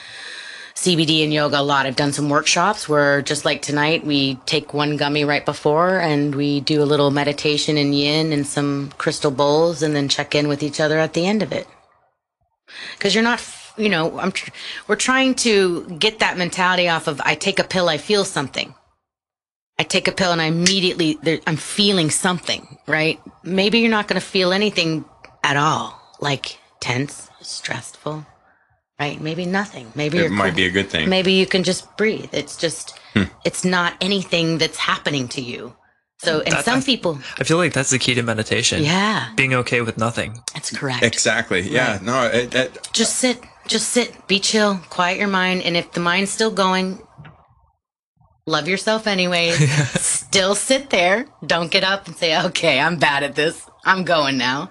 CBD 0.79 1.25
and 1.25 1.33
yoga 1.33 1.59
a 1.59 1.61
lot. 1.61 1.85
I've 1.85 1.97
done 1.97 2.13
some 2.13 2.29
workshops 2.29 2.87
where, 2.87 3.21
just 3.21 3.43
like 3.43 3.61
tonight, 3.61 4.05
we 4.05 4.35
take 4.45 4.73
one 4.73 4.95
gummy 4.95 5.25
right 5.25 5.45
before 5.45 5.99
and 5.99 6.33
we 6.33 6.61
do 6.61 6.81
a 6.81 6.87
little 6.87 7.11
meditation 7.11 7.77
in 7.77 7.91
yin 7.91 8.31
and 8.31 8.47
some 8.47 8.93
crystal 8.97 9.29
bowls, 9.29 9.83
and 9.83 9.93
then 9.93 10.07
check 10.07 10.35
in 10.35 10.47
with 10.47 10.63
each 10.63 10.79
other 10.79 10.97
at 10.97 11.11
the 11.11 11.25
end 11.25 11.43
of 11.43 11.51
it. 11.51 11.67
Because 12.93 13.13
you're 13.13 13.25
not, 13.25 13.45
you 13.75 13.89
know, 13.89 14.17
I'm. 14.17 14.31
We're 14.87 14.95
trying 14.95 15.35
to 15.43 15.83
get 15.99 16.19
that 16.19 16.37
mentality 16.37 16.87
off 16.87 17.07
of 17.07 17.19
I 17.25 17.35
take 17.35 17.59
a 17.59 17.65
pill, 17.65 17.89
I 17.89 17.97
feel 17.97 18.23
something. 18.23 18.73
I 19.77 19.83
take 19.83 20.07
a 20.07 20.13
pill 20.13 20.31
and 20.31 20.41
I 20.41 20.45
immediately 20.45 21.17
there, 21.21 21.39
I'm 21.45 21.57
feeling 21.57 22.09
something, 22.09 22.77
right? 22.87 23.19
Maybe 23.43 23.79
you're 23.79 23.91
not 23.91 24.07
going 24.07 24.21
to 24.21 24.25
feel 24.25 24.53
anything 24.53 25.03
at 25.43 25.57
all, 25.57 26.01
like 26.21 26.57
tense, 26.79 27.29
stressful, 27.41 28.25
right? 28.99 29.19
Maybe 29.21 29.45
nothing. 29.45 29.91
Maybe 29.95 30.17
It 30.17 30.21
you're 30.21 30.29
might 30.31 30.49
cool. 30.49 30.57
be 30.57 30.65
a 30.65 30.71
good 30.71 30.89
thing. 30.89 31.09
Maybe 31.09 31.33
you 31.33 31.45
can 31.45 31.63
just 31.63 31.95
breathe. 31.97 32.29
It's 32.33 32.57
just, 32.57 32.97
hmm. 33.13 33.23
it's 33.45 33.63
not 33.63 33.93
anything 34.01 34.57
that's 34.57 34.77
happening 34.77 35.27
to 35.29 35.41
you. 35.41 35.75
So, 36.21 36.41
and 36.41 36.51
That- 36.53 36.65
some 36.65 36.79
I- 36.79 36.83
people, 36.83 37.19
I 37.39 37.43
feel 37.45 37.57
like 37.57 37.71
that's 37.73 37.91
the 37.91 37.99
key 37.99 38.13
to 38.15 38.23
meditation. 38.23 38.83
yeah, 38.83 39.29
Being 39.35 39.53
okay 39.53 39.81
with 39.81 39.97
nothing. 39.97 40.41
that's 40.53 40.75
correct. 40.75 41.03
Exactly. 41.03 41.61
Yeah. 41.61 41.99
No. 42.01 42.25
It, 42.27 42.53
it, 42.53 42.89
just 42.91 43.15
sit, 43.17 43.39
just 43.67 43.89
sit, 43.89 44.27
be 44.27 44.39
chill, 44.39 44.81
quiet 44.89 45.17
your 45.17 45.29
mind. 45.29 45.61
And 45.63 45.77
if 45.77 45.93
the 45.93 46.01
mind's 46.01 46.31
still 46.31 46.51
going, 46.51 46.99
love 48.45 48.67
yourself 48.67 49.07
anyways. 49.07 49.55
still 50.01 50.55
sit 50.55 50.89
there. 50.89 51.25
Don't 51.45 51.71
get 51.71 51.83
up 51.85 52.07
and 52.07 52.15
say, 52.17 52.37
okay, 52.47 52.79
I'm 52.81 52.97
bad 52.97 53.23
at 53.23 53.35
this. 53.35 53.65
I'm 53.85 54.03
going 54.03 54.37
now. 54.37 54.69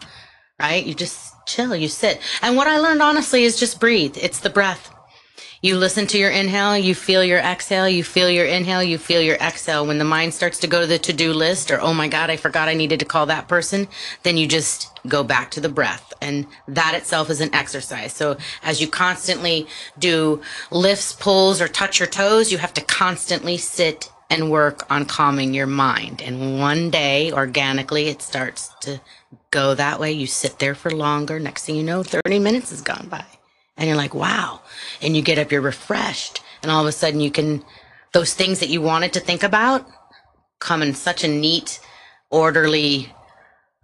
Right? 0.60 0.84
You 0.84 0.92
just 0.92 1.32
chill, 1.48 1.74
you 1.74 1.88
sit. 1.88 2.20
And 2.42 2.56
what 2.56 2.68
I 2.68 2.78
learned 2.78 3.02
honestly 3.02 3.44
is 3.44 3.58
just 3.58 3.80
breathe. 3.80 4.16
It's 4.20 4.40
the 4.40 4.50
breath. 4.50 4.94
You 5.60 5.76
listen 5.76 6.06
to 6.08 6.18
your 6.18 6.30
inhale, 6.30 6.78
you 6.78 6.94
feel 6.94 7.24
your 7.24 7.40
exhale, 7.40 7.88
you 7.88 8.04
feel 8.04 8.30
your 8.30 8.46
inhale, 8.46 8.82
you 8.82 8.96
feel 8.96 9.20
your 9.20 9.34
exhale. 9.36 9.84
When 9.84 9.98
the 9.98 10.04
mind 10.04 10.32
starts 10.32 10.60
to 10.60 10.68
go 10.68 10.82
to 10.82 10.86
the 10.86 11.00
to 11.00 11.12
do 11.12 11.32
list 11.32 11.72
or, 11.72 11.80
oh 11.80 11.92
my 11.92 12.06
God, 12.06 12.30
I 12.30 12.36
forgot 12.36 12.68
I 12.68 12.74
needed 12.74 13.00
to 13.00 13.04
call 13.04 13.26
that 13.26 13.48
person, 13.48 13.88
then 14.22 14.36
you 14.36 14.46
just 14.46 15.00
go 15.08 15.24
back 15.24 15.50
to 15.52 15.60
the 15.60 15.68
breath. 15.68 16.12
And 16.20 16.46
that 16.68 16.94
itself 16.94 17.28
is 17.28 17.40
an 17.40 17.52
exercise. 17.52 18.12
So 18.12 18.36
as 18.62 18.80
you 18.80 18.86
constantly 18.86 19.66
do 19.98 20.40
lifts, 20.70 21.12
pulls, 21.14 21.60
or 21.60 21.66
touch 21.66 21.98
your 21.98 22.08
toes, 22.08 22.52
you 22.52 22.58
have 22.58 22.74
to 22.74 22.80
constantly 22.80 23.56
sit 23.56 24.12
and 24.30 24.52
work 24.52 24.88
on 24.90 25.06
calming 25.06 25.54
your 25.54 25.66
mind. 25.66 26.22
And 26.22 26.60
one 26.60 26.90
day, 26.90 27.32
organically, 27.32 28.08
it 28.08 28.22
starts 28.22 28.68
to 28.82 29.00
go 29.50 29.74
that 29.74 29.98
way. 30.00 30.12
You 30.12 30.26
sit 30.26 30.58
there 30.58 30.74
for 30.74 30.90
longer. 30.90 31.38
Next 31.40 31.64
thing 31.64 31.76
you 31.76 31.82
know, 31.82 32.02
30 32.02 32.38
minutes 32.38 32.70
has 32.70 32.82
gone 32.82 33.08
by 33.08 33.24
and 33.76 33.86
you're 33.88 33.96
like, 33.96 34.14
wow. 34.14 34.60
And 35.00 35.16
you 35.16 35.22
get 35.22 35.38
up, 35.38 35.52
you're 35.52 35.60
refreshed. 35.60 36.40
And 36.62 36.70
all 36.72 36.80
of 36.82 36.86
a 36.88 36.92
sudden 36.92 37.20
you 37.20 37.30
can, 37.30 37.64
those 38.12 38.34
things 38.34 38.60
that 38.60 38.68
you 38.68 38.80
wanted 38.82 39.12
to 39.14 39.20
think 39.20 39.42
about 39.42 39.86
come 40.58 40.82
in 40.82 40.94
such 40.94 41.22
a 41.24 41.28
neat, 41.28 41.78
orderly, 42.30 43.12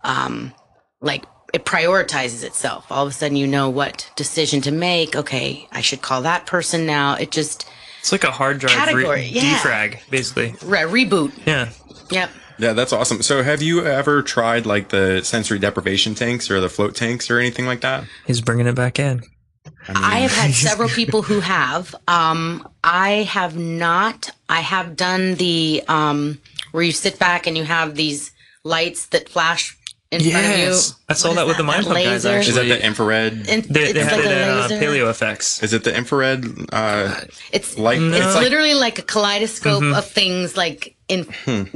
um, 0.02 0.52
like 1.00 1.24
it 1.52 1.64
prioritizes 1.64 2.42
itself. 2.42 2.90
All 2.90 3.04
of 3.06 3.10
a 3.10 3.12
sudden 3.12 3.36
you 3.36 3.46
know 3.46 3.70
what 3.70 4.10
decision 4.16 4.60
to 4.62 4.72
make. 4.72 5.14
Okay, 5.14 5.68
I 5.70 5.80
should 5.80 6.02
call 6.02 6.22
that 6.22 6.46
person 6.46 6.84
now. 6.84 7.14
It 7.14 7.30
just, 7.30 7.66
It's 8.00 8.10
like 8.12 8.24
a 8.24 8.30
hard 8.32 8.58
drive 8.58 8.72
Category, 8.74 9.04
re- 9.20 9.28
yeah. 9.28 9.58
defrag, 9.58 10.00
basically. 10.10 10.54
re- 10.64 10.80
reboot. 11.04 11.32
Yeah. 11.46 11.70
Yep. 12.10 12.30
Yeah, 12.59 12.72
that's 12.72 12.92
awesome. 12.92 13.22
So, 13.22 13.42
have 13.42 13.62
you 13.62 13.84
ever 13.84 14.22
tried 14.22 14.66
like 14.66 14.90
the 14.90 15.22
sensory 15.22 15.59
deprivation 15.59 16.14
tanks 16.14 16.50
or 16.50 16.61
the 16.61 16.68
float 16.68 16.94
tanks 16.94 17.30
or 17.30 17.38
anything 17.38 17.66
like 17.66 17.80
that? 17.80 18.05
He's 18.26 18.40
bringing 18.40 18.66
it 18.66 18.74
back 18.74 18.98
in. 18.98 19.22
I 19.88 20.20
have 20.20 20.32
had 20.32 20.52
several 20.55 20.88
people 20.88 21.22
who 21.22 21.40
have. 21.40 21.94
Um, 22.07 22.68
I 22.82 23.24
have 23.24 23.57
not. 23.57 24.30
I 24.48 24.61
have 24.61 24.96
done 24.96 25.34
the 25.34 25.82
um, 25.88 26.40
where 26.72 26.82
you 26.82 26.92
sit 26.92 27.18
back 27.18 27.46
and 27.46 27.57
you 27.57 27.64
have 27.64 27.94
these 27.94 28.32
lights 28.62 29.07
that 29.07 29.28
flash 29.28 29.76
in 30.11 30.20
front 30.20 30.46
of 30.46 30.59
you. 30.59 30.78
Yes. 31.09 31.18
I 31.24 31.28
saw 31.28 31.28
that 31.30 31.34
that 31.36 31.42
is 31.42 31.48
with 31.48 31.57
the 31.59 31.64
Mind 31.64 31.84
Pump 31.84 31.96
guys, 31.96 32.24
laser? 32.24 32.38
Is 32.38 32.48
actually. 32.48 32.68
that 32.68 32.78
the 32.80 32.86
infrared? 32.86 33.32
And 33.48 33.64
They, 33.64 33.92
they 33.92 34.00
it's 34.00 34.09
had 34.11 34.16
like 34.18 34.26
it 34.26 34.32
a 34.32 34.42
in 34.42 34.48
uh. 34.48 34.68
Paleo 34.82 35.11
Effects. 35.11 35.62
Is 35.62 35.72
it 35.72 35.84
the 35.84 35.94
infrared 35.96 36.44
uh, 36.72 37.20
It's 37.52 37.76
light? 37.78 38.00
No. 38.00 38.16
It's 38.16 38.26
it's 38.26 38.36
literally 38.36 38.74
like 38.74 38.98
a 38.98 39.02
kaleidoscope 39.02 39.82
of 39.82 40.07
things 40.09 40.57
like 40.57 40.96
in 41.07 41.26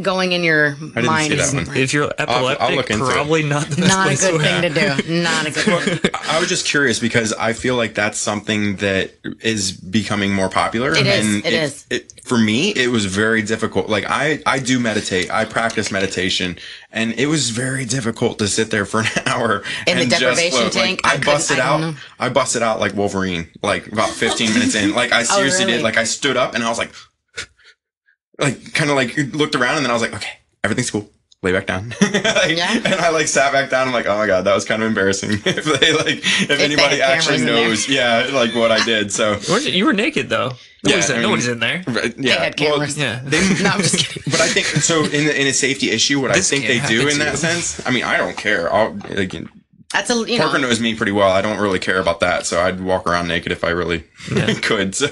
going 0.01 0.33
in 0.33 0.43
your 0.43 0.71
Hmm. 0.71 0.85
I 0.97 1.01
didn't 1.03 1.07
mind. 1.07 1.31
see 1.33 1.37
that 1.37 1.67
one. 1.69 1.77
If 1.77 1.93
you're 1.93 2.11
epileptic, 2.19 2.77
look 2.77 2.91
into 2.91 3.05
it. 3.07 3.13
probably 3.13 3.43
not 3.43 3.67
the 3.67 3.77
best 3.83 3.89
Not 3.95 4.07
a 4.11 4.17
good 4.17 4.33
to 4.33 4.39
thing 4.39 4.63
to 4.63 5.03
do. 5.05 5.13
Not 5.23 5.47
a 5.47 5.51
good 5.51 6.01
thing. 6.01 6.11
I 6.31 6.41
was 6.41 6.49
just 6.49 6.65
curious 6.67 6.99
because 6.99 7.35
I 7.35 7.53
feel 7.53 7.77
like 7.77 7.95
that's 7.95 8.17
something 8.19 8.77
that 8.77 9.11
is 9.43 9.73
becoming 9.73 10.33
more 10.33 10.49
popular. 10.49 10.93
It 10.97 11.07
is, 11.07 11.27
And 11.27 11.45
it 11.45 11.53
is. 11.53 11.87
It, 11.91 12.13
for 12.25 12.39
me, 12.39 12.71
it 12.71 12.89
was 12.89 13.05
very 13.05 13.43
difficult. 13.43 13.91
Like 13.91 14.05
I, 14.09 14.43
I 14.47 14.61
do 14.61 14.79
meditate. 14.81 15.31
I 15.31 15.45
practice 15.45 15.91
meditation, 15.93 16.57
and 16.91 17.13
it 17.13 17.27
was 17.27 17.51
very 17.51 17.85
difficult 17.85 18.39
to 18.39 18.49
sit 18.49 18.71
there 18.71 18.87
for 18.87 19.01
an 19.01 19.07
hour 19.27 19.63
In 19.87 19.97
the 19.97 20.03
and 20.03 20.11
just 20.11 20.21
deprivation 20.21 20.51
float. 20.59 20.75
Like, 20.75 20.85
tank? 20.85 21.01
I 21.05 21.15
I, 21.15 21.19
busted 21.19 21.59
I 21.59 21.67
out. 21.67 21.81
know. 21.81 21.95
I 22.19 22.29
busted 22.29 22.63
out 22.63 22.81
like 22.81 22.95
Wolverine. 22.95 23.49
Like 23.63 23.87
about 23.89 24.11
15 24.11 24.53
minutes 24.55 24.75
in. 24.75 24.95
Like 24.95 25.13
I 25.13 25.21
oh, 25.21 25.25
seriously 25.25 25.65
Oh, 25.65 25.67
really? 25.67 25.79
did. 25.79 25.85
Like 25.85 25.97
I 25.97 26.05
stood 26.05 26.37
up 26.37 26.55
and 26.55 26.63
I 26.65 26.69
was 26.69 26.79
like, 26.79 26.93
like 28.39 28.73
kind 28.75 28.91
of 28.91 28.97
like 28.97 29.17
looked 29.35 29.55
around, 29.55 29.77
and 29.77 29.85
then 29.85 29.91
I 29.91 29.95
was 29.95 30.03
like, 30.03 30.15
okay, 30.15 30.33
everything's 30.65 30.91
cool. 30.91 31.09
Lay 31.43 31.53
back 31.53 31.67
down. 31.67 31.95
Like, 32.03 32.57
Yeah. 32.57 32.73
And 32.75 32.95
I 32.97 33.11
like 33.11 33.29
sat 33.29 33.53
back 33.53 33.71
down. 33.71 33.87
I'm 33.87 33.95
like, 33.95 34.07
oh 34.07 34.17
my 34.19 34.27
god, 34.27 34.43
that 34.45 34.55
was 34.55 34.65
kind 34.65 34.83
of 34.83 34.89
embarrassing. 34.89 35.31
if 35.45 35.45
they 35.45 35.93
like, 35.93 36.19
if, 36.25 36.49
they 36.49 36.65
anybody 36.65 37.01
actually 37.01 37.39
cameras 37.39 37.41
in 37.43 37.47
there. 37.47 37.69
knows, 37.69 37.89
yeah, 37.89 38.29
like 38.33 38.55
what 38.57 38.73
I 38.73 38.85
did. 38.85 39.13
So 39.13 39.39
you, 39.49 39.71
you 39.71 39.85
were 39.85 39.93
naked 39.93 40.29
though. 40.29 40.53
Nobody's, 40.85 41.09
Yeah, 41.09 41.15
I 41.15 41.19
mean- 41.19 41.23
nobody's 41.23 41.49
in 41.49 41.59
there. 41.59 41.85
right, 41.89 42.15
yeah, 42.19 42.37
They 42.39 42.45
had 42.45 42.61
well, 42.61 42.71
cameras. 42.73 42.97
Yeah. 42.99 43.21
they, 43.25 43.41
No, 43.63 43.71
I'm 43.71 43.81
just 43.83 43.99
kidding. 44.07 44.23
but 44.31 44.41
I 44.41 44.49
think 44.49 44.67
so. 44.67 45.05
In 45.05 45.29
in 45.29 45.47
a 45.49 45.53
safety 45.53 45.91
issue, 45.91 46.21
what 46.21 46.33
This 46.33 46.53
I 46.53 46.57
think 46.57 46.67
they 46.69 46.87
do 46.87 47.03
in 47.09 47.15
to 47.15 47.19
that 47.25 47.39
sense. 47.39 47.85
I 47.87 47.91
mean, 47.91 48.05
I 48.05 48.17
don't 48.17 48.37
care. 48.37 48.73
I'll 48.73 48.93
like, 49.11 49.35
That's 49.99 50.11
a 50.11 50.31
you 50.31 50.39
Parker 50.39 50.59
know. 50.59 50.69
knows 50.69 50.79
me 50.81 50.95
pretty 50.95 51.11
well. 51.13 51.29
I 51.31 51.43
don't 51.43 51.59
really 51.59 51.81
care 51.81 51.99
about 52.01 52.21
that, 52.21 52.47
so 52.47 52.61
I'd 52.61 52.81
walk 52.81 53.07
around 53.09 53.27
naked 53.27 53.51
if 53.51 53.65
I 53.65 53.71
really 53.71 54.01
could. 54.63 54.95
So, 54.95 55.07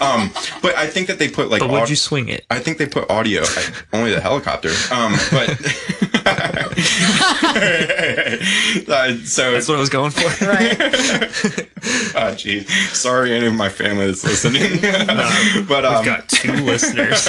um, 0.00 0.30
but 0.62 0.76
I 0.76 0.86
think 0.86 1.08
that 1.08 1.18
they 1.18 1.28
put 1.28 1.50
like 1.50 1.60
But 1.60 1.70
would 1.70 1.82
aud- 1.82 1.90
you 1.90 1.96
swing 1.96 2.28
it? 2.28 2.46
I 2.48 2.60
think 2.60 2.78
they 2.78 2.86
put 2.86 3.10
audio, 3.10 3.42
only 3.92 4.12
the 4.14 4.20
helicopter. 4.20 4.68
Um, 4.92 5.14
but 5.32 5.50
uh, 6.26 6.74
so 9.24 9.52
That's 9.52 9.68
what 9.68 9.76
I 9.76 9.80
was 9.80 9.90
going 9.90 10.10
for. 10.12 10.28
Right. 10.48 10.76
oh, 12.16 12.34
geez. 12.36 12.68
Sorry, 12.96 13.32
any 13.34 13.46
of 13.46 13.54
my 13.54 13.68
family 13.68 14.06
that's 14.06 14.24
listening. 14.24 14.80
but 15.66 15.84
um, 15.84 15.96
We've 15.96 16.04
got 16.04 16.28
two 16.28 16.52
listeners. 16.52 17.24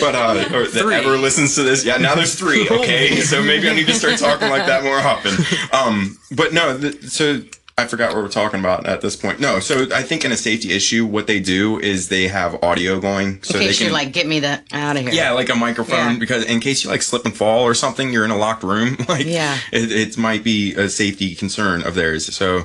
but 0.00 0.14
uh, 0.14 0.44
or 0.54 0.66
that 0.66 0.82
Three. 0.82 0.94
ever 0.94 1.16
listens 1.16 1.54
to 1.56 1.62
this. 1.62 1.84
Yeah, 1.84 1.96
now 1.98 2.14
there's 2.14 2.34
three. 2.34 2.68
Okay, 2.68 3.20
so 3.20 3.42
maybe 3.42 3.68
I 3.68 3.74
need 3.74 3.86
to 3.86 3.94
start 3.94 4.18
talking 4.18 4.48
like 4.50 4.66
that 4.66 4.82
more 4.84 4.98
often. 4.98 5.32
Um, 5.72 6.18
but 6.34 6.52
no, 6.52 6.78
th- 6.78 7.02
so. 7.04 7.42
I 7.78 7.86
forgot 7.86 8.12
what 8.14 8.22
we're 8.22 8.28
talking 8.28 8.60
about 8.60 8.84
at 8.86 9.00
this 9.00 9.16
point. 9.16 9.40
No, 9.40 9.58
so 9.58 9.86
I 9.94 10.02
think 10.02 10.26
in 10.26 10.30
a 10.30 10.36
safety 10.36 10.72
issue, 10.72 11.06
what 11.06 11.26
they 11.26 11.40
do 11.40 11.80
is 11.80 12.10
they 12.10 12.28
have 12.28 12.62
audio 12.62 13.00
going, 13.00 13.42
so 13.42 13.54
in 13.54 13.60
they 13.60 13.66
case 13.68 13.78
can 13.78 13.86
you're 13.86 13.94
like, 13.94 14.12
get 14.12 14.26
me 14.26 14.40
the 14.40 14.62
out 14.72 14.96
of 14.96 15.02
here. 15.02 15.10
yeah, 15.12 15.30
like 15.30 15.48
a 15.48 15.54
microphone 15.54 16.12
Yeah. 16.12 16.18
because 16.18 16.44
in 16.44 16.60
case 16.60 16.84
you 16.84 16.90
like 16.90 17.00
slip 17.00 17.24
and 17.24 17.34
fall 17.34 17.62
or 17.62 17.72
something, 17.72 18.12
you're 18.12 18.26
in 18.26 18.30
a 18.30 18.36
locked 18.36 18.62
room. 18.62 18.98
Like, 19.08 19.24
Yeah. 19.24 19.56
it, 19.72 19.90
it 19.90 20.18
might 20.18 20.44
be 20.44 20.74
a 20.74 20.90
safety 20.90 21.34
concern 21.34 21.82
of 21.82 21.94
theirs. 21.94 22.32
So, 22.36 22.64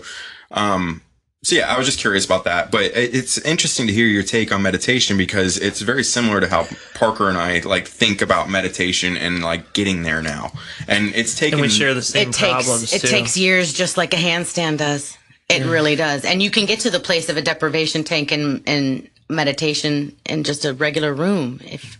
um, 0.51 1.01
so 1.47 1.55
yeah, 1.55 1.73
I 1.73 1.77
was 1.77 1.87
just 1.87 1.99
curious 1.99 2.25
about 2.25 2.43
that. 2.43 2.71
But 2.71 2.91
it's 2.93 3.37
interesting 3.37 3.87
to 3.87 3.93
hear 3.93 4.05
your 4.05 4.21
take 4.21 4.51
on 4.51 4.61
meditation 4.61 5.17
because 5.17 5.57
it's 5.57 5.79
very 5.79 6.03
similar 6.03 6.41
to 6.41 6.47
how 6.49 6.67
Parker 6.93 7.29
and 7.29 7.37
I 7.37 7.59
like 7.59 7.87
think 7.87 8.21
about 8.21 8.49
meditation 8.49 9.15
and 9.15 9.41
like 9.41 9.71
getting 9.71 10.03
there 10.03 10.21
now. 10.21 10.51
And 10.89 11.15
it's 11.15 11.35
taken. 11.35 11.59
And 11.59 11.61
we 11.61 11.69
share 11.69 11.93
the 11.93 12.01
same 12.01 12.31
it 12.31 12.33
takes 12.33 12.51
problems 12.51 12.91
it 12.91 12.99
too. 12.99 13.07
takes 13.07 13.37
years 13.37 13.71
just 13.71 13.95
like 13.95 14.13
a 14.13 14.17
handstand 14.17 14.79
does 14.79 15.17
it 15.47 15.65
really 15.65 15.95
does 15.95 16.25
and 16.25 16.43
you 16.43 16.51
can 16.51 16.65
get 16.65 16.81
to 16.81 16.89
the 16.89 16.99
place 16.99 17.29
of 17.29 17.37
a 17.37 17.41
deprivation 17.41 18.03
tank 18.03 18.33
and 18.33 18.61
and 18.67 19.09
meditation 19.29 20.13
in 20.25 20.43
just 20.43 20.65
a 20.65 20.73
regular 20.73 21.13
room 21.13 21.61
if 21.63 21.97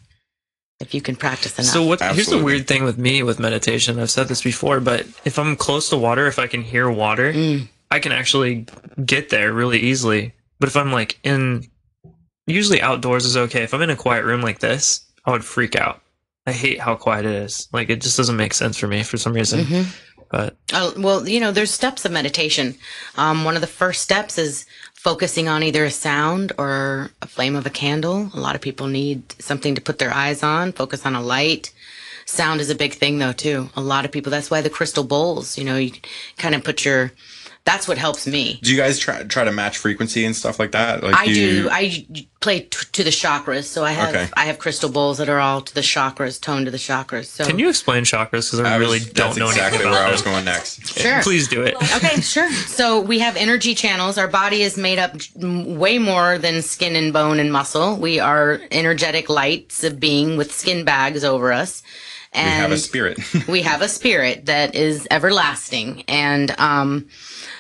if 0.82 0.94
you 0.94 1.00
can 1.00 1.16
practice 1.16 1.58
enough 1.58 1.72
So 1.72 1.86
what? 1.86 2.02
Here's 2.02 2.28
the 2.28 2.44
weird 2.44 2.68
thing 2.68 2.84
with 2.84 2.98
me 2.98 3.24
with 3.24 3.40
meditation. 3.40 3.98
I've 3.98 4.12
said 4.12 4.28
this 4.28 4.44
before, 4.44 4.82
but 4.82 5.08
if 5.24 5.40
I'm 5.40 5.56
close 5.56 5.90
to 5.90 5.98
water, 5.98 6.28
if 6.28 6.38
I 6.38 6.48
can 6.48 6.62
hear 6.62 6.92
water, 6.92 7.32
Mm. 7.32 7.70
I 7.90 8.00
can 8.00 8.12
actually 8.12 8.66
get 9.06 9.30
there 9.30 9.54
really 9.54 9.80
easily. 9.80 10.34
But 10.60 10.70
if 10.70 10.76
I'm 10.76 10.92
like 10.92 11.20
in, 11.24 11.68
usually 12.46 12.82
outdoors 12.82 13.26
is 13.26 13.38
okay. 13.38 13.64
If 13.64 13.74
I'm 13.74 13.82
in 13.82 13.90
a 13.90 13.96
quiet 13.96 14.26
room 14.26 14.42
like 14.42 14.60
this, 14.60 15.06
I 15.26 15.32
would 15.32 15.46
freak 15.46 15.76
out. 15.76 16.02
I 16.46 16.52
hate 16.52 16.80
how 16.80 16.96
quiet 16.96 17.26
it 17.26 17.36
is. 17.36 17.68
Like 17.74 17.90
it 17.90 18.02
just 18.02 18.18
doesn't 18.18 18.38
make 18.38 18.54
sense 18.54 18.78
for 18.78 18.88
me 18.88 19.04
for 19.04 19.18
some 19.18 19.34
reason. 19.34 19.62
Mm-hmm. 19.62 19.90
But 20.30 20.58
Uh, 20.74 20.92
well, 20.98 21.28
you 21.28 21.40
know, 21.40 21.52
there's 21.52 21.72
steps 21.72 22.04
of 22.04 22.12
meditation. 22.12 22.76
Um, 23.16 23.46
one 23.46 23.56
of 23.56 23.62
the 23.62 23.68
first 23.68 24.02
steps 24.02 24.38
is 24.38 24.66
focusing 24.94 25.48
on 25.48 25.64
either 25.64 25.86
a 25.86 25.92
sound 25.92 26.52
or 26.58 27.12
a 27.22 27.28
flame 27.28 27.56
of 27.56 27.66
a 27.66 27.70
candle. 27.70 28.30
A 28.34 28.40
lot 28.40 28.56
of 28.56 28.62
people 28.62 28.88
need 28.88 29.24
something 29.40 29.76
to 29.76 29.82
put 29.82 30.00
their 30.00 30.12
eyes 30.12 30.44
on, 30.44 30.74
focus 30.74 31.06
on 31.06 31.16
a 31.16 31.22
light. 31.22 31.72
Sound 32.26 32.60
is 32.60 32.70
a 32.70 32.76
big 32.76 32.94
thing 32.94 33.20
though, 33.20 33.32
too. 33.32 33.70
A 33.78 33.82
lot 33.82 34.04
of 34.04 34.12
people, 34.12 34.30
that's 34.30 34.52
why 34.52 34.60
the 34.60 34.70
crystal 34.70 35.06
bowls, 35.06 35.58
you 35.58 35.64
know, 35.64 35.78
you 35.78 35.94
kind 36.38 36.56
of 36.56 36.64
put 36.64 36.84
your, 36.84 37.14
that's 37.68 37.86
what 37.88 37.98
helps 37.98 38.26
me. 38.26 38.60
do 38.64 38.72
you 38.72 38.78
guys 38.78 38.98
try 38.98 39.24
try 39.24 39.44
to 39.44 39.52
match 39.52 39.78
frequency 39.78 40.24
and 40.26 40.34
stuff 40.36 40.58
like 40.58 40.72
that? 40.72 41.04
Like 41.04 41.16
I 41.16 41.24
you- 41.26 41.64
do. 41.64 41.70
I 41.70 42.06
play 42.40 42.62
t- 42.62 42.70
to 42.94 43.04
the 43.04 43.10
chakras, 43.10 43.66
so 43.66 43.84
I 43.84 43.92
have 43.92 44.10
Okay. 44.16 44.28
I 44.38 44.46
have 44.46 44.58
crystal 44.58 44.90
bowls 44.90 45.18
that 45.18 45.28
are 45.28 45.40
all 45.40 45.60
to 45.62 45.74
the 45.76 45.82
chakras, 45.82 46.40
toned 46.40 46.66
to 46.68 46.72
the 46.72 46.78
chakras. 46.78 47.26
So 47.26 47.44
can 47.46 47.60
you 47.60 47.68
explain 47.68 48.04
chakras? 48.06 48.46
Because 48.48 48.62
I, 48.62 48.76
I 48.76 48.78
was- 48.78 48.88
really 48.88 49.00
don't 49.12 49.36
know 49.38 49.50
exactly 49.50 49.80
anything 49.80 49.92
where 49.92 50.00
about 50.00 50.10
I 50.10 50.12
was 50.14 50.22
going 50.22 50.46
next. 50.46 50.98
Sure. 50.98 51.22
Please 51.24 51.48
do 51.50 51.62
it. 51.64 51.76
Okay, 51.98 52.22
sure. 52.36 52.50
So 52.80 53.02
we 53.02 53.20
have 53.20 53.36
energy 53.36 53.76
channels. 53.76 54.18
Our 54.18 54.30
body 54.30 54.62
is 54.62 54.78
made 54.78 54.98
up 55.00 55.16
way 55.36 56.00
more 56.00 56.38
than 56.38 56.62
skin 56.62 56.96
and 56.96 57.12
bone 57.12 57.40
and 57.40 57.52
muscle. 57.52 57.98
We 57.98 58.20
are 58.22 58.62
energetic 58.72 59.30
lights 59.30 59.84
of 59.84 60.00
being 60.00 60.38
with 60.38 60.54
skin 60.54 60.86
bags 60.86 61.24
over 61.26 61.52
us. 61.52 61.84
We 62.34 62.40
have 62.40 62.72
a 62.72 62.78
spirit. 62.78 63.20
we 63.48 63.62
have 63.62 63.82
a 63.82 63.90
spirit 63.90 64.46
that 64.46 64.76
is 64.76 65.08
everlasting. 65.10 66.04
And 66.08 66.52
um, 66.60 67.08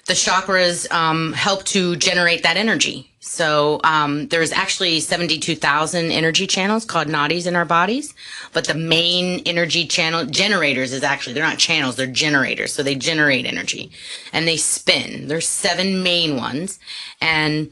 the 0.05 0.13
chakras 0.13 0.91
um, 0.91 1.33
help 1.33 1.63
to 1.65 1.95
generate 1.95 2.43
that 2.43 2.57
energy. 2.57 3.11
So 3.19 3.81
um, 3.83 4.27
there's 4.29 4.51
actually 4.51 4.99
72000 5.01 6.11
energy 6.11 6.47
channels 6.47 6.85
called 6.85 7.07
nadis 7.07 7.45
in 7.45 7.55
our 7.55 7.65
bodies. 7.65 8.13
But 8.53 8.65
the 8.65 8.73
main 8.73 9.41
energy 9.45 9.85
channel 9.85 10.25
generators 10.25 10.93
is 10.93 11.03
actually 11.03 11.33
they're 11.33 11.43
not 11.43 11.57
channels 11.57 11.95
they're 11.97 12.07
generators. 12.07 12.73
So 12.73 12.83
they 12.83 12.95
generate 12.95 13.45
energy 13.45 13.91
and 14.31 14.47
they 14.47 14.57
spin. 14.57 15.27
There's 15.27 15.47
seven 15.47 16.03
main 16.03 16.37
ones. 16.37 16.79
And 17.21 17.69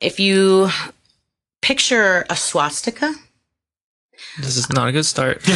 if 0.00 0.18
you 0.18 0.70
picture 1.60 2.24
a 2.30 2.36
swastika 2.36 3.14
This 4.40 4.56
is 4.56 4.68
not 4.70 4.88
a 4.88 4.92
good 4.92 5.06
start. 5.06 5.42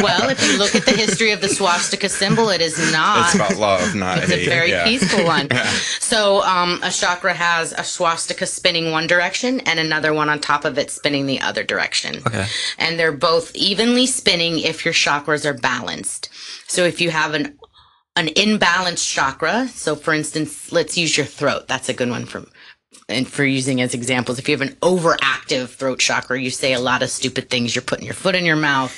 Well, 0.00 0.28
if 0.28 0.42
you 0.46 0.58
look 0.58 0.74
at 0.74 0.84
the 0.84 0.92
history 0.92 1.30
of 1.32 1.40
the 1.40 1.48
swastika 1.48 2.08
symbol, 2.08 2.48
it 2.50 2.60
is 2.60 2.92
not. 2.92 3.26
It's 3.26 3.34
about 3.34 3.56
love, 3.56 3.94
not 3.94 4.18
It's 4.18 4.32
a 4.32 4.44
very 4.44 4.70
yeah. 4.70 4.84
peaceful 4.84 5.24
one. 5.36 5.48
So, 6.00 6.42
um, 6.42 6.80
a 6.82 6.90
chakra 6.90 7.34
has 7.34 7.72
a 7.72 7.84
swastika 7.84 8.46
spinning 8.46 8.90
one 8.90 9.06
direction 9.06 9.60
and 9.60 9.78
another 9.78 10.12
one 10.12 10.28
on 10.28 10.40
top 10.40 10.64
of 10.64 10.78
it 10.78 10.90
spinning 10.90 11.26
the 11.26 11.40
other 11.40 11.62
direction. 11.62 12.16
Okay. 12.26 12.46
And 12.78 12.98
they're 12.98 13.12
both 13.12 13.54
evenly 13.54 14.06
spinning 14.06 14.58
if 14.58 14.84
your 14.84 14.94
chakras 14.94 15.44
are 15.44 15.54
balanced. 15.54 16.28
So, 16.66 16.84
if 16.84 17.00
you 17.00 17.10
have 17.10 17.34
an 17.34 17.58
an 18.16 18.28
imbalanced 18.28 19.12
chakra, 19.12 19.68
so 19.68 19.96
for 19.96 20.14
instance, 20.14 20.70
let's 20.70 20.96
use 20.96 21.16
your 21.16 21.26
throat. 21.26 21.66
That's 21.66 21.88
a 21.88 21.94
good 21.94 22.10
one 22.10 22.26
for 22.26 22.44
and 23.08 23.28
for 23.28 23.44
using 23.44 23.80
as 23.80 23.94
examples. 23.94 24.38
If 24.38 24.48
you 24.48 24.56
have 24.56 24.66
an 24.66 24.74
overactive 24.76 25.68
throat 25.68 25.98
chakra, 25.98 26.40
you 26.40 26.50
say 26.50 26.72
a 26.72 26.80
lot 26.80 27.02
of 27.02 27.10
stupid 27.10 27.50
things. 27.50 27.74
You're 27.74 27.82
putting 27.82 28.06
your 28.06 28.14
foot 28.14 28.34
in 28.34 28.44
your 28.44 28.56
mouth. 28.56 28.92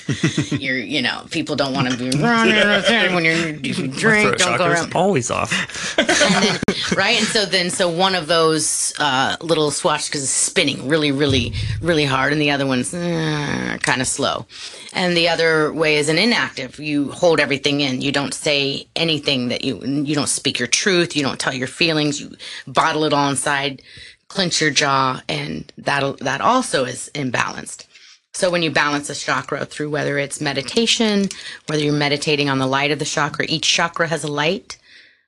you're, 0.60 0.78
you 0.78 1.02
know, 1.02 1.26
people 1.30 1.56
don't 1.56 1.72
want 1.72 1.90
to 1.90 1.96
be 1.96 2.16
around 2.22 2.48
you 2.48 3.14
when 3.14 3.24
you're 3.24 3.34
you 3.34 3.88
drink. 3.88 4.28
Throat 4.28 4.38
Don't 4.38 4.58
go 4.58 4.66
around 4.66 4.94
always 4.94 5.30
off. 5.30 5.98
and 5.98 6.08
then, 6.08 6.60
right? 6.96 7.18
And 7.18 7.26
so 7.26 7.44
then, 7.44 7.70
so 7.70 7.88
one 7.88 8.14
of 8.14 8.26
those 8.28 8.92
uh, 8.98 9.36
little 9.40 9.70
swastikas 9.70 10.16
is 10.16 10.30
spinning 10.30 10.88
really, 10.88 11.10
really, 11.10 11.52
really 11.80 12.04
hard, 12.04 12.32
and 12.32 12.40
the 12.40 12.50
other 12.50 12.66
one's 12.66 12.94
uh, 12.94 13.78
kind 13.82 14.00
of 14.00 14.06
slow. 14.06 14.46
And 14.92 15.16
the 15.16 15.28
other 15.28 15.72
way 15.72 15.96
is 15.96 16.08
an 16.08 16.18
inactive. 16.18 16.78
You 16.78 17.10
hold 17.10 17.40
everything 17.40 17.80
in. 17.80 18.00
You 18.00 18.12
don't 18.12 18.32
say 18.32 18.86
anything 18.96 19.48
that 19.48 19.64
you 19.64 19.80
you 19.80 20.14
don't 20.14 20.28
speak 20.28 20.58
your 20.58 20.68
truth. 20.68 21.16
You 21.16 21.22
don't 21.22 21.38
tell 21.38 21.52
your 21.52 21.68
feelings. 21.68 22.20
You 22.20 22.34
bottle 22.66 23.04
it 23.04 23.12
all 23.12 23.28
inside, 23.28 23.82
clench 24.28 24.60
your 24.60 24.70
jaw, 24.70 25.22
and 25.28 25.72
that 25.78 26.18
that 26.18 26.40
also 26.40 26.84
is 26.84 27.10
imbalanced. 27.14 27.86
So 28.32 28.50
when 28.50 28.62
you 28.62 28.70
balance 28.70 29.08
a 29.08 29.14
chakra 29.14 29.64
through 29.64 29.90
whether 29.90 30.18
it's 30.18 30.40
meditation, 30.40 31.28
whether 31.68 31.82
you're 31.82 31.94
meditating 31.94 32.50
on 32.50 32.58
the 32.58 32.66
light 32.66 32.90
of 32.90 32.98
the 32.98 33.04
chakra, 33.06 33.46
each 33.48 33.66
chakra 33.66 34.08
has 34.08 34.24
a 34.24 34.28
light 34.28 34.76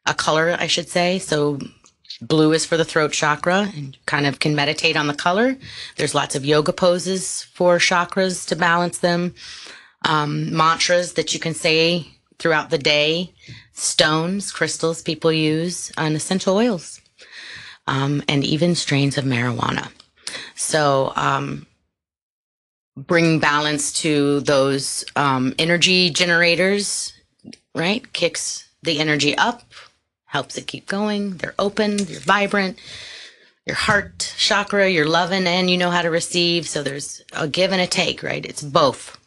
a 0.09 0.15
color, 0.15 0.57
I 0.59 0.67
should 0.67 0.89
say. 0.89 1.19
So 1.19 1.59
blue 2.21 2.53
is 2.53 2.65
for 2.65 2.77
the 2.77 2.85
throat 2.85 3.13
chakra 3.13 3.71
and 3.77 3.97
kind 4.07 4.27
of 4.27 4.41
can 4.41 4.57
meditate 4.57 4.97
on 4.97 5.07
the 5.07 5.15
color. 5.15 5.57
There's 5.97 6.15
lots 6.15 6.35
of 6.35 6.45
yoga 6.45 6.73
poses 6.73 7.45
for 7.45 7.79
chakras 7.79 8.47
to 8.49 8.57
balance 8.57 8.99
them. 8.99 9.35
Um, 10.05 10.55
mantras 10.55 11.15
that 11.15 11.35
you 11.35 11.41
can 11.41 11.55
say 11.55 12.09
throughout 12.39 12.71
the 12.71 12.79
day, 12.79 13.35
stones, 13.73 14.53
crystals 14.53 15.03
people 15.03 15.33
use, 15.33 15.93
and 15.97 16.15
essential 16.15 16.57
oils, 16.57 17.01
um, 17.89 18.23
and 18.29 18.45
even 18.45 18.75
strains 18.75 19.19
of 19.19 19.25
marijuana. 19.25 19.91
So, 20.55 21.13
um, 21.17 21.67
bring 22.97 23.39
balance 23.39 23.93
to 23.93 24.41
those 24.41 25.05
um, 25.17 25.55
energy 25.59 26.11
generators, 26.11 27.13
right? 27.75 28.13
Kicks 28.13 28.69
the 28.83 28.99
energy 28.99 29.37
up, 29.37 29.63
helps 30.27 30.59
it 30.59 30.67
keep 30.67 30.87
going. 30.87 31.37
They're 31.39 31.55
open, 31.59 31.99
you're 31.99 32.21
vibrant. 32.21 32.79
Your 33.67 33.77
heart 33.77 34.35
chakra, 34.39 34.89
you're 34.89 35.07
loving 35.09 35.47
and 35.47 35.71
you 35.71 35.77
know 35.77 35.91
how 35.91 36.01
to 36.01 36.11
receive. 36.11 36.67
So 36.67 36.83
there's 36.83 37.23
a 37.35 37.47
give 37.47 37.71
and 37.71 37.83
a 37.83 37.87
take, 37.87 38.23
right? 38.23 38.45
It's 38.45 38.63
both. 38.63 39.19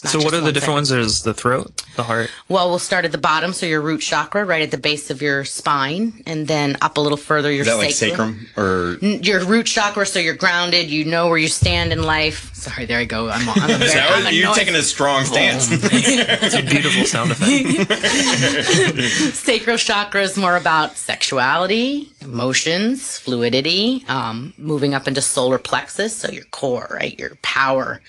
It's 0.00 0.14
not 0.14 0.20
So 0.20 0.24
what 0.24 0.32
are 0.32 0.40
the 0.40 0.52
different 0.52 0.66
thing. 0.66 0.74
ones? 0.74 0.88
There's 0.90 1.22
the 1.22 1.34
throat, 1.34 1.82
the 1.96 2.04
heart. 2.04 2.30
Well, 2.48 2.68
we'll 2.70 2.78
start 2.78 3.04
at 3.04 3.10
the 3.10 3.18
bottom, 3.18 3.52
so 3.52 3.66
your 3.66 3.80
root 3.80 3.98
chakra, 4.00 4.44
right 4.44 4.62
at 4.62 4.70
the 4.70 4.78
base 4.78 5.10
of 5.10 5.20
your 5.20 5.44
spine, 5.44 6.22
and 6.24 6.46
then 6.46 6.76
up 6.80 6.98
a 6.98 7.00
little 7.00 7.18
further, 7.18 7.50
your 7.50 7.62
Is 7.62 7.66
that 7.66 7.74
like 7.78 7.90
sacrum. 7.90 8.46
sacrum 8.54 8.64
or? 8.64 8.98
Your 9.00 9.44
root 9.44 9.66
chakra, 9.66 10.06
so 10.06 10.20
you're 10.20 10.34
grounded. 10.36 10.88
You 10.88 11.04
know 11.04 11.26
where 11.28 11.38
you 11.38 11.48
stand 11.48 11.92
in 11.92 12.04
life. 12.04 12.54
Sorry, 12.54 12.86
there 12.86 12.98
I 13.00 13.06
go. 13.06 13.28
I'm, 13.28 13.48
I'm 13.48 13.70
a 13.70 13.78
very, 13.78 13.90
that 13.90 14.10
I'm 14.12 14.26
a 14.26 14.30
you're 14.30 14.46
noise- 14.46 14.56
taking 14.56 14.76
a 14.76 14.82
strong 14.82 15.24
stance. 15.24 15.68
It's 15.72 16.54
a 16.54 16.62
beautiful 16.62 17.04
sound 17.04 17.32
effect. 17.32 17.90
Sacral 19.34 19.78
chakra 19.78 20.22
is 20.22 20.36
more 20.36 20.56
about 20.56 20.96
sexuality, 20.96 22.10
emotions, 22.20 23.18
fluidity, 23.18 24.04
um, 24.08 24.52
moving 24.58 24.94
up 24.94 25.08
into 25.08 25.20
solar 25.20 25.58
plexus, 25.58 26.14
so 26.16 26.30
your 26.30 26.44
core, 26.46 26.86
right? 26.92 27.18
Your 27.18 27.34
power. 27.42 28.00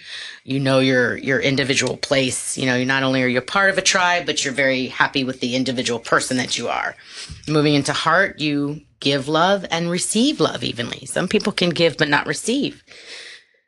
You 0.43 0.59
know 0.59 0.79
your 0.79 1.17
your 1.17 1.39
individual 1.39 1.97
place. 1.97 2.57
You 2.57 2.65
know, 2.65 2.75
you 2.75 2.85
not 2.85 3.03
only 3.03 3.23
are 3.23 3.27
you 3.27 3.41
part 3.41 3.69
of 3.69 3.77
a 3.77 3.81
tribe, 3.81 4.25
but 4.25 4.43
you're 4.43 4.53
very 4.53 4.87
happy 4.87 5.23
with 5.23 5.39
the 5.39 5.55
individual 5.55 5.99
person 5.99 6.37
that 6.37 6.57
you 6.57 6.67
are. 6.67 6.95
Moving 7.47 7.75
into 7.75 7.93
heart, 7.93 8.39
you 8.39 8.81
give 8.99 9.27
love 9.27 9.65
and 9.71 9.89
receive 9.89 10.39
love 10.39 10.63
evenly. 10.63 11.05
Some 11.05 11.27
people 11.27 11.51
can 11.51 11.69
give 11.69 11.97
but 11.97 12.09
not 12.09 12.27
receive. 12.27 12.83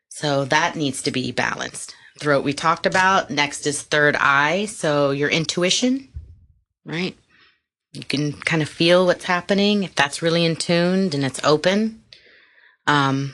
So 0.09 0.45
that 0.45 0.75
needs 0.75 1.01
to 1.03 1.11
be 1.11 1.31
balanced. 1.31 1.95
Throat 2.19 2.43
we 2.43 2.53
talked 2.53 2.85
about. 2.85 3.29
Next 3.29 3.65
is 3.65 3.81
third 3.81 4.15
eye. 4.19 4.65
So 4.65 5.11
your 5.11 5.29
intuition, 5.29 6.09
right? 6.85 7.17
You 7.93 8.03
can 8.03 8.33
kind 8.33 8.61
of 8.61 8.69
feel 8.69 9.05
what's 9.05 9.25
happening. 9.25 9.83
If 9.83 9.95
that's 9.95 10.21
really 10.21 10.45
in 10.45 10.55
tuned 10.55 11.13
and 11.13 11.25
it's 11.25 11.43
open, 11.43 12.03
um, 12.87 13.33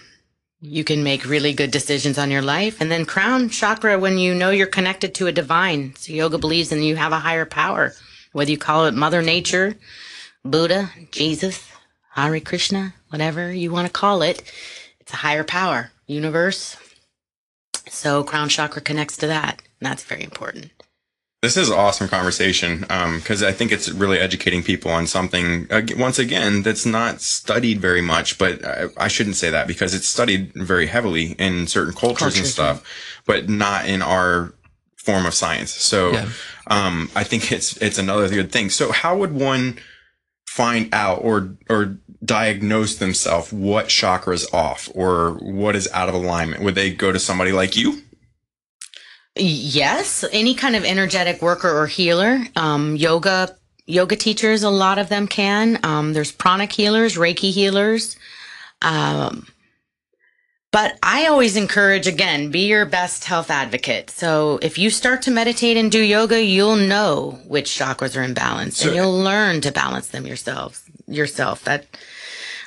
you 0.60 0.84
can 0.84 1.04
make 1.04 1.26
really 1.26 1.54
good 1.54 1.72
decisions 1.72 2.18
on 2.18 2.32
your 2.32 2.42
life. 2.42 2.82
And 2.82 2.92
then 2.92 3.06
crown 3.06 3.50
chakra, 3.50 4.00
when 4.00 4.18
you 4.18 4.34
know 4.34 4.50
you're 4.50 4.68
connected 4.68 5.14
to 5.16 5.28
a 5.28 5.32
divine. 5.32 5.94
So 5.96 6.14
yoga 6.14 6.38
believes 6.38 6.72
in 6.72 6.82
you 6.82 6.96
have 6.96 7.12
a 7.12 7.20
higher 7.20 7.46
power, 7.46 7.94
whether 8.32 8.52
you 8.52 8.58
call 8.58 8.86
it 8.86 8.94
Mother 8.94 9.22
Nature, 9.22 9.76
Buddha, 10.44 10.90
Jesus, 11.12 11.68
Hare 12.16 12.40
Krishna, 12.40 12.94
whatever 13.10 13.54
you 13.54 13.72
want 13.72 13.88
to 13.88 13.94
call 13.94 14.22
it. 14.22 14.42
It's 15.00 15.14
a 15.14 15.18
higher 15.18 15.44
power, 15.44 15.92
universe. 16.08 16.76
So 17.90 18.24
crown 18.24 18.50
chakra 18.50 18.82
connects 18.82 19.18
to 19.18 19.28
that. 19.28 19.62
And 19.80 19.90
that's 19.90 20.04
very 20.04 20.24
important. 20.24 20.72
This 21.44 21.56
is 21.56 21.70
an 21.70 21.78
awesome 21.78 22.08
conversation 22.08 22.80
because 22.80 23.44
I 23.44 23.52
think 23.52 23.72
it's 23.72 23.90
really 23.90 24.18
educating 24.18 24.64
people 24.64 24.90
on 24.90 25.06
something, 25.06 25.68
ag- 25.70 25.96
once 25.96 26.18
again, 26.18 26.64
that's 26.64 26.84
not 26.86 27.22
studied 27.22 27.80
very 27.80 28.02
much. 28.02 28.40
But 28.40 28.66
I, 28.66 28.86
I 28.98 29.08
shouldn't 29.08 29.36
say 29.36 29.52
that 29.52 29.68
because 29.68 29.94
it's 29.94 30.08
studied 30.08 30.52
very 30.56 30.88
heavily 30.88 31.34
in 31.34 31.68
certain 31.68 31.94
cultures, 31.94 32.38
and 32.40 32.48
stuff, 32.48 32.84
but 33.28 33.50
not 33.50 33.88
in 33.88 34.02
our 34.02 34.52
form 34.96 35.28
of 35.28 35.34
science. 35.36 35.72
So 35.72 36.12
Yeah. 36.12 36.30
um, 36.68 37.12
I 37.16 37.24
think 37.24 37.52
it's 37.52 37.78
it's 37.78 38.00
another 38.00 38.28
good 38.30 38.52
thing. 38.52 38.72
So 38.72 38.92
how 38.92 39.16
would 39.16 39.32
one 39.34 39.78
find 40.48 40.90
out 40.92 41.20
or 41.24 41.56
or 41.70 42.00
diagnose 42.26 42.96
themselves 42.96 43.54
what 43.54 43.90
chakra 43.90 44.34
is 44.34 44.50
off 44.52 44.90
or 44.96 45.34
what 45.34 45.76
is 45.76 45.88
out 45.94 46.10
of 46.10 46.16
alignment? 46.16 46.64
Would 46.64 46.74
they 46.74 46.92
go 46.92 47.12
to 47.12 47.20
somebody 47.20 47.52
like 47.52 47.78
you? 47.78 48.02
Yes, 49.40 50.24
any 50.32 50.56
kind 50.56 50.76
of 50.76 50.84
energetic 50.84 51.42
worker 51.42 51.70
or 51.70 51.88
healer. 51.88 52.40
Um, 52.56 52.96
yoga, 52.96 53.56
yoga 53.86 54.16
teachers, 54.16 54.64
a 54.64 54.70
lot 54.70 54.98
of 55.00 55.10
them 55.10 55.28
can. 55.28 55.80
Um, 55.84 56.14
there's 56.14 56.32
pranic 56.32 56.72
healers, 56.72 57.16
Reiki 57.16 57.52
healers. 57.52 58.16
Um, 58.82 59.48
but 60.72 61.00
I 61.02 61.28
always 61.28 61.56
encourage 61.56 62.08
again, 62.08 62.52
be 62.52 62.68
your 62.68 62.86
best 62.86 63.24
health 63.24 63.50
advocate. 63.50 64.10
So 64.10 64.60
if 64.62 64.78
you 64.78 64.90
start 64.90 65.22
to 65.24 65.32
meditate 65.32 65.78
and 65.78 65.92
do 65.92 66.00
yoga, 66.02 66.44
you'll 66.44 66.76
know 66.76 67.40
which 67.48 67.70
chakras 67.72 68.16
are 68.16 68.28
imbalanced, 68.28 68.74
So- 68.74 68.88
and 68.88 68.96
you'll 68.96 69.18
learn 69.20 69.62
to 69.62 69.72
balance 69.72 70.08
them 70.08 70.28
yourself. 70.28 70.84
Yourself. 71.08 71.64
That 71.64 71.86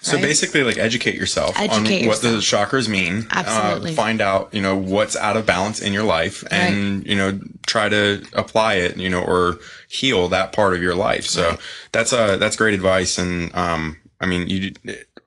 So 0.03 0.15
Right. 0.15 0.23
basically, 0.23 0.63
like 0.65 0.79
educate 0.79 1.15
yourself 1.15 1.59
Educate 1.59 2.03
on 2.03 2.09
what 2.09 2.23
the 2.23 2.39
chakras 2.39 2.89
mean. 2.89 3.27
Absolutely. 3.31 3.93
Uh, 3.93 3.95
find 3.95 4.21
out, 4.21 4.49
you 4.53 4.63
know, 4.63 4.77
what's 4.77 5.15
out 5.15 5.37
of 5.37 5.45
balance 5.45 5.81
in 5.83 5.93
your 5.93 6.05
life, 6.05 6.43
and 6.51 7.07
you 7.07 7.15
know, 7.15 7.39
try 7.67 7.89
to 7.89 8.25
apply 8.33 8.75
it, 8.75 8.97
you 8.97 9.11
know, 9.11 9.23
or 9.23 9.59
heal 9.89 10.29
that 10.29 10.53
part 10.53 10.75
of 10.75 10.83
your 10.83 10.95
life. 10.95 11.27
So 11.27 11.59
that's 11.93 12.13
uh 12.13 12.37
that's 12.39 12.57
great 12.57 12.75
advice. 12.75 13.19
And 13.19 13.55
um, 13.55 13.99
I 14.21 14.27
mean, 14.27 14.49
you, 14.49 14.73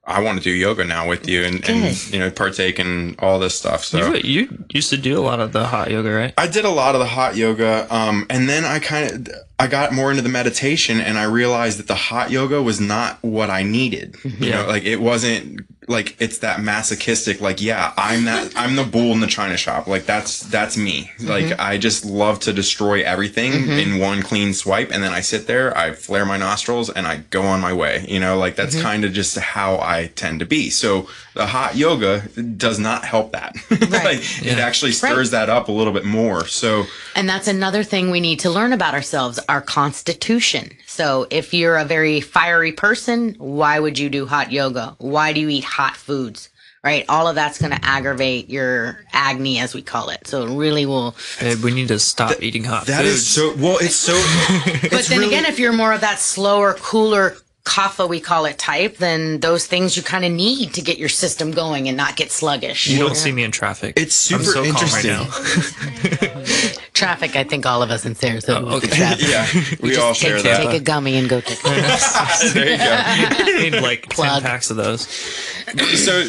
I 0.05 0.21
want 0.21 0.37
to 0.37 0.43
do 0.43 0.51
yoga 0.51 0.83
now 0.83 1.07
with 1.07 1.29
you, 1.29 1.43
and, 1.43 1.67
and 1.69 2.13
you 2.13 2.19
know, 2.19 2.29
partake 2.29 2.77
in 2.77 3.15
all 3.19 3.39
this 3.39 3.55
stuff. 3.55 3.85
So. 3.85 4.13
You, 4.13 4.47
you 4.47 4.65
used 4.73 4.89
to 4.89 4.97
do 4.97 5.17
a 5.17 5.21
lot 5.21 5.39
of 5.39 5.53
the 5.53 5.65
hot 5.65 5.91
yoga, 5.91 6.11
right? 6.11 6.33
I 6.37 6.47
did 6.47 6.65
a 6.65 6.69
lot 6.69 6.93
of 6.95 6.99
the 6.99 7.07
hot 7.07 7.37
yoga, 7.37 7.87
um, 7.89 8.25
and 8.29 8.49
then 8.49 8.65
I 8.65 8.79
kind 8.79 9.29
of 9.29 9.35
I 9.59 9.67
got 9.67 9.93
more 9.93 10.11
into 10.11 10.21
the 10.21 10.29
meditation, 10.29 10.99
and 10.99 11.17
I 11.17 11.23
realized 11.23 11.79
that 11.79 11.87
the 11.87 11.95
hot 11.95 12.31
yoga 12.31 12.61
was 12.61 12.81
not 12.81 13.17
what 13.23 13.49
I 13.49 13.63
needed. 13.63 14.17
You 14.23 14.49
know, 14.51 14.65
like 14.67 14.83
it 14.83 14.99
wasn't 14.99 15.61
like 15.87 16.15
it's 16.19 16.39
that 16.39 16.61
masochistic. 16.61 17.41
Like, 17.41 17.61
yeah, 17.61 17.93
I'm 17.97 18.25
that 18.25 18.53
I'm 18.55 18.75
the 18.75 18.83
bull 18.83 19.11
in 19.11 19.19
the 19.19 19.27
china 19.27 19.57
shop. 19.57 19.87
Like 19.87 20.05
that's 20.05 20.41
that's 20.41 20.77
me. 20.77 21.11
Mm-hmm. 21.17 21.27
Like 21.27 21.59
I 21.59 21.77
just 21.77 22.05
love 22.05 22.39
to 22.41 22.53
destroy 22.53 23.03
everything 23.03 23.51
mm-hmm. 23.51 23.71
in 23.71 23.99
one 23.99 24.21
clean 24.21 24.53
swipe, 24.53 24.91
and 24.91 25.03
then 25.03 25.13
I 25.13 25.21
sit 25.21 25.47
there, 25.47 25.75
I 25.77 25.93
flare 25.93 26.25
my 26.25 26.37
nostrils, 26.37 26.89
and 26.89 27.07
I 27.07 27.17
go 27.29 27.43
on 27.43 27.61
my 27.61 27.73
way. 27.73 28.05
You 28.07 28.19
know, 28.19 28.37
like 28.37 28.55
that's 28.55 28.75
mm-hmm. 28.75 28.83
kind 28.83 29.05
of 29.05 29.13
just 29.13 29.37
how 29.37 29.79
I 29.79 30.11
tend 30.15 30.39
to 30.39 30.45
be. 30.45 30.69
So 30.69 31.07
the 31.33 31.47
hot 31.47 31.75
yoga 31.75 32.21
does 32.57 32.79
not 32.79 33.05
help 33.05 33.31
that. 33.31 33.55
like, 33.71 34.19
It 34.45 34.59
actually 34.59 34.91
stirs 34.91 35.31
that 35.31 35.49
up 35.49 35.67
a 35.67 35.71
little 35.71 35.93
bit 35.93 36.05
more. 36.05 36.45
So 36.47 36.85
And 37.15 37.27
that's 37.27 37.47
another 37.47 37.83
thing 37.83 38.11
we 38.11 38.19
need 38.19 38.39
to 38.41 38.49
learn 38.49 38.73
about 38.73 38.93
ourselves, 38.93 39.39
our 39.49 39.61
constitution. 39.61 40.71
So 40.85 41.25
if 41.31 41.53
you're 41.53 41.77
a 41.77 41.85
very 41.85 42.21
fiery 42.21 42.71
person, 42.71 43.35
why 43.39 43.79
would 43.79 43.97
you 43.97 44.09
do 44.09 44.27
hot 44.27 44.51
yoga? 44.51 44.95
Why 44.99 45.33
do 45.33 45.39
you 45.39 45.49
eat 45.49 45.63
hot 45.73 45.95
foods? 45.97 46.49
right? 46.83 47.05
All 47.07 47.29
of 47.29 47.35
that's 47.35 47.59
going 47.59 47.71
to 47.71 47.79
aggravate 47.85 48.49
your 48.49 48.99
agni, 49.13 49.57
as 49.59 49.73
we 49.73 49.81
call 49.81 50.09
it. 50.09 50.27
So 50.27 50.43
it 50.45 50.53
really 50.53 50.85
will. 50.85 51.15
Babe, 51.39 51.63
we 51.63 51.73
need 51.73 51.87
to 51.87 51.97
stop 51.99 52.43
eating 52.43 52.65
hot 52.65 52.87
That 52.87 53.03
foods. 53.03 53.13
is 53.13 53.27
so 53.27 53.55
well. 53.57 53.77
It's 53.79 53.95
so. 53.95 54.13
But 54.89 55.05
then 55.05 55.23
again, 55.23 55.45
if 55.45 55.59
you're 55.59 55.71
more 55.71 55.93
of 55.93 56.01
that 56.01 56.19
slower, 56.19 56.73
cooler 56.73 57.37
kapha, 57.63 58.07
we 58.09 58.19
call 58.19 58.43
it 58.45 58.57
type, 58.57 58.97
then 58.97 59.39
those 59.39 59.65
things 59.65 59.95
you 59.95 60.03
kind 60.03 60.25
of 60.25 60.31
need 60.33 60.73
to 60.73 60.81
get 60.81 60.97
your 60.97 61.07
system 61.07 61.51
going 61.51 61.87
and 61.87 61.95
not 61.95 62.17
get 62.17 62.31
sluggish. 62.31 62.87
you 62.87 62.99
don't 62.99 63.15
see 63.15 63.31
me 63.31 63.43
in 63.43 63.51
traffic. 63.51 63.93
It's 63.95 64.29
I'm 64.33 64.43
super 64.43 64.51
so 64.51 64.63
calm 64.63 64.65
interesting. 64.65 65.11
right 65.11 66.21
now. 66.21 66.43
Traffic, 67.03 67.35
I 67.35 67.43
think 67.43 67.65
all 67.65 67.81
of 67.83 67.91
us 67.91 68.05
in 68.05 68.15
Sarasota. 68.15 68.63
Oh, 68.63 68.77
okay. 68.77 69.15
yeah, 69.19 69.47
we 69.81 69.97
all 69.97 70.13
share 70.13 70.37
take, 70.37 70.45
that. 70.45 70.63
take 70.63 70.81
a 70.81 70.83
gummy 70.83 71.17
and 71.17 71.27
go 71.29 71.41
take 71.41 71.59
a 71.65 72.53
there 72.53 72.71
you 72.71 72.77
go. 72.77 72.95
I 72.97 73.69
need 73.69 73.81
like 73.81 74.09
Plug. 74.09 74.41
ten 74.41 74.41
packs 74.41 74.69
of 74.69 74.77
those. 74.77 75.07
So, 75.07 76.23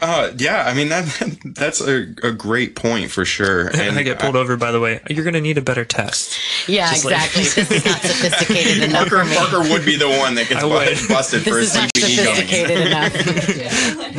uh, 0.00 0.30
yeah, 0.36 0.64
I 0.66 0.74
mean 0.74 0.88
that 0.90 1.04
that's 1.44 1.80
a, 1.80 2.02
a 2.22 2.32
great 2.32 2.76
point 2.76 3.10
for 3.10 3.24
sure. 3.24 3.68
And 3.68 3.98
I 3.98 4.02
get 4.02 4.18
pulled 4.18 4.36
over. 4.36 4.56
By 4.56 4.70
the 4.72 4.80
way, 4.80 5.00
you're 5.10 5.24
gonna 5.24 5.40
need 5.40 5.58
a 5.58 5.62
better 5.62 5.84
test. 5.84 6.38
Yeah, 6.68 6.88
Just 6.90 7.04
like- 7.04 7.14
exactly. 7.16 7.42
this 7.42 7.70
is 7.70 7.84
not 7.84 8.00
sophisticated 8.02 8.82
enough 8.84 9.08
Parker 9.08 9.24
for 9.24 9.30
me. 9.30 9.36
Parker 9.36 9.60
would 9.70 9.84
be 9.84 9.96
the 9.96 10.08
one 10.08 10.34
that 10.36 10.48
gets 10.48 10.62
bu- 10.62 11.08
busted 11.14 11.42
for 11.42 11.50
a 11.50 11.54
This 11.54 11.70
is 11.70 11.74
not 11.74 11.90
CBD 11.94 12.16
gummy. 12.16 12.36
sophisticated 12.36 12.86
enough. 12.86 14.18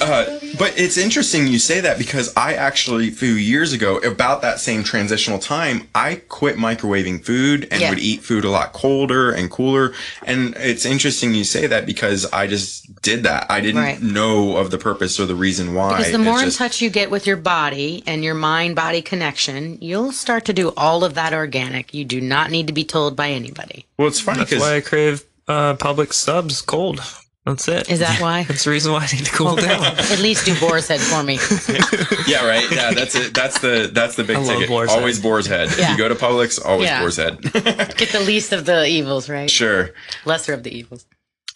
Uh, 0.00 0.38
but 0.58 0.72
it's 0.78 0.96
interesting 0.96 1.46
you 1.46 1.58
say 1.58 1.80
that 1.80 1.98
because 1.98 2.32
I 2.36 2.54
actually, 2.54 3.08
a 3.08 3.12
few 3.12 3.32
years 3.32 3.72
ago, 3.72 3.98
about 3.98 4.42
that 4.42 4.60
same 4.60 4.82
transitional 4.84 5.38
time, 5.38 5.88
I 5.94 6.16
quit 6.28 6.56
microwaving 6.56 7.24
food 7.24 7.66
and 7.70 7.80
Yeah. 7.80 7.90
would 7.90 7.98
eat 7.98 8.22
food 8.22 8.44
a 8.44 8.50
lot 8.50 8.72
colder 8.72 9.30
and 9.32 9.50
cooler. 9.50 9.92
And 10.24 10.54
it's 10.56 10.84
interesting 10.86 11.34
you 11.34 11.44
say 11.44 11.66
that 11.66 11.84
because 11.86 12.26
I 12.32 12.46
just 12.46 13.00
did 13.02 13.24
that. 13.24 13.46
I 13.50 13.60
didn't 13.60 13.82
Right. 13.82 14.00
know 14.02 14.56
of 14.60 14.70
the 14.70 14.78
purpose 14.78 15.18
or 15.20 15.26
the 15.26 15.34
reason 15.34 15.74
why. 15.74 15.96
Because 15.96 16.12
the 16.12 16.18
more 16.18 16.42
It's 16.42 16.54
in 16.54 16.58
touch 16.58 16.80
you 16.80 16.90
get 16.90 17.10
with 17.10 17.26
your 17.26 17.36
body 17.36 18.02
and 18.06 18.22
your 18.24 18.34
mind 18.34 18.76
body 18.76 19.02
connection, 19.02 19.78
you'll 19.80 20.12
start 20.12 20.44
to 20.46 20.52
do 20.52 20.72
all 20.76 21.04
of 21.04 21.14
that 21.14 21.32
organic. 21.32 21.92
You 21.94 22.04
do 22.04 22.20
not 22.20 22.50
need 22.50 22.66
to 22.68 22.72
be 22.72 22.84
told 22.84 23.16
by 23.16 23.30
anybody. 23.30 23.86
well, 23.98 24.08
it's 24.08 24.20
funny 24.20 24.38
That's 24.38 24.50
because 24.50 24.62
why 24.64 24.76
I 24.76 24.80
crave 24.80 25.24
uh, 25.46 25.74
Publix 25.76 26.14
subs 26.14 26.60
cold. 26.62 27.00
That's 27.46 27.66
it. 27.66 27.90
Is 27.90 28.00
that 28.00 28.20
why? 28.20 28.42
That's 28.42 28.64
the 28.64 28.70
reason 28.70 28.92
why 28.92 29.08
I 29.10 29.16
need 29.16 29.24
to 29.24 29.32
cool 29.32 29.56
down. 29.56 29.82
At 29.98 30.18
least 30.18 30.44
do 30.44 30.58
Boar's 30.60 30.86
Head 30.86 31.00
for 31.00 31.22
me. 31.22 31.36
yeah, 32.26 32.46
right. 32.46 32.70
Yeah, 32.70 32.92
that's 32.92 33.14
it. 33.14 33.32
That's 33.32 33.58
the 33.60 33.90
that's 33.90 34.16
the 34.16 34.24
big 34.24 34.36
I 34.36 34.40
love 34.40 34.48
ticket. 34.48 34.68
Boar's 34.68 34.90
always 34.90 35.16
Head. 35.16 35.22
Boar's 35.22 35.46
Head. 35.46 35.68
Yeah. 35.78 35.84
If 35.84 35.90
You 35.92 35.96
go 35.96 36.08
to 36.10 36.14
Publix, 36.14 36.62
always 36.62 36.88
Yeah. 36.88 37.00
Boar's 37.00 37.16
Head. 37.16 37.40
Get 37.52 38.10
the 38.12 38.22
least 38.26 38.52
of 38.52 38.66
the 38.66 38.84
evils, 38.86 39.30
right? 39.30 39.50
sure. 39.50 39.90
Lesser 40.26 40.52
of 40.52 40.62
the 40.62 40.76
evils. 40.76 41.06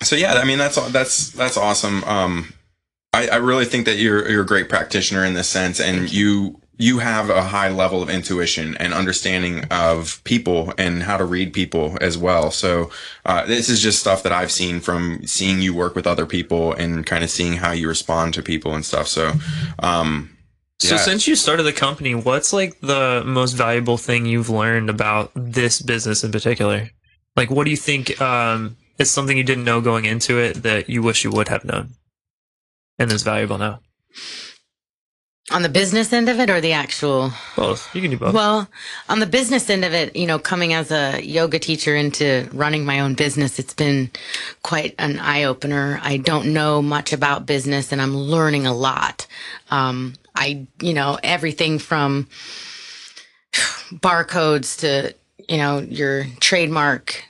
So 0.03 0.17
yeah, 0.17 0.33
I 0.33 0.45
mean 0.45 0.57
that's 0.57 0.79
all 0.79 0.89
that's 0.89 1.29
that's 1.33 1.59
awesome. 1.59 2.03
Um, 2.05 2.55
I, 3.13 3.29
I 3.29 3.37
really 3.37 3.65
think 3.65 3.87
that 3.87 3.97
you're 3.97 4.29
you're 4.31 4.43
a 4.43 4.47
great 4.47 4.69
practitioner 4.69 5.25
in 5.25 5.35
this 5.35 5.49
sense, 5.49 5.81
and 5.81 6.13
you 6.13 6.61
you 6.79 6.99
have 6.99 7.31
a 7.31 7.43
high 7.43 7.69
level 7.69 8.03
of 8.03 8.09
intuition 8.11 8.77
and 8.79 8.95
understanding 8.95 9.65
of 9.71 10.23
people 10.25 10.73
and 10.79 11.03
how 11.03 11.17
to 11.17 11.25
read 11.25 11.53
people 11.53 11.97
as 12.01 12.17
well. 12.17 12.51
So 12.51 12.91
uh, 13.25 13.47
this 13.47 13.69
is 13.69 13.81
just 13.81 14.01
stuff 14.01 14.23
that 14.23 14.33
I've 14.33 14.51
seen 14.51 14.81
from 14.81 15.25
seeing 15.27 15.61
you 15.63 15.75
work 15.75 15.95
with 15.95 16.07
other 16.07 16.27
people 16.27 16.73
and 16.73 17.07
kind 17.07 17.23
of 17.23 17.31
seeing 17.31 17.55
how 17.55 17.73
you 17.73 17.87
respond 17.89 18.35
to 18.35 18.43
people 18.43 18.75
and 18.75 18.85
stuff. 18.85 19.07
So. 19.07 19.33
Um, 19.79 20.31
So 20.79 20.97
yeah. 20.97 21.01
since 21.05 21.29
you 21.29 21.37
started 21.37 21.63
the 21.63 21.73
company, 21.73 22.15
what's 22.17 22.53
like 22.53 22.81
the 22.81 23.23
most 23.25 23.53
valuable 23.53 23.97
thing 23.99 24.27
you've 24.27 24.51
learned 24.51 24.91
about 24.91 25.31
this 25.37 25.81
business 25.81 26.25
in 26.25 26.33
particular? 26.33 26.91
Like, 27.37 27.51
what 27.53 27.65
do 27.65 27.71
you 27.71 27.77
think 27.77 28.21
um, 28.21 28.77
is 28.99 29.09
something 29.09 29.37
you 29.37 29.45
didn't 29.45 29.65
know 29.65 29.81
going 29.81 30.07
into 30.07 30.39
it 30.41 30.65
that 30.65 30.89
you 30.91 31.01
wish 31.01 31.23
you 31.23 31.31
would 31.31 31.47
have 31.49 31.65
known, 31.65 31.91
and 32.99 33.11
is 33.13 33.23
valuable 33.23 33.59
now? 33.59 33.81
On 35.51 35.63
the 35.63 35.69
business 35.69 36.13
end 36.13 36.29
of 36.29 36.39
it 36.39 36.49
or 36.49 36.61
the 36.61 36.73
actual 36.73 37.33
Both. 37.57 37.95
You 37.95 38.01
can 38.01 38.13
do 38.13 38.17
both. 38.17 38.33
Well, 38.33 38.69
on 39.09 39.19
the 39.19 39.27
business 39.27 39.69
end 39.69 39.85
of 39.85 39.93
it, 39.93 40.15
you 40.15 40.27
know, 40.27 40.39
coming 40.39 40.73
as 40.73 40.91
a 40.91 41.21
yoga 41.21 41.59
teacher 41.59 41.97
into 41.97 42.49
running 42.53 42.85
my 42.85 43.01
own 43.01 43.15
business, 43.15 43.59
it's 43.59 43.75
been 43.75 44.11
quite 44.63 44.95
an 44.99 45.19
eye 45.19 45.43
opener. 45.45 45.99
I 46.03 46.17
don't 46.19 46.53
know 46.53 46.81
much 46.81 47.13
about 47.13 47.45
business 47.45 47.93
and 47.93 48.01
I'm 48.01 48.17
learning 48.17 48.67
a 48.67 48.75
lot. 48.75 49.27
Um, 49.71 50.15
I, 50.35 50.67
you 50.81 50.95
know, 50.95 51.19
everything 51.23 51.79
from 51.79 52.29
barcodes 53.93 54.79
to, 54.81 55.15
you 55.49 55.59
know, 55.59 55.81
your 55.81 56.25
trademark 56.41 57.25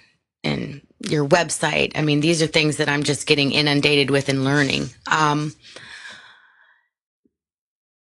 and 0.45 0.83
your 1.09 1.26
website. 1.26 1.92
I 1.94 2.03
mean, 2.03 2.20
these 2.20 2.42
are 2.42 2.46
things 2.46 2.76
that 2.76 2.88
I'm 2.88 3.03
just 3.03 3.26
getting 3.26 3.53
inundated 3.53 4.11
with 4.11 4.28
and 4.28 4.44
learning. 4.44 4.90
Um, 5.07 5.55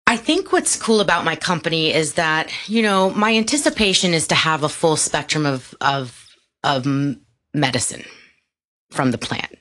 I 0.07 0.17
think 0.17 0.53
what's 0.53 0.77
cool 0.77 1.01
about 1.01 1.25
my 1.25 1.37
company 1.37 1.93
is 1.93 2.15
that, 2.15 2.51
you 2.67 2.83
know, 2.83 3.11
my 3.11 3.37
anticipation 3.37 4.15
is 4.15 4.27
to 4.29 4.35
have 4.35 4.63
a 4.63 4.69
full 4.69 4.97
spectrum 4.97 5.45
of, 5.45 5.75
of, 5.83 6.35
of 6.65 6.87
medicine 7.53 8.05
from 8.91 9.11
the 9.11 9.19
plant. 9.19 9.59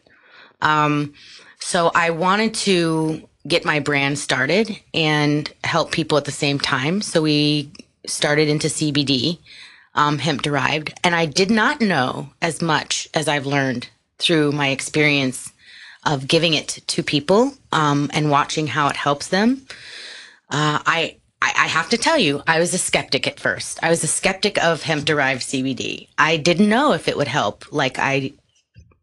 Um, 0.61 1.13
so 1.59 1.91
I 1.93 2.11
wanted 2.11 2.53
to 2.53 3.27
get 3.47 3.65
my 3.65 3.79
brand 3.79 4.19
started 4.19 4.79
and 4.93 5.51
help 5.63 5.91
people 5.91 6.17
at 6.17 6.25
the 6.25 6.31
same 6.31 6.59
time. 6.59 7.01
So 7.01 7.21
we 7.21 7.71
started 8.05 8.47
into 8.47 8.67
CBD, 8.67 9.39
um, 9.97 10.19
hemp 10.19 10.43
derived. 10.43 10.93
And 11.03 11.13
I 11.13 11.25
did 11.25 11.51
not 11.51 11.81
know 11.81 12.29
as 12.41 12.61
much 12.61 13.09
as 13.13 13.27
I've 13.27 13.45
learned 13.45 13.89
through 14.19 14.53
my 14.53 14.69
experience 14.69 15.51
of 16.05 16.27
giving 16.27 16.53
it 16.53 16.79
to 16.87 17.03
people 17.03 17.53
um, 17.71 18.09
and 18.13 18.31
watching 18.31 18.67
how 18.67 18.87
it 18.87 18.95
helps 18.95 19.27
them. 19.27 19.65
Uh, 20.49 20.79
I, 20.85 21.17
I 21.41 21.53
I 21.55 21.67
have 21.67 21.89
to 21.89 21.97
tell 21.97 22.17
you, 22.17 22.41
I 22.47 22.59
was 22.59 22.73
a 22.73 22.77
skeptic 22.77 23.27
at 23.27 23.39
first. 23.39 23.83
I 23.83 23.89
was 23.89 24.03
a 24.03 24.07
skeptic 24.07 24.63
of 24.63 24.83
hemp 24.83 25.03
derived 25.05 25.41
CBD. 25.41 26.07
I 26.17 26.37
didn't 26.37 26.69
know 26.69 26.93
if 26.93 27.07
it 27.07 27.17
would 27.17 27.27
help 27.27 27.65
like 27.71 27.99
I 27.99 28.33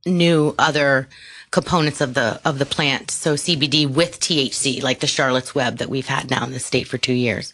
knew 0.07 0.55
other 0.59 1.09
components 1.51 2.01
of 2.01 2.15
the 2.15 2.41
of 2.45 2.59
the 2.59 2.67
plant. 2.67 3.11
So 3.11 3.35
CBD 3.35 3.87
with 3.89 4.21
THC, 4.21 4.83
like 4.83 5.01
the 5.01 5.07
Charlotte's 5.07 5.55
Web 5.55 5.79
that 5.79 5.91
we've 5.91 6.07
had 6.07 6.31
now 6.31 6.45
in 6.45 6.53
the 6.53 6.59
state 6.59 6.89
for 6.89 6.99
two 6.99 7.13
years. 7.13 7.53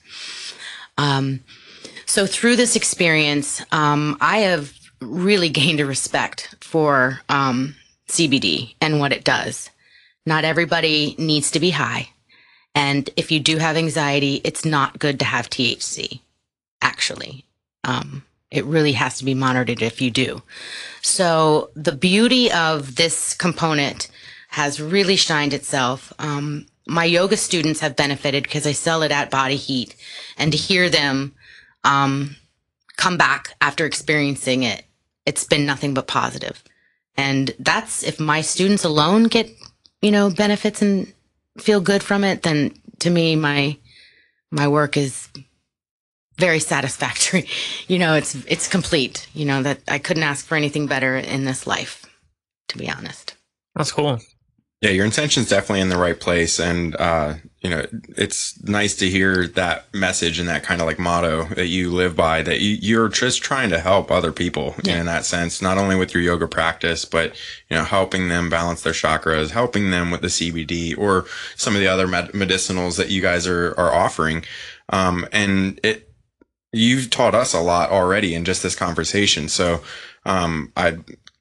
Um, 0.97 1.41
so 2.11 2.27
through 2.27 2.57
this 2.57 2.75
experience, 2.75 3.63
um, 3.71 4.17
I 4.21 4.39
have 4.39 4.77
really 5.01 5.49
gained 5.49 5.79
a 5.79 5.87
respect 5.87 6.57
for 6.61 7.21
um, 7.29 7.77
CBD 8.09 8.75
and 8.81 8.99
what 8.99 9.13
it 9.13 9.23
does. 9.23 9.71
Not 10.27 10.45
everybody 10.45 11.15
needs 11.19 11.53
to 11.53 11.61
be 11.61 11.71
high. 11.71 12.09
And 12.75 13.09
if 13.17 13.31
you 13.31 13.39
do 13.39 13.59
have 13.59 13.77
anxiety, 13.77 14.41
it's 14.43 14.65
not 14.65 14.99
good 14.99 15.21
to 15.21 15.25
have 15.25 15.49
THC, 15.49 16.21
actually. 16.83 17.45
Um, 17.85 18.25
it 18.51 18.65
really 18.65 18.93
has 18.93 19.19
to 19.19 19.25
be 19.25 19.35
monitored 19.35 19.81
if 19.81 20.03
you 20.03 20.11
do. 20.11 20.43
So 21.03 21.71
the 21.77 21.93
beauty 21.93 22.51
of 22.51 22.97
this 22.97 23.35
component 23.35 24.09
has 24.49 24.81
really 24.81 25.15
shined 25.15 25.55
itself. 25.55 26.13
Um, 26.19 26.67
my 26.89 27.05
yoga 27.05 27.37
students 27.37 27.79
have 27.81 27.95
benefited 27.95 28.43
because 28.43 28.67
I 28.67 28.73
sell 28.73 29.03
it 29.03 29.13
at 29.13 29.31
Body 29.31 29.55
Heat, 29.55 29.95
and 30.37 30.51
to 30.51 30.59
hear 30.59 30.91
them 30.91 31.35
um, 31.85 32.37
come 32.97 33.17
back 33.17 33.55
after 33.61 33.87
experiencing 33.87 34.63
it, 34.63 34.85
it's 35.27 35.45
been 35.45 35.67
nothing 35.67 35.95
but 35.95 36.07
positive. 36.07 36.63
And 37.17 37.55
that's 37.59 38.03
if 38.03 38.19
my 38.21 38.41
students 38.41 38.85
alone 38.85 39.25
get, 39.25 39.51
you 40.03 40.11
know, 40.11 40.31
benefits 40.31 40.83
and 40.83 41.13
feel 41.59 41.81
good 41.81 42.03
from 42.03 42.25
it, 42.25 42.43
then 42.43 42.73
to 43.01 43.11
me, 43.11 43.37
my 43.37 43.77
my 44.51 44.69
work 44.69 44.97
is 44.97 45.29
very 46.39 46.61
satisfactory. 46.61 47.49
You 47.89 47.99
know, 47.99 48.15
it's 48.15 48.37
it's 48.47 48.69
complete. 48.69 49.27
You 49.35 49.47
know 49.47 49.63
that 49.65 49.81
I 49.89 49.99
couldn't 49.99 50.23
ask 50.23 50.47
for 50.47 50.55
anything 50.55 50.87
better 50.87 51.17
in 51.17 51.45
this 51.45 51.67
life, 51.67 52.07
to 52.69 52.79
be 52.79 52.89
honest. 52.89 53.35
That's 53.75 53.91
cool. 53.91 54.21
Yeah, 54.81 54.91
your 54.91 55.05
intention's 55.05 55.51
definitely 55.51 55.83
in 55.83 55.91
the 55.91 55.99
right 55.99 56.19
place, 56.19 56.59
and 56.59 56.97
uh, 56.97 57.35
you 57.61 57.69
know 57.69 57.85
it's 58.17 58.59
nice 58.63 58.97
to 58.97 59.11
hear 59.11 59.47
that 59.49 59.93
message 59.93 60.39
and 60.39 60.49
that 60.49 60.63
kind 60.63 60.81
of 60.81 60.87
like 60.87 60.99
motto 60.99 61.45
that 61.55 61.67
you 61.67 61.91
live 61.91 62.17
by. 62.17 62.41
That 62.41 62.61
you, 62.61 62.79
you're 62.81 63.11
just 63.11 63.43
trying 63.43 63.69
to 63.71 63.79
help 63.79 64.11
other 64.11 64.33
people 64.33 64.75
in 64.87 65.05
that 65.05 65.27
sense, 65.27 65.61
not 65.61 65.77
only 65.77 65.97
with 65.97 66.15
your 66.15 66.23
yoga 66.23 66.49
practice, 66.49 67.05
but 67.05 67.37
you 67.69 67.77
know 67.77 67.85
helping 67.85 68.29
them 68.29 68.49
balance 68.49 68.81
their 68.81 68.95
chakras, 68.95 69.51
helping 69.51 69.91
them 69.91 70.11
with 70.11 70.23
the 70.23 70.29
CBD 70.29 70.97
or 70.97 71.27
some 71.57 71.75
of 71.75 71.81
the 71.83 71.89
other 71.89 72.09
med- 72.09 72.33
medicinals 72.33 72.97
that 72.97 73.11
you 73.11 73.21
guys 73.21 73.47
are 73.47 73.75
are 73.79 73.93
offering. 73.93 74.47
Um, 74.89 75.27
and 75.31 75.79
it 75.83 76.11
you've 76.73 77.11
taught 77.11 77.35
us 77.35 77.53
a 77.53 77.61
lot 77.61 77.91
already 77.91 78.35
in 78.35 78.47
just 78.47 78.63
this 78.63 78.77
conversation. 78.77 79.49
So 79.49 79.83
um, 80.25 80.73
I 80.77 80.99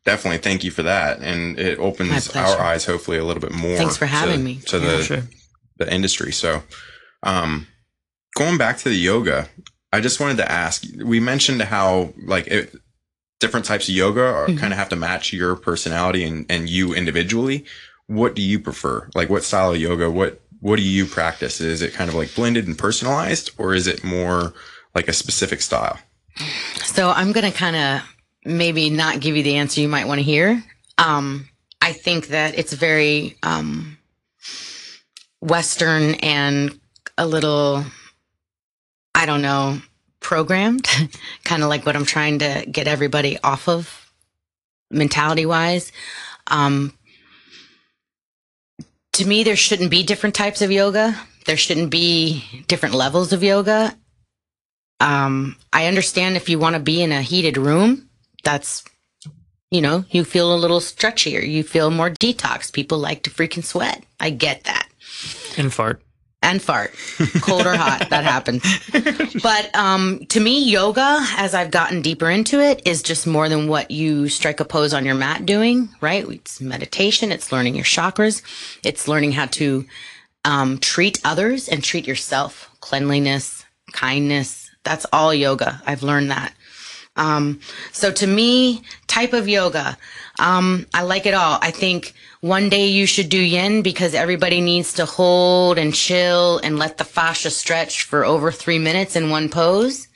definitely 0.10 0.39
thank 0.39 0.64
you 0.64 0.72
for 0.72 0.84
that, 0.84 1.20
and 1.20 1.60
it 1.60 1.78
opens 1.80 2.30
our 2.36 2.60
eyes 2.60 2.86
hopefully 2.86 3.18
a 3.18 3.24
little 3.26 3.41
bit 3.41 3.51
more. 3.51 3.78
Thanks 3.78 3.97
for 3.97 4.05
having 4.07 4.39
to, 4.39 4.43
me. 4.43 4.55
to 4.68 4.78
Yeah. 4.80 4.86
the 4.97 5.03
Sure. 5.03 5.24
the 5.78 5.93
industry. 5.93 6.32
So, 6.32 6.64
um, 7.24 7.68
going 8.36 8.57
back 8.57 8.78
to 8.80 8.89
the 8.89 8.95
yoga, 8.95 9.47
I 9.93 10.01
just 10.01 10.20
wanted 10.20 10.38
to 10.38 10.51
ask. 10.51 10.84
We 11.03 11.20
mentioned 11.20 11.62
how 11.62 12.14
like 12.36 12.47
it, 12.47 12.76
different 13.39 13.66
types 13.66 13.88
of 13.89 13.95
yoga 13.95 14.22
are, 14.22 14.47
Mhm. 14.47 14.60
kind 14.60 14.74
of 14.74 14.80
have 14.80 14.89
to 14.89 14.95
match 14.95 15.32
your 15.34 15.55
personality 15.55 16.24
and 16.24 16.45
and 16.49 16.70
you 16.70 16.93
individually. 16.93 17.66
what 18.12 18.34
do 18.36 18.41
you 18.41 18.60
prefer? 18.60 19.07
Like 19.14 19.30
what 19.30 19.43
style 19.43 19.72
of 19.72 19.78
yoga? 19.80 20.10
What 20.10 20.41
what 20.62 20.78
do 20.78 20.82
you 20.82 21.05
practice? 21.05 21.62
Is 21.62 21.82
it 21.84 21.93
kind 21.93 22.10
of 22.10 22.16
like 22.16 22.34
blended 22.34 22.66
and 22.68 22.76
personalized, 22.76 23.51
or 23.60 23.76
is 23.76 23.86
it 23.86 24.03
more 24.03 24.53
like 24.95 25.07
a 25.07 25.14
specific 25.14 25.62
style? 25.62 25.99
So 26.84 27.12
I'm 27.12 27.32
going 27.32 27.49
to 27.51 27.55
kind 27.55 27.76
of 27.76 28.01
maybe 28.50 28.89
not 28.89 29.20
give 29.20 29.36
you 29.36 29.43
the 29.43 29.58
answer 29.58 29.82
you 29.82 29.88
might 29.88 30.08
want 30.08 30.20
to 30.20 30.24
hear. 30.24 30.64
Um, 30.97 31.47
I 31.82 31.93
think 31.93 32.28
that 32.28 32.58
it's 32.58 32.74
very 32.74 33.38
um, 33.43 33.97
Western 35.39 36.16
and 36.16 36.78
a 37.18 37.26
little, 37.26 37.86
I 39.16 39.26
don't 39.26 39.41
know, 39.41 39.82
programmed, 40.20 40.88
kind 41.43 41.64
of 41.64 41.70
like 41.70 41.86
what 41.86 41.95
I'm 41.95 42.06
trying 42.06 42.39
to 42.39 42.66
get 42.70 42.88
everybody 42.88 43.38
off 43.43 43.70
of 43.70 44.12
mentality 44.91 45.45
wise. 45.45 45.91
Um, 46.47 46.93
to 49.14 49.26
me, 49.26 49.43
there 49.43 49.56
shouldn't 49.56 49.91
be 49.91 50.04
different 50.04 50.36
types 50.36 50.62
of 50.62 50.72
yoga. 50.72 51.16
There 51.45 51.58
shouldn't 51.58 51.91
be 51.91 52.43
different 52.68 52.95
levels 52.95 53.34
of 53.34 53.43
yoga. 53.43 53.95
Um, 55.00 55.56
I 55.72 55.88
understand 55.88 56.36
if 56.36 56.50
you 56.50 56.60
want 56.60 56.76
to 56.76 56.82
be 56.82 57.02
in 57.02 57.12
a 57.12 57.22
heated 57.22 57.58
room, 57.58 58.09
that's, 58.43 58.83
you 59.71 59.81
know, 59.81 60.05
you 60.09 60.23
feel 60.23 60.53
a 60.53 60.57
little 60.57 60.79
stretchier. 60.79 61.47
You 61.47 61.63
feel 61.63 61.91
more 61.91 62.09
detox. 62.09 62.71
People 62.71 62.97
like 62.97 63.23
to 63.23 63.29
freaking 63.29 63.63
sweat. 63.63 64.03
I 64.19 64.29
get 64.29 64.63
that. 64.65 64.89
And 65.57 65.73
fart. 65.73 66.01
And 66.41 66.61
fart, 66.61 66.95
cold 67.41 67.65
or 67.65 67.75
hot, 67.75 68.07
that 68.11 68.23
happens. 68.23 68.63
But 69.43 69.75
um, 69.75 70.25
to 70.27 70.39
me, 70.39 70.63
yoga, 70.63 71.19
as 71.37 71.53
I've 71.53 71.69
gotten 71.69 72.01
deeper 72.01 72.29
into 72.29 72.61
it, 72.61 72.81
is 72.85 73.03
just 73.03 73.27
more 73.27 73.49
than 73.49 73.67
what 73.67 73.91
you 73.91 74.29
strike 74.29 74.61
a 74.61 74.65
pose 74.65 74.93
on 74.93 75.05
your 75.05 75.15
mat 75.15 75.45
doing, 75.45 75.89
right? 75.99 76.25
It's 76.29 76.61
meditation, 76.61 77.33
it's 77.33 77.51
learning 77.51 77.75
your 77.75 77.83
chakras, 77.83 78.41
it's 78.83 79.07
learning 79.07 79.33
how 79.33 79.47
to 79.47 79.85
um, 80.45 80.77
treat 80.77 81.19
others 81.25 81.67
and 81.67 81.83
treat 81.83 82.07
yourself, 82.07 82.69
cleanliness, 82.79 83.65
kindness. 83.91 84.71
That's 84.83 85.05
all 85.11 85.33
yoga. 85.33 85.81
I've 85.85 86.03
learned 86.03 86.31
that. 86.31 86.53
Um, 87.20 87.59
so 87.91 88.11
to 88.11 88.26
me, 88.26 88.82
type 89.07 89.34
of 89.34 89.47
yoga, 89.47 89.97
um, 90.39 90.88
I 90.93 91.03
like 91.03 91.26
it 91.26 91.34
all. 91.34 91.59
I 91.61 91.72
think 91.72 92.13
one 92.39 92.70
day 92.70 92.88
you 92.88 93.05
should 93.05 93.28
do 93.28 93.41
yin 93.41 93.82
because 93.82 94.15
everybody 94.15 94.61
needs 94.61 94.93
to 94.93 95.05
hold 95.05 95.78
and 95.78 95.93
chill 95.93 96.59
and 96.59 96.80
let 96.80 96.97
the 96.97 97.03
fascia 97.03 97.49
stretch 97.49 98.03
for 98.03 98.24
over 98.24 98.51
three 98.51 98.80
minutes 98.80 99.17
in 99.17 99.30
one 99.30 99.49
pose. 99.49 100.07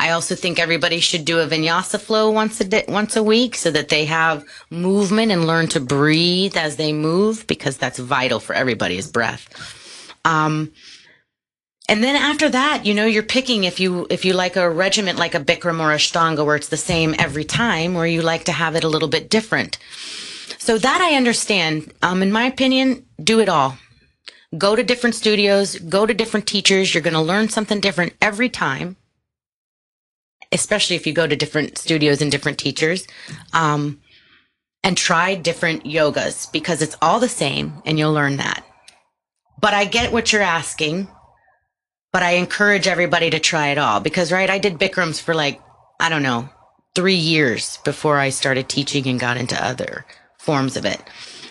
I 0.00 0.10
also 0.10 0.34
think 0.34 0.58
everybody 0.58 0.98
should 0.98 1.24
do 1.24 1.38
a 1.38 1.46
vinyasa 1.46 2.00
flow 2.00 2.30
once 2.30 2.60
a 2.60 2.64
day, 2.64 2.84
once 2.88 3.14
a 3.16 3.22
week 3.22 3.54
so 3.54 3.70
that 3.70 3.90
they 3.90 4.06
have 4.06 4.44
movement 4.70 5.30
and 5.30 5.46
learn 5.46 5.68
to 5.68 5.78
breathe 5.78 6.56
as 6.56 6.76
they 6.76 6.92
move 6.92 7.46
because 7.46 7.76
that's 7.76 7.98
vital 7.98 8.40
for 8.40 8.54
everybody's 8.54 9.08
breath. 9.08 9.46
Um, 10.24 10.72
and 11.90 12.04
then 12.04 12.14
after 12.14 12.48
that, 12.48 12.86
you 12.86 12.94
know, 12.94 13.04
you're 13.04 13.24
picking 13.24 13.64
if 13.64 13.80
you 13.80 14.06
if 14.10 14.24
you 14.24 14.32
like 14.32 14.54
a 14.54 14.70
regiment 14.70 15.18
like 15.18 15.34
a 15.34 15.40
Bikram 15.40 15.80
or 15.80 15.92
a 15.92 15.96
Ashtanga 15.96 16.46
where 16.46 16.54
it's 16.54 16.68
the 16.68 16.76
same 16.76 17.16
every 17.18 17.42
time, 17.42 17.96
or 17.96 18.06
you 18.06 18.22
like 18.22 18.44
to 18.44 18.52
have 18.52 18.76
it 18.76 18.84
a 18.84 18.88
little 18.88 19.08
bit 19.08 19.28
different. 19.28 19.76
So 20.58 20.78
that 20.78 21.00
I 21.00 21.16
understand. 21.16 21.92
Um, 22.00 22.22
in 22.22 22.30
my 22.30 22.44
opinion, 22.44 23.06
do 23.22 23.40
it 23.40 23.48
all. 23.48 23.76
Go 24.56 24.76
to 24.76 24.84
different 24.84 25.16
studios, 25.16 25.80
go 25.80 26.06
to 26.06 26.14
different 26.14 26.46
teachers. 26.46 26.94
You're 26.94 27.02
going 27.02 27.14
to 27.14 27.20
learn 27.20 27.48
something 27.48 27.80
different 27.80 28.12
every 28.22 28.48
time, 28.48 28.96
especially 30.52 30.94
if 30.94 31.08
you 31.08 31.12
go 31.12 31.26
to 31.26 31.34
different 31.34 31.76
studios 31.76 32.22
and 32.22 32.30
different 32.30 32.58
teachers. 32.58 33.04
Um, 33.52 34.00
and 34.84 34.96
try 34.96 35.34
different 35.34 35.84
yogas 35.84 36.50
because 36.52 36.82
it's 36.82 36.96
all 37.02 37.18
the 37.18 37.28
same 37.28 37.82
and 37.84 37.98
you'll 37.98 38.12
learn 38.12 38.36
that. 38.36 38.64
But 39.60 39.74
I 39.74 39.84
get 39.84 40.12
what 40.12 40.32
you're 40.32 40.40
asking 40.40 41.08
but 42.12 42.22
I 42.22 42.32
encourage 42.32 42.88
everybody 42.88 43.30
to 43.30 43.38
try 43.38 43.68
it 43.68 43.78
all 43.78 44.00
because, 44.00 44.32
right, 44.32 44.50
I 44.50 44.58
did 44.58 44.78
Bikrams 44.78 45.20
for 45.20 45.34
like, 45.34 45.60
I 45.98 46.08
don't 46.08 46.22
know, 46.22 46.48
three 46.94 47.14
years 47.14 47.78
before 47.84 48.18
I 48.18 48.30
started 48.30 48.68
teaching 48.68 49.06
and 49.06 49.20
got 49.20 49.36
into 49.36 49.64
other 49.64 50.04
forms 50.38 50.76
of 50.76 50.84
it. 50.84 51.00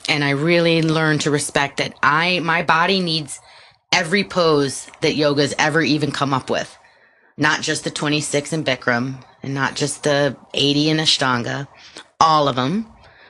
And 0.09 0.23
I 0.23 0.31
really 0.31 0.81
learned 0.81 1.21
to 1.21 1.31
respect 1.31 1.77
that 1.77 1.97
I, 2.03 2.39
my 2.39 2.63
body 2.63 2.99
needs 2.99 3.39
every 3.91 4.23
pose 4.23 4.89
that 5.01 5.15
yoga's 5.15 5.53
ever 5.57 5.81
even 5.81 6.11
come 6.11 6.33
up 6.33 6.49
with. 6.49 6.75
Not 7.37 7.61
just 7.61 7.83
the 7.85 7.91
26 7.91 8.51
in 8.51 8.63
Bikram 8.63 9.23
and 9.41 9.53
not 9.53 9.75
just 9.75 10.03
the 10.03 10.35
80 10.53 10.89
in 10.89 10.97
Ashtanga, 10.97 11.67
all 12.19 12.47
of 12.49 12.57
them. 12.57 12.87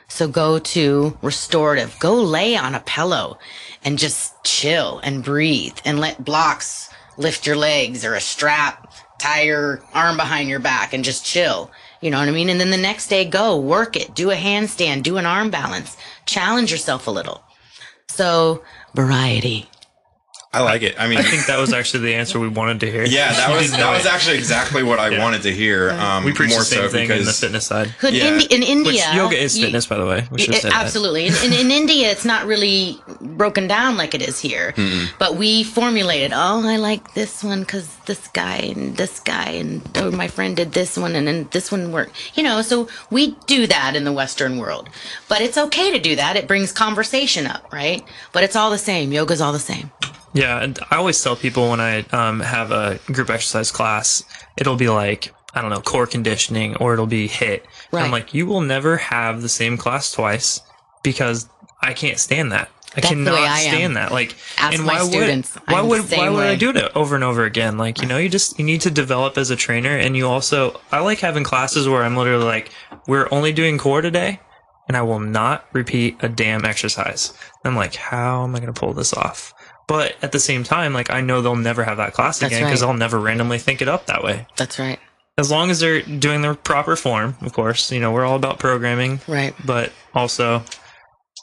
So 0.07 0.27
go 0.27 0.57
to 0.57 1.17
restorative, 1.21 1.95
go 1.99 2.15
lay 2.15 2.55
on 2.57 2.73
a 2.73 2.79
pillow 2.79 3.37
and 3.83 3.99
just 3.99 4.43
chill 4.43 4.99
and 5.03 5.23
breathe 5.23 5.77
and 5.85 5.99
let 5.99 6.25
blocks 6.25 6.89
lift 7.19 7.45
your 7.45 7.57
legs 7.57 8.03
or 8.03 8.15
a 8.15 8.21
strap, 8.21 8.91
tie 9.19 9.43
your 9.43 9.83
arm 9.93 10.17
behind 10.17 10.49
your 10.49 10.59
back 10.59 10.93
and 10.93 11.03
just 11.03 11.25
chill. 11.25 11.69
You 12.01 12.09
know 12.09 12.17
what 12.17 12.29
I 12.29 12.31
mean? 12.31 12.49
And 12.49 12.59
then 12.59 12.71
the 12.71 12.77
next 12.77 13.07
day, 13.07 13.25
go 13.25 13.59
work 13.59 13.95
it, 13.95 14.15
do 14.15 14.31
a 14.31 14.35
handstand, 14.35 15.03
do 15.03 15.17
an 15.17 15.25
arm 15.25 15.51
balance, 15.51 15.97
challenge 16.25 16.71
yourself 16.71 17.05
a 17.05 17.11
little. 17.11 17.43
So, 18.07 18.63
variety. 18.95 19.69
I 20.51 20.61
like 20.63 20.81
it. 20.81 20.95
I 20.99 21.07
mean, 21.07 21.19
I 21.19 21.21
think 21.21 21.45
that 21.45 21.59
was 21.59 21.73
actually 21.73 22.05
the 22.05 22.15
answer 22.15 22.39
we 22.39 22.47
wanted 22.47 22.79
to 22.79 22.89
hear. 22.91 23.03
yeah, 23.05 23.31
that 23.33 23.51
was 23.55 23.71
that 23.71 23.91
was 23.95 24.07
actually 24.07 24.37
exactly 24.37 24.81
what 24.81 24.97
I 24.97 25.09
Yeah. 25.09 25.23
wanted 25.23 25.43
to 25.43 25.51
hear. 25.53 25.91
Um, 25.91 26.23
we 26.23 26.33
preach 26.33 26.49
more 26.49 26.59
the 26.59 26.65
same 26.65 26.81
so 26.85 26.89
thing 26.89 27.11
in 27.11 27.23
the 27.25 27.31
fitness 27.31 27.67
side. 27.67 27.93
Yeah. 28.01 28.25
Indi- 28.33 28.45
in 28.45 28.63
India, 28.63 28.91
Which 28.93 29.15
yoga 29.15 29.37
is 29.37 29.55
you- 29.55 29.65
fitness, 29.65 29.85
by 29.85 29.97
the 29.97 30.07
way. 30.07 30.27
We 30.31 30.39
should 30.39 30.55
it- 30.55 30.61
say 30.63 30.69
that. 30.69 30.75
absolutely. 30.83 31.27
In, 31.27 31.33
in, 31.45 31.53
in 31.53 31.69
India, 31.71 32.09
it's 32.09 32.25
not 32.25 32.47
really 32.47 32.97
broken 33.21 33.67
down 33.67 33.95
like 33.95 34.15
it 34.15 34.23
is 34.23 34.39
here. 34.39 34.73
But 35.19 35.35
we 35.35 35.63
formulated, 35.63 36.31
oh, 36.33 36.67
I 36.67 36.77
like 36.77 37.13
this 37.13 37.43
one 37.43 37.59
because 37.59 37.87
this 38.07 38.27
guy 38.29 38.57
and 38.57 38.97
this 38.97 39.19
guy 39.19 39.49
and 39.51 39.83
oh, 39.97 40.09
my 40.09 40.27
friend 40.27 40.55
did 40.55 40.71
this 40.71 40.97
one 40.97 41.15
and 41.15 41.27
then 41.27 41.47
this 41.51 41.71
one 41.71 41.91
worked. 41.91 42.15
You 42.35 42.41
know, 42.41 42.63
so 42.63 42.87
we 43.11 43.35
do 43.45 43.67
that 43.67 43.95
in 43.95 44.03
the 44.03 44.11
Western 44.13 44.57
world. 44.57 44.89
But 45.27 45.41
it's 45.41 45.59
okay 45.59 45.91
to 45.91 45.99
do 45.99 46.15
that. 46.15 46.35
It 46.37 46.47
brings 46.47 46.71
conversation 46.71 47.45
up, 47.45 47.71
right? 47.71 48.03
But 48.33 48.43
it's 48.43 48.55
all 48.55 48.71
the 48.71 48.79
same. 48.79 49.11
Yoga's 49.13 49.41
all 49.41 49.53
the 49.53 49.59
same. 49.59 49.91
Yeah, 50.33 50.61
and 50.61 50.77
I 50.91 50.97
always 50.97 51.21
tell 51.23 51.35
people 51.35 51.69
when 51.69 51.79
I 51.79 52.01
um, 52.11 52.39
have 52.39 52.71
a 52.71 52.99
group 53.07 53.29
exercise 53.29 53.71
class, 53.71 54.23
it'll 54.57 54.75
be 54.75 54.89
like 54.89 55.33
I 55.53 55.61
don't 55.61 55.71
know 55.71 55.81
core 55.81 56.05
conditioning 56.07 56.75
or 56.77 56.93
it'll 56.93 57.07
be 57.07 57.27
hit. 57.27 57.65
And 57.91 58.01
I'm 58.01 58.11
like, 58.11 58.33
you 58.33 58.45
will 58.45 58.61
never 58.61 58.97
have 58.97 59.41
the 59.41 59.49
same 59.49 59.77
class 59.77 60.11
twice 60.11 60.61
because 61.03 61.49
I 61.81 61.93
can't 61.93 62.19
stand 62.19 62.51
that. 62.51 62.69
I 62.91 63.01
That's 63.01 63.09
cannot 63.09 63.33
I 63.35 63.59
am. 63.61 63.73
stand 63.75 63.97
that. 63.97 64.11
Like, 64.11 64.35
Ask 64.57 64.75
and 64.77 64.85
my 64.85 65.01
why 65.01 65.09
students. 65.09 65.53
would 65.55 65.63
why 65.67 65.79
I'm 65.79 65.87
would 65.87 66.11
why 66.11 66.29
would 66.29 66.45
I 66.45 66.55
do 66.55 66.71
it 66.71 66.91
over 66.95 67.15
and 67.15 67.23
over 67.23 67.45
again? 67.45 67.77
Like, 67.77 68.01
you 68.01 68.07
know, 68.07 68.17
you 68.17 68.29
just 68.29 68.57
you 68.57 68.65
need 68.65 68.81
to 68.81 68.91
develop 68.91 69.37
as 69.37 69.51
a 69.51 69.55
trainer, 69.55 69.95
and 69.95 70.15
you 70.17 70.27
also 70.27 70.79
I 70.91 70.99
like 70.99 71.19
having 71.19 71.43
classes 71.43 71.87
where 71.87 72.03
I'm 72.03 72.17
literally 72.17 72.45
like, 72.45 72.71
we're 73.07 73.27
only 73.31 73.53
doing 73.53 73.77
core 73.77 74.01
today, 74.01 74.39
and 74.87 74.97
I 74.97 75.03
will 75.03 75.19
not 75.19 75.65
repeat 75.71 76.17
a 76.21 76.29
damn 76.29 76.65
exercise. 76.65 77.31
I'm 77.63 77.75
like, 77.75 77.95
how 77.95 78.43
am 78.43 78.55
I 78.55 78.59
going 78.59 78.73
to 78.73 78.79
pull 78.79 78.93
this 78.93 79.13
off? 79.13 79.53
But 79.89 80.15
at 80.21 80.31
the 80.31 80.39
same 80.39 80.63
time, 80.63 80.93
like 80.93 81.09
I 81.09 81.19
know 81.19 81.41
they'll 81.41 81.55
never 81.55 81.83
have 81.83 81.97
that 81.97 82.13
class 82.13 82.37
That's 82.39 82.53
again 82.53 82.67
because 82.67 82.83
right. 82.83 82.89
I'll 82.89 82.93
never 82.95 83.19
randomly 83.19 83.57
think 83.57 83.81
it 83.81 83.87
up 83.87 84.05
that 84.05 84.23
way. 84.23 84.45
That's 84.55 84.77
right. 84.77 84.99
As 85.35 85.49
long 85.49 85.71
as 85.71 85.79
they're 85.79 86.03
doing 86.03 86.43
the 86.43 86.53
proper 86.53 86.95
form, 86.95 87.35
of 87.41 87.53
course. 87.53 87.91
You 87.91 87.99
know, 87.99 88.11
we're 88.11 88.23
all 88.23 88.35
about 88.35 88.59
programming, 88.59 89.19
Right. 89.27 89.55
but 89.65 89.91
also, 90.13 90.63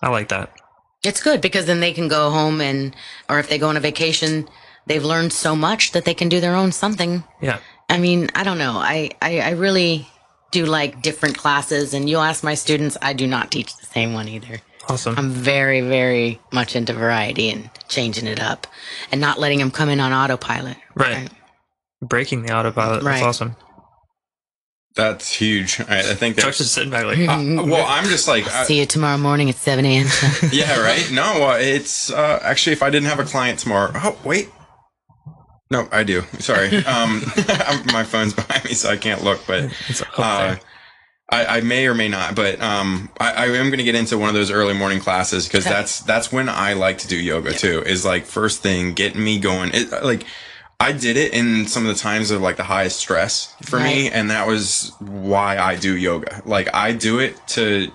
I 0.01 0.11
like 0.11 0.29
that. 0.29 0.53
It's 1.03 1.21
good 1.21 1.41
because 1.41 1.67
then 1.67 1.81
they 1.81 1.93
can 1.93 2.07
go 2.07 2.31
home 2.31 2.61
and, 2.61 2.95
or 3.29 3.41
if 3.41 3.49
they 3.49 3.59
go 3.59 3.69
on 3.69 3.77
a 3.77 3.81
vacation, 3.81 4.49
they've 4.87 5.05
learned 5.05 5.33
so 5.33 5.57
much 5.57 5.91
that 5.91 6.05
they 6.05 6.15
can 6.15 6.29
do 6.29 6.41
their 6.41 6.55
own 6.55 6.71
something. 6.71 7.25
Yeah. 7.43 7.59
I 7.89 7.99
mean, 7.99 8.29
I 8.37 8.45
don't 8.45 8.59
know. 8.59 8.75
I, 8.77 9.11
I, 9.21 9.41
I 9.41 9.51
really 9.51 10.07
do 10.53 10.67
like 10.67 11.03
different 11.03 11.37
classes, 11.37 11.95
and 11.95 12.09
you'll 12.09 12.23
ask 12.23 12.45
my 12.45 12.55
students, 12.55 12.97
I 13.03 13.13
do 13.13 13.27
not 13.27 13.51
teach 13.51 13.77
the 13.77 13.87
same 13.87 14.13
one 14.13 14.29
either. 14.29 14.61
Awesome. 14.89 15.15
I'm 15.19 15.31
very, 15.31 15.81
very 15.81 16.41
much 16.53 16.77
into 16.77 16.93
variety 16.93 17.51
and 17.51 17.69
changing 17.89 18.27
it 18.27 18.41
up 18.41 18.67
and 19.11 19.21
not 19.21 19.39
letting 19.41 19.59
them 19.59 19.71
come 19.71 19.89
in 19.89 19.99
on 20.01 20.13
autopilot. 20.13 20.77
Right. 20.95 21.29
Breaking 22.01 22.43
the 22.43 22.55
autopilot. 22.55 23.03
Right. 23.03 23.21
That's 23.21 23.41
awome. 23.41 23.57
that's 24.95 25.31
huge. 25.33 25.81
I, 25.81 25.99
I 25.99 26.15
think 26.15 26.37
that's 26.37 26.59
just 26.59 26.73
sitting 26.73 26.91
back 26.91 27.05
like, 27.05 27.19
uh, 27.29 27.65
well. 27.67 27.85
I'm 27.87 28.05
just 28.05 28.29
like 28.29 28.47
I- 28.47 28.65
See 28.65 28.79
you 28.79 28.87
tomorrow 28.87 29.19
morning 29.19 29.49
at 29.51 29.57
7 29.57 29.85
a.m. 29.85 30.07
yeah, 30.53 30.81
right. 30.81 31.11
No, 31.13 31.49
uh, 31.51 31.57
it's 31.61 32.11
uh, 32.13 32.39
actually 32.43 32.73
if 32.75 32.83
I 32.83 32.91
didn't 32.91 33.09
have 33.09 33.19
a 33.21 33.25
client 33.25 33.59
tomorrow. 33.59 33.91
Oh 33.95 34.19
wait, 34.25 34.51
no, 35.71 35.89
I 35.91 36.05
do. 36.05 36.23
Sorry, 36.39 36.77
um, 36.87 37.23
my 37.93 38.05
phone's 38.05 38.35
behind 38.35 38.65
me, 38.65 38.75
so 38.75 38.89
I 38.91 38.97
can't 38.97 39.25
look. 39.25 39.41
But 39.47 39.71
I, 41.29 41.59
I 41.59 41.61
may 41.61 41.87
or 41.87 41.95
may 41.95 42.09
not. 42.09 42.37
But 42.37 42.61
um, 42.61 43.11
I, 43.19 43.33
I 43.33 43.47
am 43.47 43.67
going 43.67 43.79
to 43.79 43.85
get 43.85 43.95
into 43.95 44.17
one 44.19 44.29
of 44.29 44.35
those 44.35 44.51
early 44.51 44.75
morning 44.75 45.01
classes 45.01 45.47
because 45.47 45.67
Okay. 45.67 45.75
that's 45.75 46.01
that's 46.01 46.31
when 46.31 46.49
I 46.49 46.75
like 46.75 46.99
to 46.99 47.09
do 47.09 47.17
yoga 47.17 47.53
too. 47.53 47.83
Is 47.83 48.05
like 48.05 48.25
first 48.25 48.63
thing, 48.63 48.93
getting 48.95 49.23
me 49.23 49.39
going. 49.39 49.71
It, 49.75 49.91
like 50.05 50.25
I 50.79 50.93
did 50.93 51.17
it 51.17 51.33
in 51.33 51.67
some 51.67 51.87
of 51.87 51.95
the 51.95 52.01
times 52.01 52.31
of 52.31 52.43
like 52.43 52.57
the 52.57 52.65
highest 52.65 52.99
stress 52.99 53.55
for 53.63 53.81
me, 53.81 54.09
and 54.11 54.31
that 54.31 54.47
was 54.47 54.93
why 55.01 55.59
I 55.59 55.75
do 55.77 55.97
yoga. 55.97 56.43
Like 56.45 56.73
I 56.75 56.93
do 56.93 57.19
it 57.19 57.35
to 57.49 57.91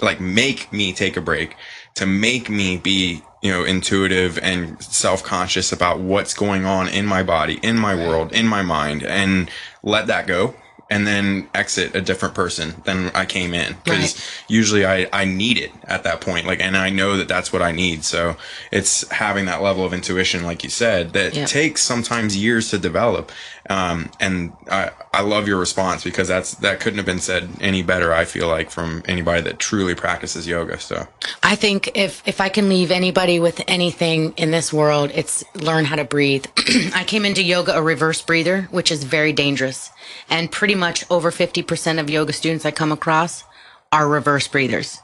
like 0.00 0.20
make 0.20 0.72
me 0.72 0.92
take 0.92 1.16
a 1.16 1.20
break, 1.20 1.56
to 1.96 2.06
make 2.06 2.48
me 2.48 2.78
be 2.78 3.22
you 3.42 3.52
know 3.52 3.64
intuitive 3.64 4.38
and 4.38 4.82
self-conscious 4.82 5.72
about 5.72 5.98
what's 6.00 6.32
going 6.32 6.64
on 6.64 6.88
in 6.88 7.04
my 7.04 7.22
body, 7.22 7.58
in 7.62 7.76
my 7.76 7.94
world, 7.94 8.32
in 8.32 8.46
my 8.46 8.62
mind, 8.62 9.02
and 9.02 9.50
let 9.82 10.06
that 10.06 10.26
go 10.26 10.54
and 10.92 11.06
then 11.06 11.48
exit 11.54 11.94
a 11.96 12.02
different 12.02 12.34
person 12.34 12.74
than 12.84 13.10
I 13.14 13.24
came 13.24 13.54
in 13.54 13.76
because 13.82 14.14
Right. 14.14 14.44
usually 14.48 14.84
I, 14.84 15.08
I 15.12 15.24
need 15.24 15.56
it 15.56 15.72
at 15.84 16.02
that 16.04 16.20
point. 16.20 16.46
Like, 16.46 16.60
and 16.60 16.76
I 16.76 16.90
know 16.90 17.16
that 17.16 17.28
that's 17.28 17.50
what 17.52 17.62
I 17.62 17.72
need. 17.72 18.04
So 18.04 18.36
it's 18.70 19.08
having 19.10 19.46
that 19.46 19.62
level 19.62 19.84
of 19.86 19.94
intuition, 19.94 20.44
like 20.44 20.62
you 20.62 20.70
said, 20.70 21.14
that 21.14 21.34
Yeah. 21.34 21.46
takes 21.46 21.80
sometimes 21.82 22.36
years 22.36 22.68
to 22.70 22.78
develop. 22.78 23.32
Um, 23.72 24.10
and 24.20 24.52
I, 24.70 24.90
I 25.14 25.22
love 25.22 25.48
your 25.48 25.58
response 25.58 26.04
because 26.04 26.28
that's, 26.28 26.56
that 26.56 26.78
couldn't 26.80 26.98
have 26.98 27.06
been 27.06 27.20
said 27.20 27.48
any 27.58 27.82
better. 27.82 28.12
I 28.12 28.26
feel 28.26 28.46
like 28.46 28.70
from 28.70 29.02
anybody 29.06 29.40
that 29.40 29.58
truly 29.58 29.94
practices 29.94 30.46
yoga. 30.46 30.78
So 30.78 31.08
I 31.42 31.54
think 31.54 31.90
if 31.94 32.22
if 32.26 32.38
I 32.38 32.50
can 32.50 32.68
leave 32.68 32.90
anybody 32.90 33.40
with 33.40 33.62
anything 33.66 34.34
in 34.36 34.50
this 34.50 34.74
world, 34.74 35.10
it's 35.14 35.42
learn 35.54 35.86
how 35.86 35.96
to 35.96 36.04
breathe. 36.04 36.44
I 36.94 37.04
came 37.06 37.24
into 37.24 37.42
yoga 37.42 37.74
a 37.74 37.82
reverse 37.82 38.20
breather, 38.20 38.68
which 38.72 38.92
is 38.92 39.04
very 39.04 39.32
dangerous. 39.32 39.90
And 40.28 40.52
pretty 40.52 40.74
much 40.74 41.10
over 41.10 41.30
50% 41.30 41.98
of 41.98 42.10
yoga 42.10 42.34
students 42.34 42.66
I 42.66 42.72
come 42.72 42.92
across 42.92 43.42
are 43.90 44.06
reverse 44.06 44.48
breathers. 44.48 44.98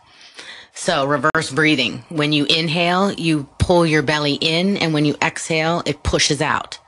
So, 0.74 1.06
reverse 1.06 1.50
breathing. 1.50 2.04
When 2.10 2.34
you 2.34 2.44
inhale, 2.44 3.12
you 3.12 3.48
pull 3.58 3.86
your 3.86 4.02
belly 4.02 4.34
in, 4.34 4.76
and 4.76 4.92
when 4.92 5.06
you 5.06 5.16
exhale, 5.22 5.82
it 5.86 6.02
pushes 6.02 6.42
out. 6.42 6.78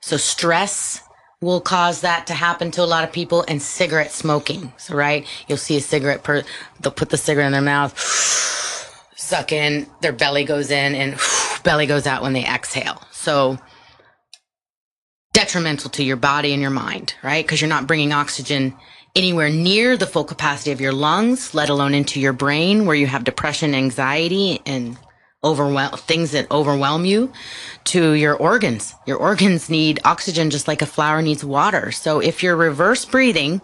So, 0.00 0.16
stress 0.16 1.02
will 1.42 1.60
cause 1.60 2.00
that 2.00 2.26
to 2.28 2.34
happen 2.34 2.70
to 2.70 2.82
a 2.82 2.86
lot 2.86 3.04
of 3.04 3.12
people, 3.12 3.44
and 3.48 3.60
cigarette 3.60 4.12
smoking. 4.12 4.72
So, 4.78 4.94
right? 4.94 5.26
You'll 5.48 5.58
see 5.58 5.76
a 5.76 5.80
cigarette 5.80 6.22
per, 6.22 6.44
they'll 6.80 6.92
put 6.92 7.10
the 7.10 7.18
cigarette 7.18 7.46
in 7.46 7.52
their 7.52 7.60
mouth, 7.60 7.98
suck 9.16 9.52
in, 9.52 9.86
their 10.00 10.12
belly 10.12 10.44
goes 10.44 10.70
in, 10.70 10.94
and 10.94 11.18
belly 11.64 11.86
goes 11.86 12.06
out 12.06 12.22
when 12.22 12.32
they 12.32 12.46
exhale. 12.46 13.02
So, 13.10 13.58
detrimental 15.32 15.90
to 15.90 16.04
your 16.04 16.16
body 16.16 16.52
and 16.52 16.62
your 16.62 16.70
mind, 16.70 17.14
right? 17.22 17.44
Because 17.44 17.60
you're 17.60 17.68
not 17.68 17.86
bringing 17.86 18.12
oxygen 18.12 18.74
anywhere 19.14 19.50
near 19.50 19.96
the 19.96 20.06
full 20.06 20.24
capacity 20.24 20.70
of 20.72 20.80
your 20.80 20.92
lungs, 20.92 21.54
let 21.54 21.68
alone 21.68 21.94
into 21.94 22.20
your 22.20 22.32
brain 22.32 22.86
where 22.86 22.96
you 22.96 23.06
have 23.06 23.24
depression, 23.24 23.74
anxiety, 23.74 24.60
and 24.64 24.96
overwhelm 25.44 25.96
things 25.96 26.32
that 26.32 26.50
overwhelm 26.50 27.04
you 27.04 27.32
to 27.84 28.12
your 28.12 28.36
organs. 28.36 28.94
Your 29.06 29.18
organs 29.18 29.68
need 29.68 30.00
oxygen 30.04 30.50
just 30.50 30.68
like 30.68 30.82
a 30.82 30.86
flower 30.86 31.22
needs 31.22 31.44
water. 31.44 31.90
So 31.92 32.20
if 32.20 32.42
you're 32.42 32.56
reverse 32.56 33.04
breathing, 33.04 33.60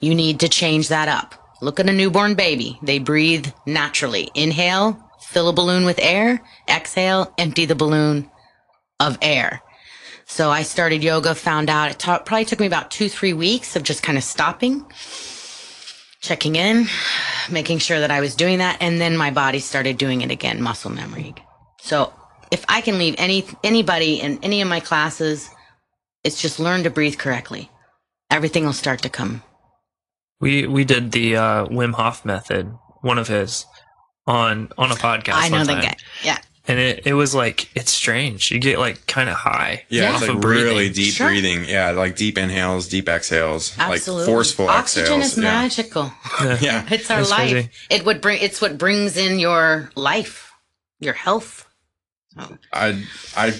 you 0.00 0.14
need 0.14 0.40
to 0.40 0.48
change 0.48 0.88
that 0.88 1.08
up. 1.08 1.34
Look 1.62 1.80
at 1.80 1.88
a 1.88 1.92
newborn 1.92 2.34
baby. 2.34 2.78
They 2.82 2.98
breathe 2.98 3.48
naturally. 3.66 4.30
Inhale, 4.34 5.02
fill 5.20 5.48
a 5.48 5.52
balloon 5.52 5.84
with 5.84 5.98
air. 5.98 6.42
Exhale, 6.68 7.32
empty 7.38 7.64
the 7.64 7.74
balloon 7.74 8.30
of 9.00 9.16
air. 9.22 9.62
So 10.26 10.50
I 10.50 10.62
started 10.64 11.04
yoga, 11.04 11.34
found 11.34 11.70
out 11.70 11.90
it 11.90 11.98
probably 12.00 12.44
took 12.44 12.60
me 12.60 12.66
about 12.66 12.90
two, 12.90 13.08
three 13.08 13.32
weeks 13.32 13.76
of 13.76 13.84
just 13.84 14.02
kind 14.02 14.18
of 14.18 14.24
stopping, 14.24 14.84
checking 16.26 16.56
in, 16.56 16.86
making 17.50 17.78
sure 17.78 18.00
that 18.00 18.10
I 18.10 18.20
was 18.20 18.34
doing 18.34 18.58
that. 18.58 18.78
And 18.80 19.00
then 19.00 19.16
my 19.16 19.30
body 19.30 19.60
started 19.60 19.98
doing 19.98 20.22
it 20.22 20.30
again, 20.30 20.60
muscle 20.60 20.90
memory. 20.90 21.34
So 21.80 22.12
if 22.50 22.64
I 22.68 22.80
can 22.80 22.98
leave 22.98 23.14
any, 23.18 23.44
anybody 23.62 24.20
in 24.20 24.38
any 24.42 24.60
of 24.60 24.68
my 24.68 24.80
classes, 24.80 25.48
it's 26.24 26.40
just 26.40 26.58
learn 26.58 26.82
to 26.82 26.90
breathe 26.90 27.18
correctly. 27.18 27.70
Everything 28.30 28.64
will 28.64 28.72
start 28.72 29.02
to 29.02 29.08
come. 29.08 29.42
We 30.40 30.66
we 30.66 30.84
did 30.84 31.12
the 31.12 31.36
uh, 31.36 31.66
Wim 31.66 31.94
Hof 31.94 32.24
method, 32.24 32.76
one 33.00 33.18
of 33.18 33.28
his, 33.28 33.64
on 34.26 34.68
on 34.76 34.90
a 34.90 34.94
podcast. 34.94 35.34
I 35.34 35.48
know 35.48 35.64
the 35.64 35.74
guy. 35.74 35.96
Yeah. 36.22 36.38
And 36.68 36.78
it, 36.78 37.06
it 37.06 37.14
was 37.14 37.34
like 37.34 37.68
it's 37.76 37.90
strange. 37.92 38.50
You 38.50 38.58
get 38.58 38.78
like 38.78 39.06
kind 39.06 39.28
of 39.28 39.36
high. 39.36 39.84
yeah, 39.88 40.02
Yeah. 40.02 40.06
it's 40.14 40.22
off 40.22 40.28
like 40.28 40.36
of 40.36 40.40
breathing. 40.40 40.64
really 40.64 40.88
deep 40.90 41.14
Sure. 41.14 41.28
breathing. 41.28 41.64
Yeah. 41.66 41.90
Like 41.90 42.16
deep 42.16 42.38
inhales, 42.38 42.88
deep 42.88 43.08
exhales, 43.08 43.74
Absolutely. 43.78 44.24
like 44.24 44.26
forceful 44.32 44.68
Oxygen 44.68 45.20
exhales. 45.20 45.32
is 45.32 45.38
yeah. 45.38 45.42
magical. 45.62 46.12
Yeah. 46.60 46.86
It's 46.90 47.10
our 47.10 47.18
That's 47.18 47.30
life. 47.30 47.50
crazy. 47.52 47.70
It 47.90 48.04
would 48.04 48.20
bring. 48.20 48.42
It's 48.42 48.60
what 48.60 48.78
brings 48.78 49.16
in 49.16 49.38
your 49.38 49.90
life, 49.94 50.52
your 51.00 51.14
health. 51.14 51.66
I 52.72 53.02
I 53.36 53.54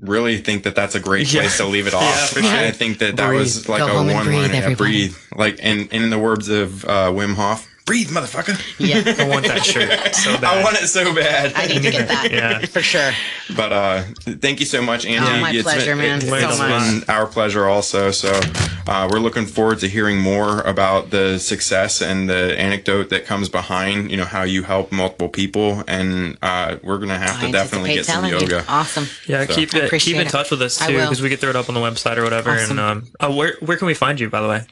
really 0.00 0.38
think 0.38 0.64
that 0.64 0.74
that's 0.74 0.94
a 0.94 1.00
great 1.00 1.32
Yeah. 1.32 1.42
place 1.42 1.56
to 1.58 1.66
leave 1.66 1.86
it 1.86 1.94
off. 2.02 2.32
Yeah, 2.36 2.42
sure. 2.42 2.66
I 2.68 2.70
think 2.70 2.98
that 2.98 3.16
that 3.16 3.32
was 3.32 3.68
like 3.68 3.80
Go 3.80 3.86
a 3.86 3.90
home 3.90 4.08
and 4.08 4.14
one 4.16 4.26
breathe, 4.26 4.52
line. 4.52 4.62
Yeah, 4.62 4.74
breathe. 4.74 5.16
Like 5.36 5.58
in 5.60 5.88
in 5.88 6.10
the 6.10 6.18
words 6.18 6.48
of 6.48 6.84
uh, 6.84 7.10
Wim 7.12 7.34
Hof, 7.34 7.68
breathe, 7.84 8.08
motherfucker. 8.10 8.56
Yeah. 8.78 9.02
I 9.18 9.28
want 9.28 9.46
that 9.46 9.64
shirt 9.64 10.14
so 10.14 10.32
bad. 10.40 10.44
I 10.44 10.62
want 10.62 10.76
it 10.76 10.86
so 10.88 11.12
bad. 11.14 11.52
I 11.54 11.66
need 11.66 11.82
to 11.82 11.90
get 11.90 12.08
that 12.08 12.30
Yeah. 12.30 12.60
for 12.66 12.80
sure. 12.80 13.10
But 13.56 13.72
uh, 13.72 14.02
thank 14.40 14.60
you 14.60 14.66
so 14.66 14.80
much, 14.82 15.04
Angie. 15.04 15.26
Oh, 15.30 15.40
my 15.40 15.50
It's 15.52 15.62
pleasure, 15.62 15.90
been, 15.96 15.98
man. 15.98 16.18
It's, 16.18 16.28
So 16.28 16.34
it's 16.36 16.58
much. 16.58 17.06
been 17.06 17.14
our 17.14 17.26
pleasure 17.26 17.66
also. 17.66 18.10
So 18.12 18.40
uh, 18.86 19.08
we're 19.10 19.18
looking 19.18 19.46
forward 19.46 19.80
to 19.80 19.88
hearing 19.88 20.18
more 20.18 20.60
about 20.62 21.10
the 21.10 21.38
success 21.38 22.00
and 22.02 22.28
the 22.30 22.56
anecdote 22.58 23.10
that 23.10 23.26
comes 23.26 23.48
behind. 23.48 24.10
You 24.10 24.16
know 24.16 24.24
how 24.24 24.42
you 24.44 24.62
help 24.62 24.90
multiple 24.92 25.28
people, 25.28 25.82
and 25.86 26.38
uh, 26.42 26.76
we're 26.82 26.98
gonna 26.98 27.18
have 27.18 27.40
to 27.40 27.46
I 27.46 27.50
definitely 27.50 27.94
get 27.94 28.06
some 28.06 28.22
telling 28.24 28.32
you. 28.40 28.40
yoga. 28.40 28.64
Awesome. 28.68 29.06
Yeah, 29.26 29.44
So- 29.46 29.54
keep 29.54 29.74
it, 29.74 29.90
keep 30.00 30.16
in 30.16 30.26
it. 30.26 30.30
touch 30.30 30.50
with 30.50 30.62
us 30.62 30.78
too 30.78 30.94
because 30.96 31.20
we 31.20 31.28
could 31.28 31.40
throw 31.40 31.50
it 31.50 31.56
up 31.56 31.68
on 31.68 31.74
the 31.74 31.80
website 31.80 32.16
or 32.16 32.22
whatever. 32.24 32.50
Awesome. 32.52 32.78
And 32.78 33.02
um, 33.02 33.08
uh, 33.20 33.30
where 33.32 33.56
where 33.60 33.76
can 33.76 33.86
we 33.86 33.92
find 33.94 34.18
you 34.20 34.30
by 34.30 34.40
the 34.40 34.48
way? 34.48 34.62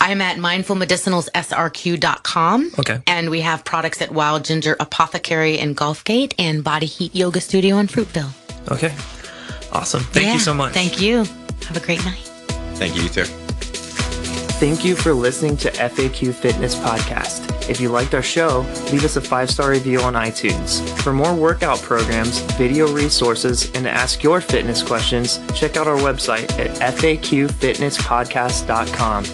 I'm 0.00 0.20
at 0.22 0.36
mindfulmedicinalssrq.com. 0.38 2.69
Okay. 2.78 3.00
And 3.06 3.30
we 3.30 3.40
have 3.40 3.64
products 3.64 4.00
at 4.00 4.12
Wild 4.12 4.44
Ginger 4.44 4.76
Apothecary 4.78 5.58
in 5.58 5.74
Gulfgate 5.74 6.34
and 6.38 6.62
Body 6.62 6.86
Heat 6.86 7.12
Yoga 7.14 7.40
Studio 7.40 7.78
in 7.78 7.88
Fruitville. 7.88 8.30
Okay, 8.70 8.94
awesome. 9.72 10.02
Thank 10.02 10.26
Yeah, 10.26 10.34
you 10.34 10.38
so 10.40 10.54
much. 10.54 10.72
Thank 10.72 11.00
you. 11.00 11.24
Have 11.66 11.76
a 11.76 11.80
great 11.80 12.04
night. 12.04 12.20
Thank 12.76 12.94
you, 12.96 13.02
you 13.02 13.08
too. 13.08 13.24
Thank 14.60 14.84
you 14.84 14.94
for 14.94 15.14
listening 15.14 15.56
to 15.58 15.70
FAQ 15.70 16.34
Fitness 16.34 16.74
Podcast. 16.74 17.46
If 17.70 17.80
you 17.80 17.88
liked 17.88 18.14
our 18.14 18.22
show, 18.22 18.66
leave 18.92 19.04
us 19.04 19.16
a 19.16 19.20
five 19.20 19.50
star 19.50 19.70
review 19.70 20.00
on 20.00 20.12
iTunes. 20.14 20.82
For 21.02 21.12
more 21.14 21.34
workout 21.34 21.80
programs, 21.80 22.40
video 22.58 22.92
resources, 22.92 23.70
and 23.74 23.84
to 23.84 23.90
ask 23.90 24.22
your 24.22 24.40
fitness 24.42 24.82
questions, 24.82 25.38
check 25.54 25.76
out 25.76 25.86
our 25.86 25.96
website 25.96 26.50
at 26.58 26.70
faqfitnesspodcast.com 26.96 29.24